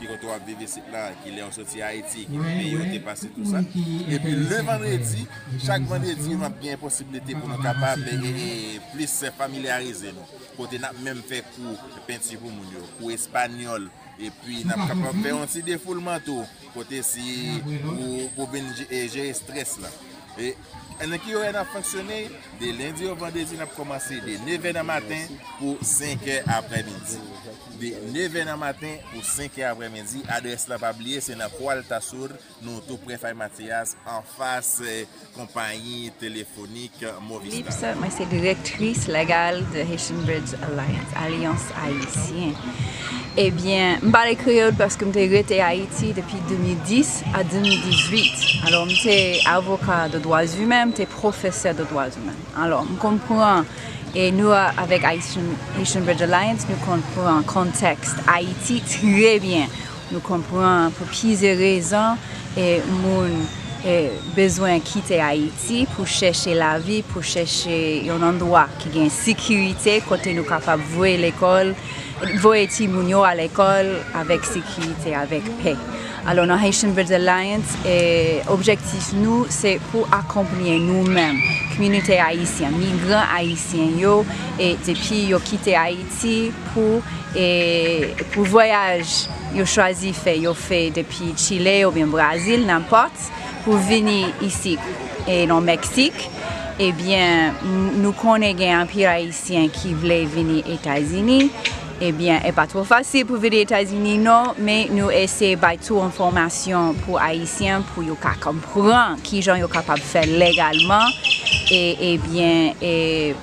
qui 0.00 0.06
retourne 0.06 0.32
à 0.32 0.38
vivre 0.38 0.62
ici, 0.62 0.80
là, 0.90 1.10
qui 1.22 1.30
est 1.30 1.52
sorti 1.52 1.82
à 1.82 1.88
Haïti, 1.88 2.26
qui 2.26 2.36
est 2.36 2.88
pays, 2.88 2.98
passé 3.00 3.28
tout 3.28 3.44
ça. 3.44 3.60
Et 4.10 4.18
puis 4.18 4.32
le 4.32 4.62
vendredi, 4.62 5.26
chaque 5.62 5.82
vendredi, 5.82 6.34
on 6.38 6.42
a 6.42 6.48
bien 6.48 6.78
possibilité 6.78 7.34
pour 7.34 7.48
nous 7.50 7.62
capable 7.62 8.02
de 8.02 8.96
plus 8.96 9.24
familiariser 9.36 10.12
nous. 10.12 10.56
Côté, 10.56 10.78
on 10.80 10.84
a 10.84 10.92
même 11.04 11.20
fait 11.22 11.44
cours 11.56 11.78
peinture 12.06 12.38
pour 12.38 12.50
nous, 12.50 12.64
cours 12.98 13.12
espagnol. 13.12 13.90
E 14.22 14.30
pi 14.44 14.62
nap 14.68 14.84
kapap 14.86 15.16
fè 15.24 15.32
an 15.34 15.48
ti 15.50 15.64
defoulement 15.66 16.22
tou, 16.22 16.44
kote 16.76 17.00
si 17.02 17.58
pou, 17.64 18.28
pou 18.36 18.46
ben 18.52 18.68
jere 18.78 19.32
stres 19.34 19.78
la. 19.82 19.90
E 20.38 20.52
Anan 21.00 21.20
ki 21.22 21.32
yo 21.32 21.42
en 21.46 21.56
a 21.56 21.64
fonksyonè, 21.68 22.18
de 22.60 22.72
lendi 22.76 23.06
yo 23.06 23.14
vandezi 23.18 23.56
nap 23.58 23.72
komanse 23.76 24.18
de 24.26 24.36
9 24.44 24.72
nan 24.76 24.86
matin 24.88 25.30
pou 25.58 25.76
5 25.80 26.28
apre 26.52 26.82
midi. 26.86 27.20
De 27.80 27.92
9 28.14 28.44
nan 28.46 28.60
matin 28.60 28.98
pou 29.12 29.24
5 29.26 29.60
apre 29.70 29.88
midi, 29.92 30.22
adres 30.36 30.68
la 30.70 30.78
pabliye 30.82 31.22
se 31.24 31.36
nan 31.38 31.52
Koual 31.56 31.82
Tassour, 31.88 32.34
nou 32.62 32.82
tou 32.86 33.00
prefay 33.06 33.34
Matias, 33.38 33.96
an 34.04 34.26
fas 34.36 34.74
eh, 34.84 35.06
kompanyi 35.36 36.12
telefonik 36.20 37.00
Movistar. 37.24 37.62
Lipsa, 37.62 37.94
mwen 38.00 38.12
se 38.14 38.28
direktris 38.32 39.08
legal 39.12 39.62
de 39.72 39.86
Haitian 39.88 40.22
Bridge 40.26 40.58
Alliance, 40.68 41.16
Alliance 41.24 41.80
Haitien. 41.80 42.56
Ebyen, 43.36 43.94
eh 43.96 44.02
mbale 44.04 44.34
kreol 44.36 44.74
paske 44.76 45.06
mte 45.08 45.22
rete 45.32 45.56
Haiti 45.64 46.10
depi 46.12 46.36
2010 46.50 47.22
a 47.32 47.40
2018. 47.48 48.66
Alors 48.66 48.84
mte 48.86 49.40
avoka 49.48 50.08
de 50.12 50.18
doaz 50.18 50.52
humen, 50.58 50.81
mte 50.88 51.06
profeseur 51.10 51.74
de 51.78 51.86
doaz 51.90 52.18
humen. 52.18 52.36
Alors, 52.56 52.84
m 52.88 52.98
konpouan, 53.02 53.66
e 54.12 54.28
nou 54.34 54.52
avèk 54.52 55.06
Haitian 55.08 56.04
Bridge 56.04 56.26
Alliance, 56.26 56.68
nou 56.68 56.80
konpouan 56.86 57.46
kontekst 57.48 58.20
Haiti 58.26 58.80
trebyen. 58.86 59.70
Nou 60.12 60.20
konpouan 60.24 60.92
pou 60.98 61.08
pize 61.10 61.54
rezon, 61.58 62.20
e 62.58 62.78
moun 63.00 63.34
bezwen 64.36 64.82
kite 64.86 65.18
Haiti 65.18 65.86
pou 65.96 66.06
chèche 66.06 66.54
la 66.54 66.76
vi, 66.78 67.00
pou 67.02 67.24
chèche 67.26 68.04
yon 68.06 68.22
an 68.26 68.38
doa 68.38 68.68
ki 68.78 68.92
gen 68.94 69.10
sikirite 69.10 69.98
kote 70.06 70.36
nou 70.36 70.46
kapap 70.46 70.82
vwe 70.94 71.16
l'ekol, 71.18 71.72
voye 72.44 72.68
ti 72.70 72.86
moun 72.90 73.10
yo 73.10 73.24
al 73.26 73.42
ekol 73.42 73.90
avek 74.20 74.46
sekirite, 74.46 75.16
avek 75.18 75.50
Alon 76.24 76.46
nan 76.46 76.58
Haitian 76.58 76.92
Bridge 76.94 77.10
Alliance, 77.10 77.74
objektif 78.52 79.08
nou 79.18 79.42
se 79.50 79.74
pou 79.90 80.06
akomplye 80.14 80.76
nou 80.78 81.02
men, 81.10 81.40
komunite 81.72 82.14
Haitien, 82.20 82.76
migran 82.78 83.26
Haitien 83.26 83.96
yo, 83.98 84.20
e 84.54 84.76
depi 84.86 85.24
yo 85.32 85.40
kite 85.42 85.74
Haiti 85.74 86.52
pou 86.70 87.02
voyaj 88.54 89.16
yo 89.56 89.66
chwazi 89.66 90.14
fe, 90.14 90.36
yo 90.44 90.54
fe 90.54 90.84
depi 90.94 91.32
Chile 91.34 91.80
ou 91.88 91.94
bien 91.94 92.06
Brazil, 92.12 92.68
nanpot, 92.70 93.26
pou 93.66 93.82
vini 93.90 94.22
isi 94.46 94.78
nan 95.26 95.66
Meksik, 95.66 96.14
ebyen 96.82 97.58
nou 97.98 98.14
konen 98.14 98.54
gen 98.62 98.78
anpir 98.78 99.10
Haitien 99.10 99.66
ki 99.74 99.98
vle 99.98 100.22
vini 100.30 100.62
Etazini, 100.70 101.48
ebyen, 102.02 102.42
e 102.46 102.50
pa 102.56 102.66
tro 102.70 102.82
fase 102.88 103.22
pou 103.28 103.40
vide 103.42 103.62
Etasini 103.62 104.16
nou, 104.20 104.56
men 104.58 104.90
nou 104.96 105.12
ese 105.14 105.52
bay 105.60 105.78
tou 105.82 106.02
informasyon 106.04 106.98
pou 107.04 107.20
Haitien 107.22 107.86
pou 107.92 108.04
yo 108.06 108.18
ka 108.20 108.34
kompran 108.42 109.20
ki 109.24 109.44
jan 109.44 109.62
yo 109.62 109.70
kapab 109.72 110.02
fè 110.02 110.26
legalman, 110.28 111.08
e, 111.70 111.82
ebyen, 112.12 112.74
e 112.82 112.94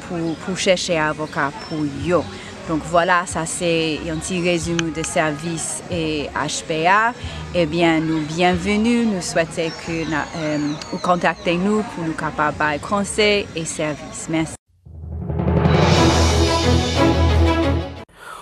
pou, 0.05 0.35
pou 0.43 0.59
chèche 0.59 0.99
avoka 0.99 1.49
pou 1.65 1.87
yo. 2.05 2.23
Donk 2.69 2.83
wala, 2.93 3.23
voilà, 3.23 3.25
sa 3.25 3.47
se 3.49 3.97
yon 4.05 4.19
ti 4.21 4.43
rezume 4.45 4.91
de 4.93 5.01
servis 5.01 5.79
e 5.89 6.29
HPA. 6.29 7.15
Ebyen 7.57 8.05
nou 8.05 8.21
bienvenu, 8.29 9.07
nou 9.09 9.25
swete 9.25 9.71
ke 9.81 10.03
euh, 10.05 10.69
ou 10.91 11.01
kontakte 11.01 11.57
nou 11.57 11.81
pou 11.95 12.05
nou 12.05 12.13
kapabay 12.19 12.77
konsey 12.85 13.47
e 13.57 13.65
servis. 13.65 14.27
Mersi. 14.29 14.58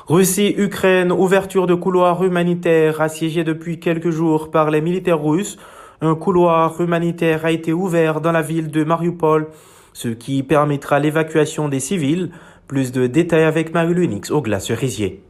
Russie-Ukraine, 0.07 1.11
ouverture 1.11 1.67
de 1.67 1.75
couloir 1.75 2.23
humanitaire 2.23 3.01
assiégé 3.01 3.43
depuis 3.43 3.77
quelques 3.77 4.09
jours 4.09 4.51
par 4.51 4.71
les 4.71 4.79
militaires 4.79 5.21
russes. 5.21 5.57
Un 5.99 6.15
couloir 6.15 6.79
humanitaire 6.79 7.43
a 7.43 7.51
été 7.51 7.73
ouvert 7.73 8.21
dans 8.21 8.31
la 8.31 8.41
ville 8.41 8.71
de 8.71 8.85
Mariupol, 8.85 9.49
ce 9.91 10.07
qui 10.07 10.43
permettra 10.43 10.99
l'évacuation 10.99 11.67
des 11.67 11.81
civils. 11.81 12.31
Plus 12.67 12.93
de 12.93 13.05
détails 13.07 13.43
avec 13.43 13.73
Marie-Lunix 13.73 14.31
au 14.31 14.41
glace 14.41 14.67
cerisier. 14.67 15.23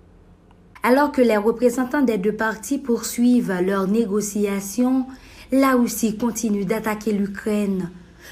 Alors 0.83 1.11
que 1.11 1.21
les 1.21 1.37
représentants 1.37 2.03
des 2.03 2.19
deux 2.19 2.35
parties 2.35 2.77
poursuivent 2.77 3.53
leurs 3.65 3.87
négociations, 3.87 5.07
la 5.51 5.71
Russie 5.71 6.17
continue 6.17 6.65
d'attaquer 6.65 7.13
l'Ukraine. 7.13 7.89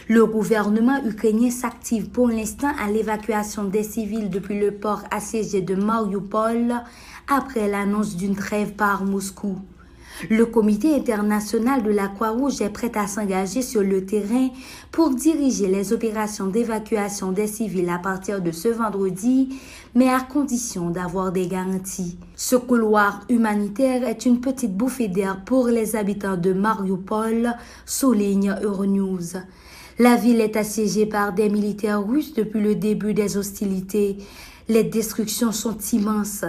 Le 0.08 0.24
gouvernement 0.28 1.04
ukrainien 1.04 1.50
s'active 1.50 2.10
pour 2.10 2.28
l'instant 2.28 2.72
à 2.80 2.92
l'évacuation 2.92 3.64
des 3.64 3.82
civils 3.82 4.30
depuis 4.30 4.60
le 4.60 4.72
port 4.72 5.02
assiégé 5.10 5.64
de 5.64 5.74
Mariupol 5.74 6.76
après 7.28 7.68
l'annonce 7.68 8.16
d'une 8.16 8.36
trêve 8.36 8.74
par 8.74 9.04
Moscou. 9.04 9.58
Le 10.30 10.46
comité 10.46 10.96
international 10.96 11.82
de 11.82 11.90
la 11.90 12.08
Croix-Rouge 12.08 12.62
est 12.62 12.70
prêt 12.70 12.92
à 12.94 13.08
s'engager 13.08 13.64
sur 13.64 13.82
le 13.82 14.06
terrain 14.06 14.50
pour 14.92 15.10
diriger 15.10 15.68
les 15.68 15.92
opérations 15.92 16.48
d'évacuation 16.48 17.32
des 17.32 17.48
civils 17.48 17.90
à 17.90 17.98
partir 17.98 18.42
de 18.42 18.52
ce 18.52 18.68
vendredi, 18.68 19.60
mais 19.96 20.08
à 20.08 20.20
condition 20.20 20.92
d'avoir 20.92 21.32
des 21.32 21.48
garanties. 21.48 22.20
Ce 22.36 22.56
couloir 22.56 23.22
humanitaire 23.28 24.08
est 24.08 24.28
une 24.28 24.40
petite 24.40 24.78
bouffée 24.78 25.08
d'air 25.08 25.44
pour 25.44 25.68
les 25.68 25.96
habitants 25.96 26.38
de 26.38 26.54
Mariupol, 26.54 27.56
souligne 27.88 28.56
Euronews. 28.62 29.42
La 29.98 30.18
ville 30.18 30.42
est 30.42 30.58
assiégée 30.58 31.06
par 31.06 31.32
des 31.32 31.48
militaires 31.48 32.06
russes 32.06 32.34
depuis 32.34 32.60
le 32.60 32.76
début 32.76 33.14
des 33.14 33.38
hostilités. 33.38 34.18
Les 34.68 34.84
destructions 34.84 35.54
sont 35.54 35.78
immenses. 35.94 36.44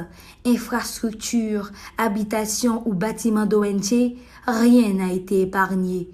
Infrastructures, 0.44 1.70
habitations 1.96 2.82
ou 2.86 2.92
bâtiments 2.92 3.46
d'ONG, 3.46 4.16
rien 4.48 4.94
n'a 4.94 5.12
été 5.12 5.42
épargné. 5.42 6.08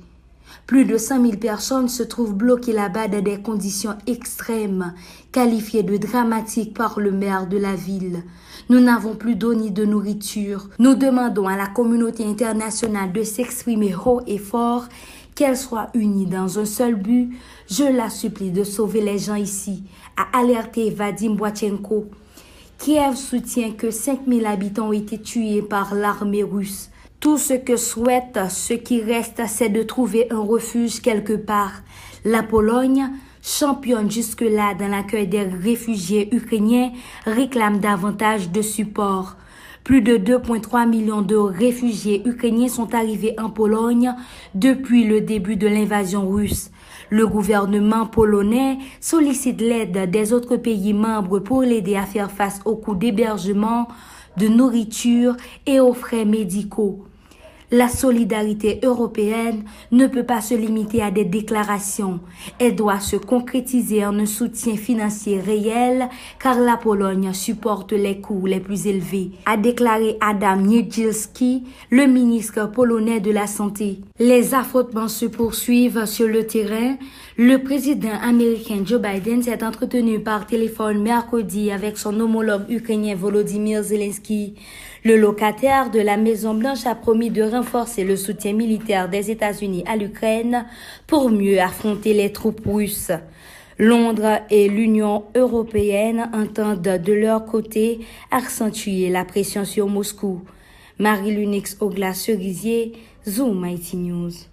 Plus 0.67 0.85
de 0.85 0.99
100 0.99 1.23
000 1.23 1.37
personnes 1.39 1.89
se 1.89 2.03
trouvent 2.03 2.35
bloquées 2.35 2.75
là-bas 2.75 3.09
dans 3.09 3.23
des 3.23 3.41
conditions 3.41 3.97
extrêmes, 4.07 4.93
qualifiées 5.33 5.83
de 5.83 5.97
dramatiques 5.97 6.75
par 6.75 7.01
le 7.01 7.13
maire 7.13 7.47
de 7.47 7.57
la 7.57 7.75
ville. 7.75 8.25
Nous 8.69 8.81
n'avons 8.81 9.15
plus 9.15 9.35
d'eau 9.35 9.55
ni 9.55 9.71
de 9.71 9.85
nourriture. 9.85 10.69
Nous 10.79 10.95
demandons 10.95 11.49
à 11.49 11.57
la 11.57 11.67
communauté 11.67 12.25
internationale 12.25 13.13
de 13.13 13.23
s'exprimer 13.23 13.95
haut 13.95 14.21
et 14.27 14.39
fort 14.39 14.89
qu'elle 15.35 15.57
soit 15.57 15.89
unie 15.95 16.27
dans 16.27 16.59
un 16.59 16.65
seul 16.65 16.95
but, 16.95 17.37
je 17.71 17.85
la 17.85 18.11
supplie 18.11 18.51
de 18.51 18.65
sauver 18.65 19.01
les 19.01 19.19
gens 19.19 19.35
ici, 19.35 19.85
a 20.17 20.39
alerté 20.39 20.91
Vadim 20.91 21.35
Boichenko. 21.35 22.07
Kiev 22.79 23.15
soutient 23.15 23.71
que 23.73 23.91
5000 23.91 24.45
habitants 24.45 24.89
ont 24.89 24.93
été 24.93 25.19
tués 25.19 25.63
par 25.63 25.95
l'armée 25.95 26.43
russe. 26.43 26.91
Tout 27.21 27.39
ce 27.39 27.55
que 27.55 27.77
souhaite 27.77 28.39
ce 28.51 28.75
qui 28.75 29.01
reste, 29.01 29.41
c'est 29.47 29.69
de 29.69 29.85
trouver 29.85 30.27
un 30.33 30.41
refuge 30.41 31.01
quelque 31.01 31.35
part. 31.35 31.83
La 32.25 32.43
Pologne, 32.43 33.09
championne 33.41 34.11
jusque-là 34.11 34.75
dans 34.75 34.89
l'accueil 34.89 35.29
des 35.29 35.43
réfugiés 35.43 36.35
ukrainiens, 36.35 36.91
réclame 37.25 37.79
davantage 37.79 38.51
de 38.51 38.63
support. 38.63 39.37
Plus 39.85 40.01
de 40.01 40.17
2,3 40.17 40.89
millions 40.89 41.23
de 41.23 41.35
réfugiés 41.35 42.23
ukrainiens 42.25 42.69
sont 42.69 42.95
arrivés 42.95 43.35
en 43.39 43.51
Pologne 43.51 44.15
depuis 44.55 45.05
le 45.05 45.21
début 45.21 45.57
de 45.57 45.67
l'invasion 45.67 46.29
russe. 46.29 46.71
Le 47.11 47.27
gouvernement 47.27 48.07
polonais 48.07 48.79
sollicite 49.01 49.61
l'aide 49.61 50.09
des 50.11 50.33
autres 50.33 50.57
pays 50.57 50.93
membres 50.93 51.41
pour 51.41 51.63
l'aider 51.63 51.97
à 51.97 52.07
faire 52.07 52.31
face 52.31 52.61
aux 52.65 52.77
coûts 52.77 52.95
d'hébergement, 52.95 53.89
de 54.37 54.47
nourriture 54.47 55.37
et 55.67 55.81
aux 55.81 55.95
frais 55.95 56.25
médicaux. 56.25 57.05
La 57.75 57.89
solidarité 57.89 58.81
européenne 58.83 59.65
ne 59.93 60.07
peut 60.07 60.25
pas 60.25 60.43
se 60.43 60.53
limiter 60.53 61.03
à 61.03 61.11
des 61.11 61.25
déclarations. 61.25 62.21
Elle 62.59 62.77
doit 62.77 63.01
se 63.01 63.17
concrétiser 63.17 64.05
en 64.05 64.19
un 64.19 64.27
soutien 64.27 64.77
financier 64.77 65.41
réel 65.41 66.11
car 66.39 66.61
la 66.61 66.77
Pologne 66.77 67.33
supporte 67.33 67.93
les 67.93 68.21
coûts 68.21 68.45
les 68.45 68.61
plus 68.61 68.87
élevés, 68.87 69.31
a 69.47 69.57
déclaré 69.57 70.19
Adam 70.21 70.57
Niedzielski, 70.57 71.65
le 71.89 72.05
ministre 72.05 72.71
polonais 72.71 73.21
de 73.21 73.31
la 73.31 73.47
Santé. 73.47 74.01
Les 74.19 74.53
affrontements 74.53 75.09
se 75.09 75.25
poursuivent 75.25 76.05
sur 76.05 76.29
le 76.29 76.47
terrain. 76.47 76.97
Le 77.39 77.57
président 77.57 78.21
américain 78.23 78.83
Joe 78.85 79.01
Biden 79.01 79.43
s'est 79.43 79.65
entretenu 79.65 80.21
par 80.21 80.47
téléphone 80.47 81.01
mercredi 81.01 81.71
avec 81.71 81.97
son 81.97 82.21
homologue 82.21 82.69
ukrainien 82.69 83.15
Volodymyr 83.15 83.83
Zelensky. 83.83 84.57
Le 85.05 85.17
locataire 85.17 85.91
de 85.91 85.99
la 85.99 86.17
Maison-Blanche 86.17 86.87
a 86.87 86.95
promis 86.95 87.31
de 87.31 87.43
renforcer 87.43 88.05
le 88.05 88.15
soutien 88.15 88.53
militaire 88.53 89.09
des 89.09 89.33
États-Unis 89.33 89.83
à 89.85 89.97
l'Ukraine 89.97 90.65
pour 91.09 91.29
mieux 91.29 91.61
affronter 91.61 92.15
les 92.15 92.31
troupes 92.31 92.65
russes. 92.65 93.11
Londres 93.79 94.39
et 94.49 94.69
l'Union 94.69 95.25
européenne 95.35 96.31
entendent 96.33 97.01
de 97.03 97.13
leur 97.13 97.47
côté 97.47 98.07
accentuer 98.31 99.09
la 99.09 99.25
pression 99.25 99.65
sur 99.65 99.89
Moscou. 99.89 100.43
Marie-Lunix 101.01 101.79
Ogla-Cerisier, 101.81 102.93
Zoom 103.27 103.67
IT 103.67 103.95
News. 103.95 104.52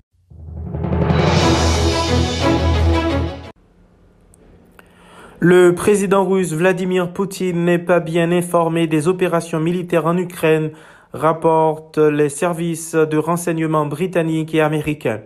Le 5.42 5.74
président 5.74 6.26
russe 6.26 6.52
Vladimir 6.52 7.14
Poutine 7.14 7.64
n'est 7.64 7.80
pas 7.80 8.02
bien 8.02 8.30
informé 8.34 8.88
des 8.88 9.08
opérations 9.08 9.62
militaires 9.62 10.06
en 10.06 10.18
Ukraine, 10.18 10.72
rapportent 11.14 11.98
les 11.98 12.28
services 12.28 12.94
de 12.94 13.16
renseignement 13.16 13.86
britanniques 13.86 14.54
et 14.54 14.60
américains. 14.60 15.22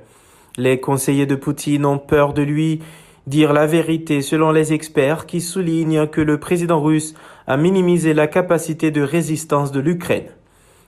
Les 0.56 0.80
conseillers 0.80 1.26
de 1.26 1.34
Poutine 1.34 1.84
ont 1.88 1.98
peur 1.98 2.34
de 2.34 2.44
lui 2.44 2.84
dire 3.26 3.54
la 3.54 3.66
vérité 3.66 4.22
selon 4.22 4.52
les 4.52 4.72
experts 4.72 5.26
qui 5.26 5.42
soulignent 5.42 6.06
que 6.06 6.22
le 6.22 6.40
président 6.40 6.80
russe 6.80 7.16
a 7.48 7.58
minimisé 7.58 8.14
la 8.14 8.28
capacité 8.28 8.92
de 8.92 9.02
résistance 9.02 9.72
de 9.72 9.80
l'Ukraine. 9.80 10.30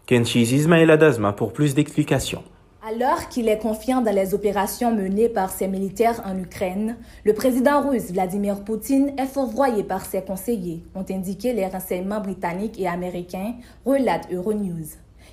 Kenchis 0.05 0.53
Ismail 0.53 0.88
pour 1.36 1.51
plus 1.51 1.73
d'explications. 1.73 2.43
Alors 2.88 3.29
qu'il 3.29 3.49
est 3.49 3.57
confiant 3.57 4.01
dans 4.01 4.13
les 4.13 4.36
opérations 4.36 4.93
menées 4.93 5.27
par 5.27 5.49
ses 5.49 5.67
militaires 5.67 6.21
en 6.23 6.38
Ukraine, 6.38 6.97
le 7.23 7.33
président 7.33 7.81
russe 7.81 8.11
Vladimir 8.11 8.63
Poutine 8.63 9.11
est 9.17 9.25
fourvoyé 9.25 9.83
par 9.83 10.05
ses 10.05 10.21
conseillers, 10.21 10.83
ont 10.93 11.05
indiqué 11.09 11.51
les 11.53 11.65
renseignements 11.65 12.21
britanniques 12.21 12.79
et 12.79 12.88
américains, 12.88 13.55
relate 13.88 14.31
Euronews. 14.31 14.86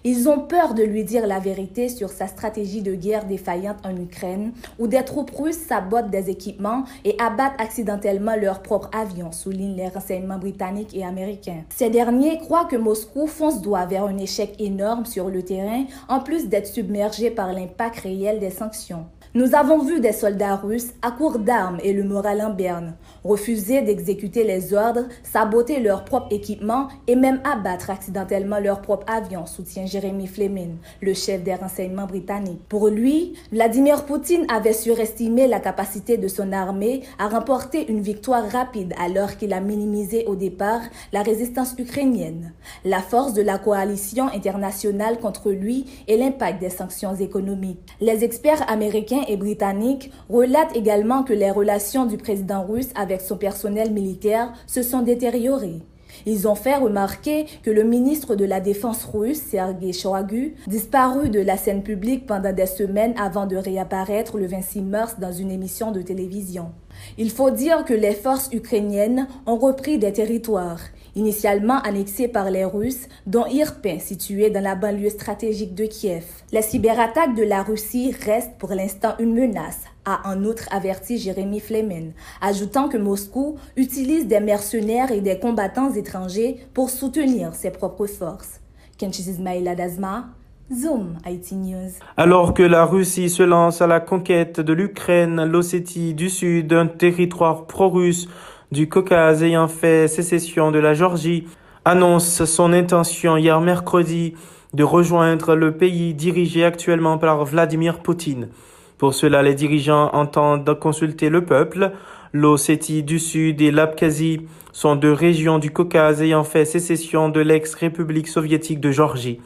Ils 0.04 0.28
ont 0.28 0.40
peur 0.40 0.74
de 0.74 0.82
lui 0.82 1.04
dire 1.04 1.28
la 1.28 1.38
vérité 1.38 1.88
sur 1.88 2.10
sa 2.10 2.26
stratégie 2.26 2.82
de 2.82 2.94
guerre 2.94 3.24
défaillante 3.24 3.86
en 3.86 3.96
Ukraine, 3.96 4.52
où 4.80 4.88
des 4.88 5.04
troupes 5.04 5.30
russes 5.30 5.56
sabotent 5.68 6.10
des 6.10 6.28
équipements 6.28 6.82
et 7.04 7.14
abattent 7.20 7.60
accidentellement 7.60 8.34
leurs 8.34 8.62
propres 8.62 8.90
avions, 8.92 9.30
soulignent 9.30 9.76
les 9.76 9.88
renseignements 9.88 10.38
britanniques 10.38 10.96
et 10.96 11.04
américains. 11.04 11.62
Ces 11.68 11.88
derniers 11.88 12.38
croient 12.38 12.64
que 12.64 12.76
Moscou 12.76 13.28
fonce 13.28 13.62
droit 13.62 13.86
vers 13.86 14.04
un 14.04 14.18
échec 14.18 14.56
énorme 14.58 15.06
sur 15.06 15.28
le 15.28 15.44
terrain, 15.44 15.84
en 16.08 16.18
plus 16.18 16.48
d'être 16.48 16.66
submergé 16.66 17.30
par 17.30 17.52
l'impact 17.52 18.00
réel 18.00 18.40
des 18.40 18.50
sanctions. 18.50 19.06
Nous 19.34 19.54
avons 19.54 19.78
vu 19.82 19.98
des 19.98 20.12
soldats 20.12 20.56
russes 20.56 20.90
à 21.00 21.10
court 21.10 21.38
d'armes 21.38 21.78
et 21.82 21.94
le 21.94 22.04
moral 22.04 22.42
en 22.42 22.50
berne, 22.50 22.96
refuser 23.24 23.80
d'exécuter 23.80 24.44
les 24.44 24.74
ordres, 24.74 25.06
saboter 25.22 25.80
leur 25.80 26.04
propre 26.04 26.26
équipement 26.30 26.88
et 27.06 27.16
même 27.16 27.40
abattre 27.42 27.88
accidentellement 27.88 28.58
leur 28.58 28.82
propre 28.82 29.10
avion, 29.10 29.46
soutient 29.46 29.86
Jérémy 29.86 30.26
Fleming, 30.26 30.76
le 31.00 31.14
chef 31.14 31.42
des 31.42 31.54
renseignements 31.54 32.04
britanniques. 32.04 32.60
Pour 32.68 32.88
lui, 32.88 33.32
Vladimir 33.50 34.04
Poutine 34.04 34.44
avait 34.52 34.74
surestimé 34.74 35.46
la 35.46 35.60
capacité 35.60 36.18
de 36.18 36.28
son 36.28 36.52
armée 36.52 37.00
à 37.18 37.28
remporter 37.28 37.90
une 37.90 38.02
victoire 38.02 38.46
rapide 38.50 38.92
alors 39.00 39.38
qu'il 39.38 39.54
a 39.54 39.60
minimisé 39.60 40.26
au 40.26 40.36
départ 40.36 40.82
la 41.14 41.22
résistance 41.22 41.74
ukrainienne, 41.78 42.52
la 42.84 43.00
force 43.00 43.32
de 43.32 43.40
la 43.40 43.56
coalition 43.56 44.26
internationale 44.26 45.18
contre 45.20 45.50
lui 45.52 45.86
et 46.06 46.18
l'impact 46.18 46.60
des 46.60 46.68
sanctions 46.68 47.14
économiques. 47.14 47.96
Les 47.98 48.24
experts 48.24 48.70
américains 48.70 49.21
et 49.28 49.36
britanniques 49.36 50.10
relatent 50.28 50.76
également 50.76 51.22
que 51.22 51.32
les 51.32 51.50
relations 51.50 52.06
du 52.06 52.16
président 52.16 52.64
russe 52.64 52.90
avec 52.94 53.20
son 53.20 53.36
personnel 53.36 53.92
militaire 53.92 54.52
se 54.66 54.82
sont 54.82 55.02
détériorées. 55.02 55.82
Ils 56.26 56.46
ont 56.46 56.54
fait 56.54 56.76
remarquer 56.76 57.46
que 57.62 57.70
le 57.70 57.84
ministre 57.84 58.34
de 58.34 58.44
la 58.44 58.60
Défense 58.60 59.04
russe, 59.04 59.40
Sergei 59.40 59.92
Shoigu, 59.92 60.54
disparu 60.66 61.28
de 61.28 61.40
la 61.40 61.56
scène 61.56 61.82
publique 61.82 62.26
pendant 62.26 62.52
des 62.52 62.66
semaines 62.66 63.14
avant 63.18 63.46
de 63.46 63.56
réapparaître 63.56 64.38
le 64.38 64.46
26 64.46 64.82
mars 64.82 65.16
dans 65.18 65.32
une 65.32 65.50
émission 65.50 65.90
de 65.90 66.02
télévision. 66.02 66.72
Il 67.18 67.30
faut 67.30 67.50
dire 67.50 67.84
que 67.84 67.94
les 67.94 68.12
forces 68.12 68.50
ukrainiennes 68.52 69.26
ont 69.46 69.56
repris 69.56 69.98
des 69.98 70.12
territoires 70.12 70.80
initialement 71.14 71.80
annexé 71.80 72.28
par 72.28 72.50
les 72.50 72.64
Russes, 72.64 73.08
dont 73.26 73.46
Irpin, 73.46 73.98
situé 73.98 74.50
dans 74.50 74.62
la 74.62 74.74
banlieue 74.74 75.10
stratégique 75.10 75.74
de 75.74 75.86
Kiev. 75.86 76.24
Les 76.52 76.62
cyberattaques 76.62 77.34
de 77.34 77.42
la 77.42 77.62
Russie 77.62 78.14
restent 78.24 78.56
pour 78.58 78.70
l'instant 78.70 79.14
une 79.18 79.34
menace, 79.34 79.82
a 80.04 80.20
en 80.28 80.44
outre 80.44 80.64
averti 80.70 81.18
Jérémy 81.18 81.60
Flemin, 81.60 82.10
ajoutant 82.40 82.88
que 82.88 82.98
Moscou 82.98 83.56
utilise 83.76 84.26
des 84.26 84.40
mercenaires 84.40 85.12
et 85.12 85.20
des 85.20 85.38
combattants 85.38 85.92
étrangers 85.92 86.58
pour 86.74 86.90
soutenir 86.90 87.54
ses 87.54 87.70
propres 87.70 88.06
forces. 88.06 88.60
Kenchis 88.98 89.30
Ismail 89.30 89.66
Adazma, 89.68 90.26
Zoom 90.72 91.18
IT 91.26 91.52
News. 91.52 91.90
Alors 92.16 92.54
que 92.54 92.62
la 92.62 92.84
Russie 92.84 93.28
se 93.28 93.42
lance 93.42 93.82
à 93.82 93.86
la 93.86 94.00
conquête 94.00 94.60
de 94.60 94.72
l'Ukraine, 94.72 95.44
l'Ossétie 95.44 96.14
du 96.14 96.30
Sud, 96.30 96.72
un 96.72 96.86
territoire 96.86 97.66
pro-russe, 97.66 98.28
du 98.72 98.88
Caucase 98.88 99.42
ayant 99.42 99.68
fait 99.68 100.08
sécession 100.08 100.70
de 100.70 100.78
la 100.78 100.94
Géorgie 100.94 101.44
annonce 101.84 102.46
son 102.46 102.72
intention 102.72 103.36
hier 103.36 103.60
mercredi 103.60 104.32
de 104.72 104.82
rejoindre 104.82 105.54
le 105.54 105.76
pays 105.76 106.14
dirigé 106.14 106.64
actuellement 106.64 107.18
par 107.18 107.44
Vladimir 107.44 107.98
Poutine. 107.98 108.48
Pour 108.96 109.12
cela, 109.12 109.42
les 109.42 109.54
dirigeants 109.54 110.08
entendent 110.14 110.78
consulter 110.78 111.28
le 111.28 111.44
peuple. 111.44 111.92
L'Ossétie 112.32 113.02
du 113.02 113.18
Sud 113.18 113.60
et 113.60 113.70
l'Abkhazie 113.70 114.46
sont 114.72 114.96
deux 114.96 115.12
régions 115.12 115.58
du 115.58 115.70
Caucase 115.70 116.22
ayant 116.22 116.44
fait 116.44 116.64
sécession 116.64 117.28
de 117.28 117.40
l'ex-république 117.40 118.28
soviétique 118.28 118.80
de 118.80 118.90
Géorgie. 118.90 119.40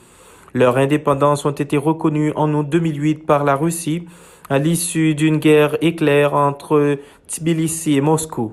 Leur 0.54 0.76
indépendance 0.76 1.44
ont 1.44 1.50
été 1.50 1.76
reconnues 1.76 2.32
en 2.36 2.54
août 2.54 2.68
2008 2.68 3.26
par 3.26 3.42
la 3.42 3.56
Russie 3.56 4.06
à 4.48 4.60
l'issue 4.60 5.16
d'une 5.16 5.38
guerre 5.38 5.76
éclair 5.80 6.34
entre 6.34 6.98
Tbilissi 7.26 7.96
et 7.96 8.00
Moscou. 8.00 8.52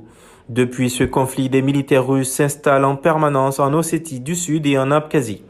Depuis 0.49 0.89
ce 0.89 1.05
conflit, 1.05 1.47
des 1.47 1.61
militaires 1.61 2.05
russes 2.05 2.31
s'installent 2.31 2.83
en 2.83 2.97
permanence 2.97 3.59
en 3.59 3.73
Ossétie 3.73 4.19
du 4.19 4.35
Sud 4.35 4.65
et 4.65 4.77
en 4.77 4.91
Abkhazie. 4.91 5.41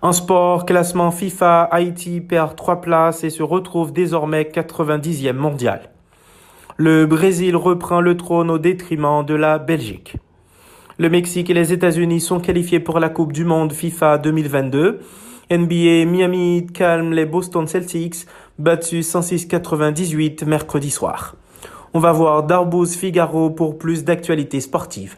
En 0.00 0.12
sport, 0.12 0.64
classement 0.64 1.10
FIFA, 1.10 1.62
Haïti 1.62 2.20
perd 2.20 2.54
3 2.54 2.80
places 2.80 3.24
et 3.24 3.30
se 3.30 3.42
retrouve 3.42 3.92
désormais 3.92 4.44
90e 4.44 5.32
mondial. 5.32 5.90
Le 6.76 7.06
Brésil 7.06 7.56
reprend 7.56 8.00
le 8.00 8.16
trône 8.16 8.50
au 8.50 8.58
détriment 8.58 9.24
de 9.26 9.34
la 9.34 9.58
Belgique. 9.58 10.16
Le 10.98 11.10
Mexique 11.10 11.50
et 11.50 11.54
les 11.54 11.72
États-Unis 11.72 12.20
sont 12.20 12.38
qualifiés 12.38 12.78
pour 12.78 13.00
la 13.00 13.08
Coupe 13.08 13.32
du 13.32 13.44
Monde 13.44 13.72
FIFA 13.72 14.18
2022. 14.18 15.00
NBA 15.50 16.06
Miami 16.06 16.66
calme 16.72 17.12
les 17.12 17.24
Boston 17.24 17.66
Celtics 17.66 18.26
battu 18.58 19.00
106-98 19.00 20.44
mercredi 20.44 20.90
soir. 20.90 21.36
On 21.94 21.98
va 21.98 22.12
voir 22.12 22.42
Darbouz 22.42 22.96
Figaro 22.96 23.50
pour 23.50 23.78
plus 23.78 24.04
d'actualités 24.04 24.60
sportives. 24.60 25.16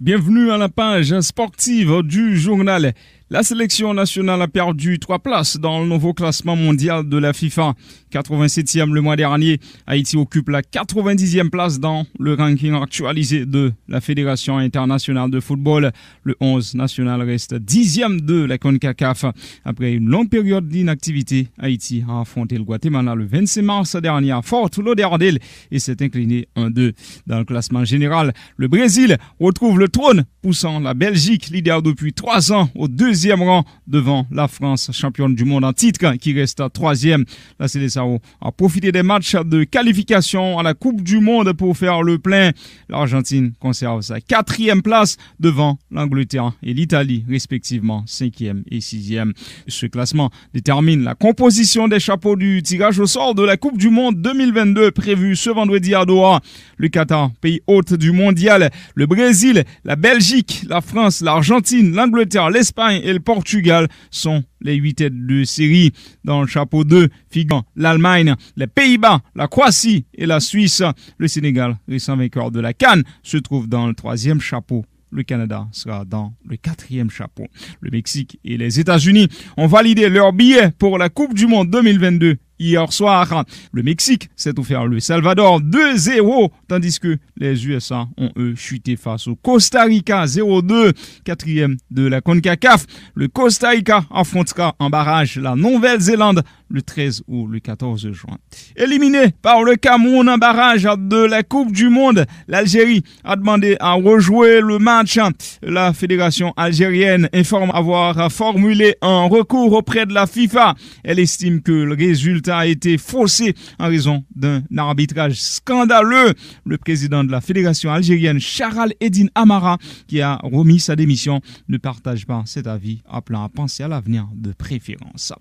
Bienvenue 0.00 0.50
à 0.50 0.58
la 0.58 0.68
page 0.68 1.18
sportive 1.20 2.02
du 2.02 2.36
journal. 2.36 2.94
La 3.34 3.42
sélection 3.42 3.92
nationale 3.94 4.40
a 4.42 4.46
perdu 4.46 5.00
trois 5.00 5.18
places 5.18 5.56
dans 5.56 5.80
le 5.80 5.88
nouveau 5.88 6.14
classement 6.14 6.54
mondial 6.54 7.08
de 7.08 7.18
la 7.18 7.32
FIFA. 7.32 7.74
87e 8.12 8.92
le 8.92 9.00
mois 9.00 9.16
dernier, 9.16 9.58
Haïti 9.88 10.16
occupe 10.16 10.50
la 10.50 10.62
90e 10.62 11.50
place 11.50 11.80
dans 11.80 12.06
le 12.20 12.34
ranking 12.34 12.80
actualisé 12.80 13.44
de 13.44 13.72
la 13.88 14.00
Fédération 14.00 14.58
internationale 14.58 15.32
de 15.32 15.40
football. 15.40 15.90
Le 16.22 16.36
11 16.38 16.76
national 16.76 17.22
reste 17.22 17.54
10e 17.54 18.20
de 18.20 18.44
la 18.44 18.56
CONCACAF. 18.56 19.24
Après 19.64 19.94
une 19.94 20.08
longue 20.08 20.30
période 20.30 20.68
d'inactivité, 20.68 21.48
Haïti 21.58 22.04
a 22.08 22.20
affronté 22.20 22.56
le 22.56 22.62
Guatemala 22.62 23.16
le 23.16 23.26
26 23.26 23.62
mars 23.62 23.96
dernier 23.96 24.30
à 24.30 24.42
Fort 24.42 24.70
Lauderdale 24.78 25.40
et 25.72 25.80
s'est 25.80 26.00
incliné 26.00 26.46
1-2. 26.54 26.92
Dans 27.26 27.40
le 27.40 27.44
classement 27.44 27.84
général, 27.84 28.32
le 28.56 28.68
Brésil 28.68 29.18
retrouve 29.40 29.80
le 29.80 29.88
trône, 29.88 30.24
poussant 30.40 30.78
la 30.78 30.94
Belgique, 30.94 31.48
leader 31.48 31.82
depuis 31.82 32.12
trois 32.12 32.52
ans, 32.52 32.70
au 32.76 32.86
deuxième 32.86 33.23
deuxième 33.24 33.42
rang 33.42 33.64
devant 33.86 34.26
la 34.30 34.48
France, 34.48 34.90
championne 34.92 35.34
du 35.34 35.46
monde 35.46 35.64
en 35.64 35.72
titre, 35.72 36.14
qui 36.16 36.34
reste 36.34 36.62
troisième. 36.74 37.24
La 37.58 37.68
Célessao 37.68 38.20
a 38.42 38.52
profité 38.52 38.92
des 38.92 39.02
matchs 39.02 39.34
de 39.34 39.64
qualification 39.64 40.58
à 40.58 40.62
la 40.62 40.74
Coupe 40.74 41.00
du 41.00 41.20
Monde 41.20 41.54
pour 41.54 41.74
faire 41.74 42.02
le 42.02 42.18
plein. 42.18 42.50
L'Argentine 42.90 43.54
conserve 43.58 44.02
sa 44.02 44.20
quatrième 44.20 44.82
place 44.82 45.16
devant 45.40 45.78
l'Angleterre 45.90 46.52
et 46.62 46.74
l'Italie, 46.74 47.24
respectivement 47.26 48.04
cinquième 48.06 48.62
et 48.70 48.82
sixième. 48.82 49.32
Ce 49.68 49.86
classement 49.86 50.30
détermine 50.52 51.02
la 51.02 51.14
composition 51.14 51.88
des 51.88 52.00
chapeaux 52.00 52.36
du 52.36 52.62
tirage 52.62 52.98
au 52.98 53.06
sort 53.06 53.34
de 53.34 53.42
la 53.42 53.56
Coupe 53.56 53.78
du 53.78 53.88
Monde 53.88 54.20
2022 54.20 54.90
prévue 54.90 55.34
ce 55.34 55.48
vendredi 55.48 55.94
à 55.94 56.04
Doha. 56.04 56.42
Le 56.76 56.88
Qatar, 56.88 57.30
pays 57.40 57.62
hôte 57.66 57.94
du 57.94 58.12
mondial, 58.12 58.70
le 58.94 59.06
Brésil, 59.06 59.64
la 59.84 59.96
Belgique, 59.96 60.64
la 60.68 60.82
France, 60.82 61.22
l'Argentine, 61.22 61.94
l'Angleterre, 61.94 62.50
l'Espagne 62.50 63.00
et 63.02 63.13
le 63.14 63.20
Portugal 63.20 63.88
sont 64.10 64.44
les 64.60 64.74
huit 64.74 64.94
têtes 64.94 65.26
de 65.26 65.44
série. 65.44 65.92
Dans 66.24 66.42
le 66.42 66.46
chapeau 66.46 66.84
2 66.84 67.08
figurent 67.30 67.64
l'Allemagne, 67.76 68.34
les 68.56 68.66
Pays-Bas, 68.66 69.20
la 69.34 69.48
Croatie 69.48 70.04
et 70.14 70.26
la 70.26 70.40
Suisse. 70.40 70.82
Le 71.18 71.28
Sénégal, 71.28 71.78
récent 71.88 72.16
vainqueur 72.16 72.50
de 72.50 72.60
la 72.60 72.72
Cannes, 72.72 73.04
se 73.22 73.36
trouve 73.36 73.68
dans 73.68 73.86
le 73.86 73.94
troisième 73.94 74.40
chapeau 74.40 74.84
le 75.10 75.22
Canada 75.22 75.68
sera 75.70 76.04
dans 76.04 76.34
le 76.44 76.56
quatrième 76.56 77.08
chapeau. 77.08 77.46
Le 77.80 77.90
Mexique 77.92 78.40
et 78.44 78.56
les 78.56 78.80
États-Unis 78.80 79.28
ont 79.56 79.68
validé 79.68 80.08
leur 80.08 80.32
billet 80.32 80.72
pour 80.72 80.98
la 80.98 81.08
Coupe 81.08 81.34
du 81.34 81.46
Monde 81.46 81.70
2022 81.70 82.36
hier 82.58 82.92
soir. 82.92 83.44
Le 83.72 83.82
Mexique 83.82 84.28
s'est 84.36 84.58
offert 84.58 84.86
le 84.86 85.00
Salvador 85.00 85.60
2-0, 85.60 86.50
tandis 86.68 86.98
que 86.98 87.18
les 87.36 87.66
USA 87.66 88.06
ont 88.16 88.30
eux 88.36 88.54
chuté 88.54 88.96
face 88.96 89.26
au 89.26 89.36
Costa 89.36 89.84
Rica 89.84 90.24
0-2, 90.24 90.92
quatrième 91.24 91.76
de 91.90 92.06
la 92.06 92.20
CONCACAF. 92.20 92.86
Le 93.14 93.28
Costa 93.28 93.70
Rica 93.70 94.04
affrontera 94.10 94.74
en 94.78 94.90
barrage 94.90 95.36
la 95.36 95.56
Nouvelle-Zélande 95.56 96.42
le 96.70 96.82
13 96.82 97.22
ou 97.28 97.46
le 97.46 97.60
14 97.60 98.10
juin. 98.12 98.36
Éliminé 98.76 99.32
par 99.42 99.62
le 99.62 99.76
Cameroun 99.76 100.28
en 100.28 100.38
barrage 100.38 100.88
de 100.98 101.24
la 101.24 101.42
Coupe 101.42 101.72
du 101.72 101.88
Monde, 101.88 102.26
l'Algérie 102.48 103.02
a 103.22 103.36
demandé 103.36 103.76
à 103.80 103.92
rejouer 103.92 104.60
le 104.60 104.78
match. 104.78 105.18
La 105.62 105.92
fédération 105.92 106.52
algérienne 106.56 107.28
informe 107.32 107.70
avoir 107.72 108.30
formulé 108.32 108.96
un 109.02 109.24
recours 109.24 109.72
auprès 109.72 110.06
de 110.06 110.14
la 110.14 110.26
FIFA. 110.26 110.74
Elle 111.04 111.18
estime 111.18 111.60
que 111.60 111.72
le 111.72 111.94
résultat 111.94 112.43
a 112.48 112.66
été 112.66 112.98
faussé 112.98 113.54
en 113.78 113.88
raison 113.88 114.24
d'un 114.34 114.62
arbitrage 114.76 115.40
scandaleux. 115.40 116.34
Le 116.64 116.78
président 116.78 117.24
de 117.24 117.30
la 117.30 117.40
fédération 117.40 117.92
algérienne, 117.92 118.40
Charal 118.40 118.92
Edine 119.00 119.30
Amara, 119.34 119.78
qui 120.06 120.20
a 120.20 120.38
remis 120.42 120.80
sa 120.80 120.96
démission, 120.96 121.40
ne 121.68 121.78
partage 121.78 122.26
pas 122.26 122.42
cet 122.46 122.66
avis, 122.66 123.02
appelant 123.08 123.44
à 123.44 123.48
penser 123.48 123.82
à 123.82 123.88
l'avenir 123.88 124.26
de 124.34 124.52
préférence. 124.52 125.32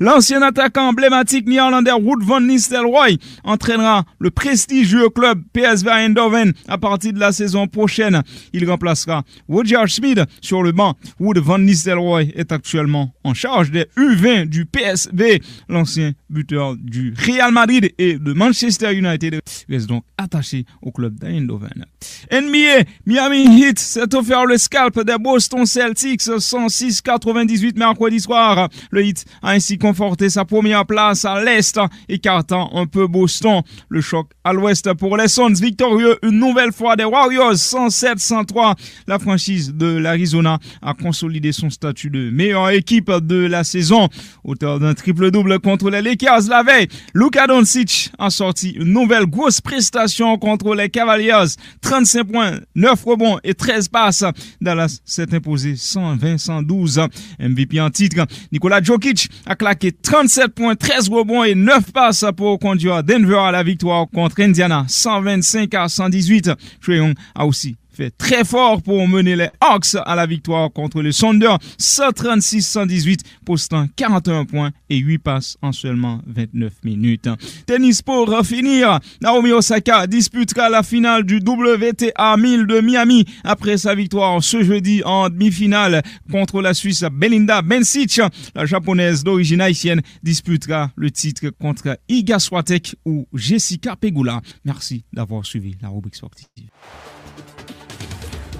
L'ancien 0.00 0.42
attaquant 0.42 0.88
emblématique 0.88 1.46
néerlandais 1.46 1.92
Wood 1.92 2.22
van 2.22 2.40
Nistelrooy 2.40 3.18
entraînera 3.44 4.04
le 4.18 4.30
prestigieux 4.30 5.08
club 5.08 5.42
PSV 5.52 5.90
Eindhoven 5.90 6.52
à 6.68 6.78
partir 6.78 7.12
de 7.12 7.18
la 7.18 7.32
saison 7.32 7.66
prochaine. 7.66 8.22
Il 8.52 8.68
remplacera 8.68 9.22
Roger 9.48 9.86
Schmid 9.86 10.24
sur 10.40 10.62
le 10.62 10.72
banc. 10.72 10.94
Wood 11.20 11.38
van 11.38 11.58
Nistelrooy 11.58 12.32
est 12.34 12.52
actuellement 12.52 13.14
en 13.24 13.34
charge 13.34 13.70
des 13.70 13.86
U20 13.96 14.46
du 14.46 14.66
PSV. 14.66 15.42
L'ancien 15.68 16.12
buteur 16.28 16.76
du 16.76 17.14
Real 17.16 17.52
Madrid 17.52 17.92
et 17.98 18.18
de 18.18 18.32
Manchester 18.32 18.94
United 18.94 19.40
reste 19.68 19.86
donc 19.86 20.04
attaché 20.18 20.64
au 20.82 20.90
club 20.90 21.18
d'Eindhoven. 21.18 21.84
NBA, 22.32 22.88
Miami 23.06 23.44
Heat 23.60 23.78
s'est 23.78 24.14
offert 24.14 24.46
le 24.46 24.58
scalp 24.58 25.00
des 25.04 25.16
Boston 25.18 25.66
Celtics 25.66 26.22
106-98 26.22 27.78
mercredi 27.78 28.20
soir. 28.20 28.68
Le 28.90 29.04
Heat 29.04 29.24
a 29.42 29.50
ainsi 29.50 29.78
conforté 29.78 30.30
sa 30.30 30.44
première 30.44 30.86
place 30.86 31.24
à 31.24 31.42
l'Est, 31.42 31.78
écartant 32.08 32.70
un 32.74 32.86
peu 32.86 33.06
Boston. 33.06 33.62
Le 33.88 34.00
choc 34.00 34.30
à 34.44 34.52
l'Ouest 34.52 34.92
pour 34.94 35.16
les 35.16 35.28
Suns, 35.28 35.54
victorieux 35.60 36.18
une 36.22 36.38
nouvelle 36.38 36.72
fois 36.72 36.96
des 36.96 37.04
Warriors 37.04 37.54
107-103. 37.54 38.74
La 39.06 39.18
franchise 39.18 39.74
de 39.74 39.86
l'Arizona 39.86 40.58
a 40.82 40.94
consolidé 40.94 41.52
son 41.52 41.70
statut 41.70 42.10
de 42.10 42.30
meilleure 42.30 42.70
équipe 42.70 43.10
de 43.10 43.46
la 43.46 43.64
saison. 43.64 44.08
Auteur 44.44 44.80
d'un 44.80 44.94
triple-double 44.94 45.60
contre 45.60 45.90
les 45.90 46.00
Lakers 46.16 46.48
la 46.48 46.62
veille, 46.62 46.88
Luka 47.14 47.46
Doncic 47.46 48.10
a 48.18 48.30
sorti 48.30 48.70
une 48.70 48.92
nouvelle 48.92 49.26
grosse 49.26 49.60
prestation 49.60 50.38
contre 50.38 50.74
les 50.74 50.88
Cavaliers. 50.88 51.56
35 51.82 52.24
points, 52.24 52.52
9 52.74 53.04
rebonds 53.04 53.38
et 53.44 53.52
13 53.52 53.88
passes. 53.88 54.24
Dallas 54.60 55.00
s'est 55.04 55.34
imposé 55.34 55.74
120-112. 55.74 57.08
MVP 57.38 57.80
en 57.80 57.90
titre, 57.90 58.24
Nikola 58.50 58.82
Jokic 58.82 59.28
a 59.44 59.56
claqué 59.56 59.92
37 59.92 60.54
points, 60.54 60.74
13 60.74 61.10
rebonds 61.10 61.44
et 61.44 61.54
9 61.54 61.92
passes 61.92 62.24
pour 62.34 62.58
conduire 62.58 63.02
Denver 63.02 63.38
à 63.38 63.50
la 63.50 63.62
victoire 63.62 64.06
contre 64.08 64.40
Indiana 64.40 64.86
125 64.88 65.74
à 65.74 65.88
118. 65.88 66.50
Trae 66.80 67.14
a 67.34 67.46
aussi 67.46 67.76
fait 67.96 68.10
très 68.10 68.44
fort 68.44 68.82
pour 68.82 69.08
mener 69.08 69.36
les 69.36 69.48
Hawks 69.60 69.96
à 70.04 70.14
la 70.14 70.26
victoire 70.26 70.70
contre 70.70 71.00
les 71.00 71.12
Thunder 71.12 71.54
136-118, 71.80 73.20
postant 73.44 73.86
41 73.96 74.44
points 74.44 74.70
et 74.90 74.98
8 74.98 75.18
passes 75.18 75.56
en 75.62 75.72
seulement 75.72 76.20
29 76.26 76.72
minutes. 76.84 77.28
Tennis 77.66 78.02
pour 78.02 78.30
finir, 78.44 79.00
Naomi 79.22 79.52
Osaka 79.52 80.06
disputera 80.06 80.68
la 80.68 80.82
finale 80.82 81.24
du 81.24 81.36
WTA 81.36 82.36
1000 82.36 82.66
de 82.66 82.80
Miami 82.80 83.24
après 83.44 83.78
sa 83.78 83.94
victoire 83.94 84.42
ce 84.42 84.62
jeudi 84.62 85.02
en 85.04 85.30
demi-finale 85.30 86.02
contre 86.30 86.60
la 86.60 86.74
Suisse 86.74 87.04
Belinda 87.10 87.62
Bencic. 87.62 88.20
La 88.54 88.66
japonaise 88.66 89.24
d'origine 89.24 89.62
haïtienne 89.62 90.02
disputera 90.22 90.90
le 90.96 91.10
titre 91.10 91.48
contre 91.48 91.98
Iga 92.08 92.38
Swiatek 92.38 92.96
ou 93.06 93.26
Jessica 93.32 93.96
Pegula. 93.96 94.42
Merci 94.64 95.04
d'avoir 95.12 95.46
suivi 95.46 95.76
la 95.80 95.88
rubrique 95.88 96.16
sportive. 96.16 96.46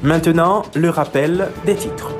Maintenant, 0.02 0.64
le 0.74 0.90
rappel 0.90 1.48
des 1.64 1.74
titres. 1.74 2.10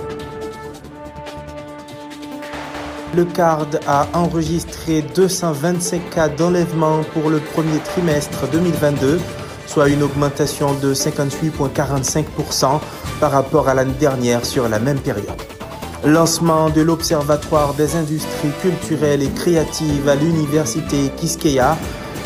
Le 3.15 3.25
CARD 3.25 3.81
a 3.87 4.07
enregistré 4.15 5.03
225 5.15 6.11
cas 6.11 6.29
d'enlèvement 6.29 7.03
pour 7.13 7.29
le 7.31 7.39
premier 7.39 7.79
trimestre 7.79 8.49
2022, 8.51 9.21
soit 9.67 9.89
une 9.89 10.03
augmentation 10.03 10.75
de 10.75 10.95
58,45% 10.95 12.81
par 13.21 13.31
rapport 13.31 13.69
à 13.69 13.75
l'année 13.75 13.93
dernière 14.01 14.45
sur 14.45 14.69
la 14.69 14.79
même 14.79 14.99
période. 14.99 15.27
Lancement 16.05 16.71
de 16.71 16.81
l'Observatoire 16.83 17.75
des 17.75 17.97
industries 17.97 18.53
culturelles 18.63 19.23
et 19.23 19.31
créatives 19.31 20.09
à 20.09 20.15
l'Université 20.15 21.11
Kiskeya, 21.17 21.77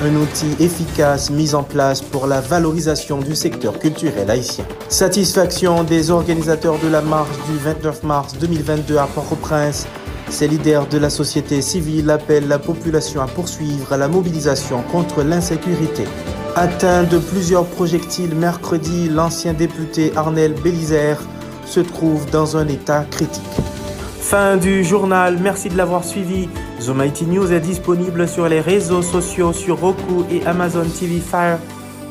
un 0.03 0.17
outil 0.17 0.57
efficace 0.61 1.31
mis 1.31 1.55
en 1.55 1.63
place 1.63 2.01
pour 2.01 2.27
la 2.27 2.41
valorisation 2.41 3.19
du 3.19 3.35
secteur 3.35 3.79
culturel 3.79 4.31
haïtien. 4.31 4.65
Satisfaction 4.89 5.85
des 5.85 6.11
organisateurs 6.11 6.79
de 6.79 6.89
la 6.89 7.03
marche 7.03 7.37
du 7.51 7.59
29 7.59 8.03
mars 8.05 8.35
2022 8.41 8.97
à 8.97 9.07
Port-au-Prince. 9.07 9.87
Ces 10.31 10.49
leaders 10.49 10.87
de 10.87 10.97
la 10.97 11.11
société 11.11 11.61
civile 11.61 12.09
appellent 12.09 12.49
la 12.49 12.59
population 12.59 13.21
à 13.21 13.27
poursuivre 13.27 13.95
la 13.97 14.09
mobilisation 14.09 14.83
contre 14.91 15.23
l'insécurité. 15.23 16.05
Atteint 16.57 17.03
de 17.03 17.19
plusieurs 17.19 17.67
projectiles 17.67 18.35
mercredi, 18.35 19.09
l'ancien 19.09 19.53
député 19.53 20.13
Arnel 20.17 20.55
Bélisère 20.55 21.21
se 21.67 21.81
trouve 21.81 22.29
dans 22.31 22.57
un 22.57 22.67
état 22.69 23.05
critique. 23.11 23.43
Fin 24.21 24.57
du 24.57 24.83
journal, 24.85 25.39
merci 25.43 25.69
de 25.69 25.77
l'avoir 25.77 26.05
suivi. 26.05 26.49
IT 26.81 27.29
News 27.29 27.53
est 27.53 27.61
disponible 27.61 28.27
sur 28.27 28.49
les 28.49 28.61
réseaux 28.61 29.03
sociaux 29.03 29.53
sur 29.53 29.79
Roku 29.81 30.25
et 30.31 30.45
Amazon 30.47 30.85
TV 30.85 31.21
Fire. 31.21 31.59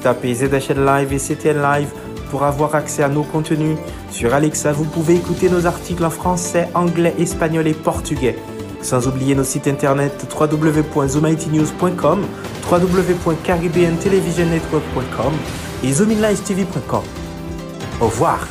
Tapez 0.02 0.36
ZHL 0.36 0.86
Live 0.86 1.12
et 1.12 1.18
CTN 1.18 1.62
Live 1.62 1.90
pour 2.30 2.44
avoir 2.44 2.76
accès 2.76 3.04
à 3.04 3.10
nos 3.10 3.24
contenus. 3.24 3.78
Sur 4.12 4.34
Alexa, 4.34 4.72
vous 4.72 4.86
pouvez 4.86 5.16
écouter 5.16 5.50
nos 5.50 5.66
articles 5.66 6.06
en 6.06 6.12
français, 6.12 6.70
anglais, 6.76 7.16
espagnol 7.18 7.68
et 7.68 7.74
portugais. 7.74 8.38
Sans 8.82 9.08
oublier 9.08 9.36
nos 9.36 9.44
sites 9.44 9.68
internet 9.68 10.26
www.zoomitnews.com, 10.40 12.26
www.caribbeantelevisionnetwork.com 12.72 15.34
et 15.84 15.94
zoominlivetv.com. 15.94 17.04
Au 18.02 18.06
revoir. 18.06 18.48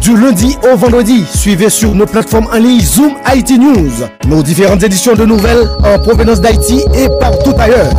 Du 0.00 0.16
lundi 0.16 0.56
au 0.72 0.78
vendredi, 0.78 1.22
suivez 1.28 1.68
sur 1.68 1.94
nos 1.94 2.06
plateformes 2.06 2.46
en 2.50 2.56
ligne 2.56 2.80
Zoom 2.80 3.12
Haïti 3.22 3.58
News, 3.58 3.90
nos 4.26 4.42
différentes 4.42 4.82
éditions 4.82 5.14
de 5.14 5.26
nouvelles 5.26 5.68
en 5.84 5.98
provenance 5.98 6.40
d'Haïti 6.40 6.82
et 6.94 7.06
partout 7.20 7.52
ailleurs. 7.58 7.92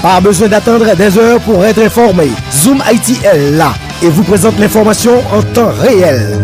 Pas 0.00 0.20
besoin 0.20 0.46
d'attendre 0.46 0.94
des 0.94 1.18
heures 1.18 1.40
pour 1.40 1.64
être 1.64 1.82
informé. 1.82 2.28
Zoom 2.52 2.80
Haïti 2.86 3.16
est 3.24 3.50
là 3.56 3.72
et 4.00 4.08
vous 4.08 4.22
présente 4.22 4.56
l'information 4.60 5.14
en 5.32 5.42
temps 5.42 5.72
réel. 5.80 6.38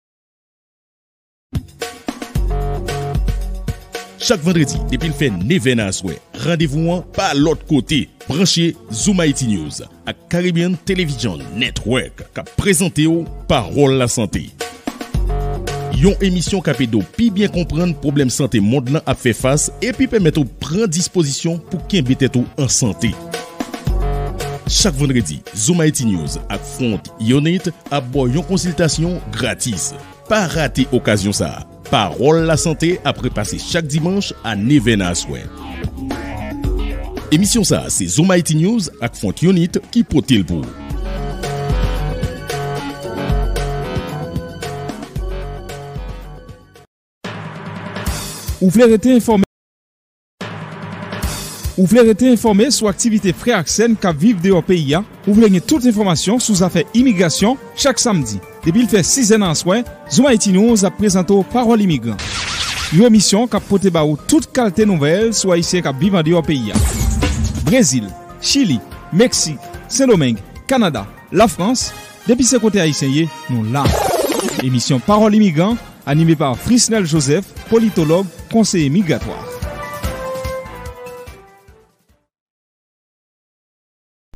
Chaque 4.27 4.41
vendredi, 4.41 4.75
depuis 4.91 5.09
le 5.09 5.13
fait 5.13 5.29
neve 5.29 5.75
nan 5.75 5.85
aswe, 5.85 6.15
rendez-vous 6.33 6.89
an 6.89 7.03
pa 7.13 7.35
l'autre 7.35 7.63
côté. 7.67 8.09
Branchez 8.27 8.75
Zoom 8.91 9.17
News 9.17 9.83
à 10.07 10.13
Caribbean 10.13 10.75
Television 10.83 11.37
Network 11.55 12.23
qui 12.33 12.41
présenté 12.57 13.05
au 13.05 13.23
Parole 13.47 13.93
la 13.93 14.07
Santé. 14.07 14.49
Yon 15.95 16.15
emisyon 16.19 16.59
kapedo 16.63 16.99
pi 17.15 17.29
bien 17.31 17.51
komprenn 17.51 17.93
problem 18.01 18.27
sante 18.33 18.59
mond 18.59 18.89
lan 18.91 19.03
ap 19.07 19.19
fe 19.21 19.31
fase 19.35 19.71
epi 19.85 20.09
pemet 20.11 20.35
ou 20.41 20.47
pren 20.59 20.91
disposisyon 20.91 21.61
pou 21.69 21.79
ken 21.91 22.03
betet 22.07 22.35
ou 22.35 22.43
an 22.59 22.67
sante. 22.71 23.13
Chak 24.67 24.97
vendredi, 24.99 25.39
Zouma 25.55 25.87
Eti 25.87 26.07
News 26.09 26.35
ak 26.51 26.63
Front 26.75 27.11
Yonit 27.23 27.69
ap 27.95 28.09
bo 28.11 28.25
yon 28.27 28.43
konsiltasyon 28.49 29.21
gratis. 29.35 29.93
Pa 30.27 30.43
rate 30.51 30.87
okasyon 30.95 31.37
sa. 31.37 31.51
Parol 31.87 32.43
la 32.49 32.57
sante 32.59 32.95
ap 33.07 33.21
repase 33.23 33.61
chak 33.61 33.87
dimanche 33.87 34.35
an 34.43 34.67
even 34.73 35.05
aswen. 35.05 35.47
Emisyon 37.31 37.63
sa 37.63 37.85
se 37.93 38.09
Zouma 38.11 38.41
Eti 38.41 38.59
News 38.59 38.91
ak 38.99 39.15
Front 39.15 39.45
Yonit 39.47 39.79
ki 39.95 40.03
pote 40.03 40.43
l 40.43 40.49
pou. 40.49 40.84
Ou 48.61 48.69
vle 48.69 48.85
rete 48.87 49.11
informe 49.11 49.43
Ou 51.75 51.83
vle 51.91 52.05
rete 52.07 52.29
informe 52.31 52.69
sou 52.71 52.87
aktivite 52.87 53.33
pre 53.35 53.51
aksen 53.51 53.97
ka 53.99 54.13
vive 54.15 54.39
de 54.39 54.53
yo 54.53 54.61
peyi 54.63 54.93
ya 54.93 55.01
Ou 55.25 55.35
vle 55.35 55.49
nye 55.51 55.59
tout 55.59 55.83
informasyon 55.83 56.39
sou 56.39 56.55
zafè 56.55 56.85
imigrasyon 56.95 57.59
chak 57.75 57.99
samdi. 57.99 58.39
Debil 58.63 58.87
fè 58.87 59.01
6 59.03 59.33
en 59.35 59.47
answen, 59.49 59.83
Zouma 60.07 60.31
Eti 60.37 60.53
News 60.55 60.85
ap 60.87 60.95
prezento 61.01 61.41
Parol 61.51 61.83
Imigran 61.83 62.15
Yo 62.95 63.03
emisyon 63.09 63.49
kap 63.51 63.65
pote 63.67 63.91
ba 63.91 64.05
ou 64.07 64.15
tout 64.15 64.47
kalte 64.55 64.87
nouvel 64.87 65.33
sou 65.35 65.51
a 65.51 65.59
isye 65.59 65.83
ka 65.83 65.91
an 65.91 66.23
de 66.23 66.31
yo 66.31 66.41
peyi 66.45 66.69
ya. 66.69 66.75
Brezil, 67.65 68.07
Chili, 68.39 68.79
Meksik, 69.11 69.59
Saint-Domingue, 69.89 70.39
Kanada, 70.67 71.07
la 71.31 71.47
Frans 71.47 71.91
Depi 72.27 72.43
se 72.43 72.57
kote 72.57 72.79
a 72.79 72.87
isye, 72.87 73.27
nou 73.49 73.65
la. 73.73 73.83
Emisyon 74.63 74.99
Parol 74.99 75.35
Imigran, 75.35 75.75
animé 76.05 76.35
par 76.35 76.57
Frisnel 76.57 77.05
Joseph 77.05 77.54
politologue, 77.69 78.27
conseiller 78.51 78.89
migratoire. 78.89 79.45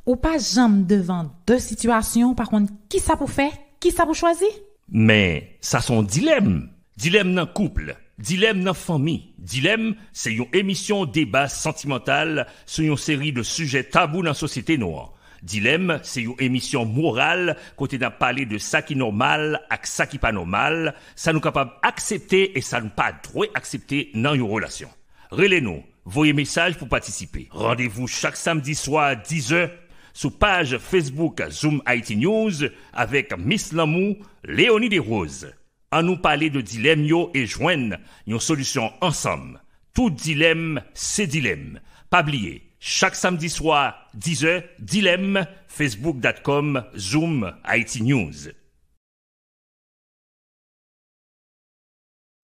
Ou 0.06 0.16
pas 0.16 0.40
jamais 0.40 0.84
devant 0.86 1.30
deux 1.46 1.60
situations, 1.60 2.34
par 2.34 2.50
contre, 2.50 2.74
qui 2.90 3.00
ça 3.00 3.16
pour 3.16 3.30
faire, 3.30 3.52
qui 3.80 3.92
ça 3.92 4.06
pour 4.06 4.16
choisir? 4.16 4.48
Mais 4.90 5.58
ça 5.62 5.82
son 5.82 6.02
dilemme. 6.02 6.70
Dilemme 6.98 7.36
dans 7.36 7.46
couple, 7.46 7.96
dilemme 8.18 8.64
dans 8.64 8.74
famille. 8.74 9.34
Dilemme, 9.38 9.96
c'est 10.12 10.34
une 10.34 10.48
émission 10.52 11.06
débat 11.06 11.48
sentimental 11.48 12.48
sur 12.66 12.84
une 12.84 12.98
série 12.98 13.32
de 13.32 13.44
sujets 13.44 13.84
tabous 13.84 14.24
dans 14.24 14.30
la 14.30 14.34
société 14.34 14.78
noire. 14.78 15.14
Dilemme, 15.44 16.00
c'est 16.04 16.22
une 16.22 16.36
émission 16.40 16.86
morale 16.86 17.56
côté 17.76 17.98
d'un 17.98 18.12
parler 18.12 18.46
de 18.46 18.58
ça 18.58 18.82
qui 18.82 18.94
est 18.94 18.98
normal 18.98 19.62
et 19.72 19.76
ça 19.84 20.08
qui 20.08 20.18
pas 20.18 20.32
normal, 20.32 20.96
ça 21.16 21.34
nous 21.34 21.40
capable 21.40 21.72
accepter 21.82 22.58
et 22.58 22.62
ça 22.62 22.82
nous 22.82 22.90
pas 22.90 23.12
droit 23.12 23.46
accepter 23.54 24.12
dans 24.14 24.34
une 24.34 24.42
relation. 24.42 24.90
Relez-nous, 25.32 25.84
voyez 26.06 26.34
message 26.34 26.78
pour 26.78 26.90
participer. 26.90 27.48
Rendez-vous 27.52 28.08
chaque 28.08 28.36
samedi 28.36 28.76
soir 28.76 29.06
à 29.06 29.16
10h 29.16 29.70
sur 30.14 30.38
page 30.38 30.78
Facebook 30.78 31.42
Zoom 31.50 31.82
IT 31.88 32.10
News 32.18 32.52
avec 32.94 33.38
Miss 33.38 33.72
Lamou, 33.72 34.18
Léonie 34.44 34.90
Desroses. 34.90 35.54
À 35.92 36.04
nous 36.04 36.18
parler 36.18 36.50
de 36.52 36.62
dilemme 36.62 37.04
yo 37.04 37.32
et 37.34 37.48
joindre 37.48 37.98
une 38.28 38.40
solution 38.40 38.92
ensemble. 39.02 39.60
Tout 39.96 40.12
dilemme, 40.12 40.82
c'est 40.94 41.26
dilemme. 41.26 41.80
Pas 42.12 42.22
oublier 42.22 42.69
chaque 42.80 43.16
samedi 43.16 43.50
soir, 43.50 44.10
10h, 44.18 44.64
Dilemme, 44.80 45.46
facebook.com, 45.68 46.84
Zoom, 46.98 47.54
IT 47.68 48.02
News. 48.02 48.52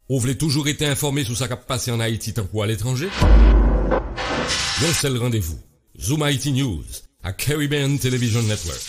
Vous 0.07 0.19
voulez 0.19 0.37
toujours 0.37 0.67
être 0.67 0.83
informé 0.83 1.23
sur 1.23 1.35
ce 1.35 1.45
qui 1.45 1.53
passe 1.67 1.87
en 1.87 1.99
Haïti 1.99 2.33
tant 2.33 2.45
qu'à 2.45 2.65
l'étranger? 2.67 3.09
Un 3.21 4.93
seul 4.93 5.17
rendez-vous. 5.17 5.59
Zoom 5.99 6.23
IT 6.29 6.45
News 6.47 6.83
à 7.23 7.33
Caribbean 7.33 7.97
Television 7.97 8.43
Network. 8.43 8.81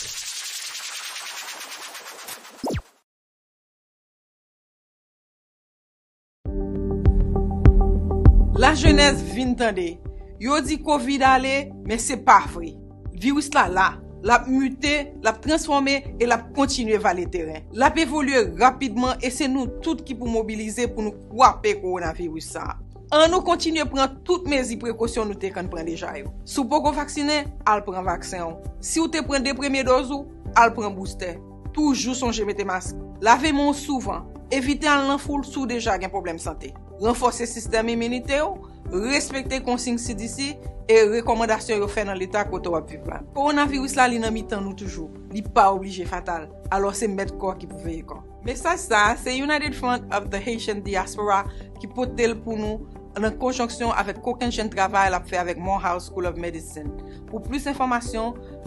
La 8.58 8.74
jeunesse 8.74 9.22
vin 9.34 9.54
tande. 9.54 10.05
Yo 10.42 10.58
di 10.60 10.78
COVID 10.84 11.22
ale, 11.24 11.54
men 11.86 12.00
se 12.02 12.18
pa 12.20 12.42
vre. 12.52 12.74
Virus 13.16 13.48
la 13.54 13.66
la, 13.72 13.86
la 14.26 14.42
mute, 14.46 15.14
la 15.24 15.32
transforme, 15.32 16.02
e 16.20 16.28
la 16.28 16.38
kontinue 16.56 16.98
va 17.00 17.14
le 17.16 17.24
teren. 17.32 17.64
La 17.72 17.88
pe 17.94 18.04
evolue 18.04 18.42
rapidman, 18.60 19.16
e 19.24 19.30
se 19.32 19.48
nou 19.48 19.80
tout 19.84 20.02
ki 20.04 20.16
pou 20.18 20.28
mobilize 20.28 20.88
pou 20.92 21.04
nou 21.06 21.16
kwape 21.30 21.76
koronavirus 21.80 22.52
sa. 22.56 22.74
An 23.14 23.30
nou 23.30 23.44
kontinue 23.46 23.86
pran 23.88 24.16
tout 24.26 24.48
mezi 24.50 24.76
prekosyon 24.82 25.30
nou 25.30 25.40
te 25.40 25.52
kan 25.54 25.68
pran 25.72 25.86
deja 25.88 26.12
yo. 26.18 26.32
Sou 26.44 26.66
pou 26.68 26.84
kon 26.84 26.96
vaksine, 26.96 27.44
al 27.64 27.84
pran 27.86 28.04
vaksen 28.04 28.42
yo. 28.42 28.54
Si 28.84 29.00
ou 29.00 29.08
te 29.08 29.22
pran 29.24 29.44
de 29.44 29.56
premye 29.56 29.86
dozo, 29.86 30.24
al 30.58 30.74
pran 30.76 30.92
booster. 30.92 31.38
Toujou 31.76 32.16
sonje 32.18 32.44
mette 32.48 32.64
mask. 32.66 32.98
Lave 33.24 33.52
moun 33.54 33.76
souvan. 33.76 34.26
Evite 34.52 34.88
an 34.90 35.08
lan 35.08 35.22
foul 35.22 35.46
sou 35.46 35.68
deja 35.70 35.96
gen 36.02 36.12
problem 36.12 36.38
sante. 36.42 36.72
renforse 37.02 37.48
sistem 37.50 37.92
imunite 37.94 38.40
yo, 38.40 38.54
respekte 38.92 39.60
konsing 39.66 40.00
CDC, 40.00 40.54
e 40.86 41.02
rekomendasyon 41.10 41.80
yo 41.82 41.88
fè 41.90 42.04
nan 42.06 42.14
l'Etat 42.18 42.46
koto 42.50 42.70
wap 42.76 42.90
viv 42.90 43.06
la. 43.10 43.18
Koronavirus 43.34 43.96
la 43.98 44.06
li 44.10 44.18
nan 44.22 44.32
mi 44.34 44.42
tan 44.46 44.62
nou 44.62 44.74
toujou, 44.78 45.06
li 45.34 45.42
pa 45.42 45.70
oblije 45.74 46.06
fatal, 46.06 46.46
alo 46.74 46.92
se 46.94 47.06
met 47.10 47.30
kwa 47.40 47.56
ki 47.58 47.66
pou 47.70 47.78
veye 47.82 48.04
kon. 48.06 48.22
Mesaj 48.46 48.78
sa, 48.84 49.16
se 49.18 49.30
United 49.34 49.74
Front 49.74 50.02
of 50.14 50.30
the 50.30 50.38
Haitian 50.38 50.82
Diaspora 50.86 51.38
ki 51.80 51.86
potel 51.96 52.32
pou 52.44 52.54
nou 52.60 52.74
nan 53.18 53.38
konjonksyon 53.40 53.90
avèk 53.98 54.18
koken 54.22 54.50
chen 54.54 54.70
travay 54.70 55.10
la 55.10 55.20
pou 55.22 55.30
fè 55.32 55.38
avèk 55.42 55.58
Morehouse 55.58 56.06
School 56.06 56.26
of 56.30 56.36
Medicine. 56.38 56.90
Pou 57.26 57.42
plus 57.42 57.66
informasyon, 57.66 58.26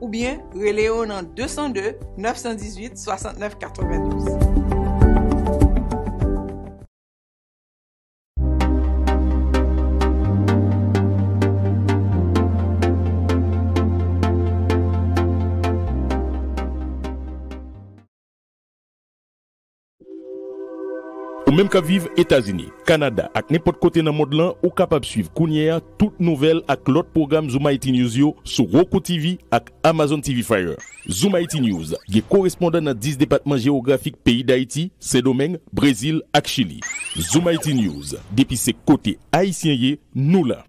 ou 0.00 0.08
bien 0.08 0.40
releyo 0.54 1.04
en 1.04 1.22
202 1.22 1.98
918 2.16 2.96
69 2.96 3.58
92. 3.58 4.51
Ou 21.52 21.56
menm 21.58 21.68
ka 21.68 21.82
vive 21.84 22.08
Etasini, 22.16 22.70
Kanada 22.88 23.26
ak 23.36 23.50
nepot 23.52 23.76
kote 23.76 24.00
nan 24.00 24.14
mod 24.16 24.30
lan 24.32 24.54
ou 24.64 24.70
kapab 24.72 25.04
suiv 25.04 25.26
kounye 25.36 25.66
a 25.68 25.82
tout 26.00 26.14
nouvel 26.16 26.62
ak 26.72 26.86
lot 26.88 27.10
program 27.12 27.50
Zooma 27.52 27.74
IT 27.76 27.90
News 27.92 28.14
yo 28.16 28.30
sou 28.40 28.64
Roku 28.72 29.02
TV 29.04 29.34
ak 29.52 29.68
Amazon 29.84 30.24
TV 30.24 30.40
Fire. 30.48 30.78
Zooma 31.04 31.42
IT 31.44 31.58
News 31.60 31.92
ge 32.08 32.22
korespondan 32.30 32.88
nan 32.88 32.96
10 32.96 33.20
departman 33.20 33.60
geografik 33.60 34.16
peyi 34.24 34.46
d'Haïti, 34.48 34.86
Sedomeng, 34.96 35.58
Brazil 35.76 36.22
ak 36.32 36.48
Chili. 36.48 36.80
Zooma 37.20 37.52
IT 37.52 37.68
News, 37.76 38.16
depi 38.32 38.56
se 38.56 38.72
kote 38.88 39.18
Haitien 39.36 39.76
ye, 39.76 39.98
nou 40.16 40.48
la. 40.48 40.62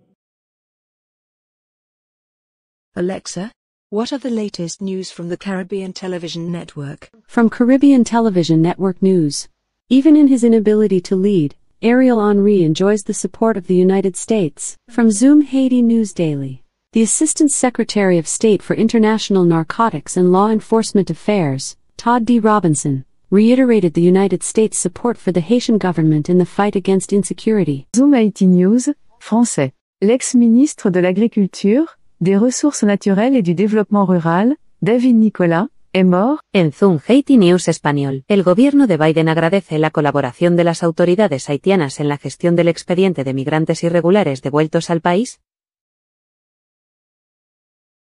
Alexa, 3.00 3.54
what 3.88 4.12
are 4.12 4.20
the 4.20 4.30
latest 4.30 4.82
news 4.82 5.16
from 5.16 5.32
the 5.32 5.40
Caribbean 5.40 5.94
Television 5.94 6.52
Network? 6.52 7.08
From 7.26 7.50
Caribbean 7.50 8.04
Television 8.04 8.62
Network 8.62 9.02
News. 9.02 9.48
Even 9.94 10.18
in 10.18 10.28
his 10.28 10.44
inability 10.44 11.00
to 11.02 11.16
lead, 11.16 11.54
Ariel 11.84 12.20
Henry 12.28 12.64
enjoys 12.64 13.04
the 13.04 13.14
support 13.14 13.58
of 13.58 13.68
the 13.68 13.76
United 13.76 14.18
States. 14.18 14.76
From 14.90 15.12
Zoom 15.12 15.42
Haiti 15.42 15.84
News 15.84 16.14
Daily. 16.14 16.64
The 16.94 17.04
Assistant 17.04 17.52
Secretary 17.52 18.18
of 18.18 18.28
State 18.28 18.64
for 18.64 18.74
International 18.74 19.44
Narcotics 19.44 20.18
and 20.18 20.32
Law 20.32 20.50
Enforcement 20.50 21.12
Affairs, 21.12 21.78
Todd 21.96 22.26
D. 22.26 22.40
Robinson, 22.40 23.06
reiterated 23.30 23.94
the 23.94 24.02
United 24.02 24.42
States' 24.42 24.80
support 24.80 25.16
for 25.16 25.32
the 25.32 25.42
Haitian 25.42 25.78
government 25.78 26.28
in 26.28 26.40
the 26.40 26.54
fight 26.58 26.76
against 26.76 27.14
insecurity. 27.14 27.86
Zoom 27.96 28.14
Haiti 28.14 28.48
News, 28.48 28.90
français. 29.22 29.74
L'ex-ministre 30.02 30.90
de 30.90 31.02
l'Agriculture, 31.02 31.86
des 32.20 32.38
Ressources 32.38 32.82
naturelles 32.82 33.36
et 33.36 33.44
du 33.44 33.54
Développement 33.54 34.10
rural, 34.10 34.56
David 34.84 35.18
Nicolas, 35.18 35.68
est 35.94 36.04
mort. 36.04 36.40
En 36.54 36.72
Zoom 36.72 37.00
Haiti 37.08 37.38
News 37.38 37.68
Español, 37.68 38.24
el 38.28 38.42
gobierno 38.42 38.88
de 38.88 38.98
Biden 38.98 39.30
agradece 39.30 39.78
la 39.78 39.92
colaboración 39.92 40.56
de 40.56 40.64
las 40.64 40.82
autoridades 40.82 41.50
haitianas 41.50 42.00
en 42.00 42.10
la 42.10 42.18
gestión 42.18 42.56
del 42.56 42.68
expediente 42.68 43.24
de 43.24 43.34
migrantes 43.34 43.84
irregulares 43.84 44.42
devueltos 44.42 44.90
al 44.90 45.02
país, 45.02 45.40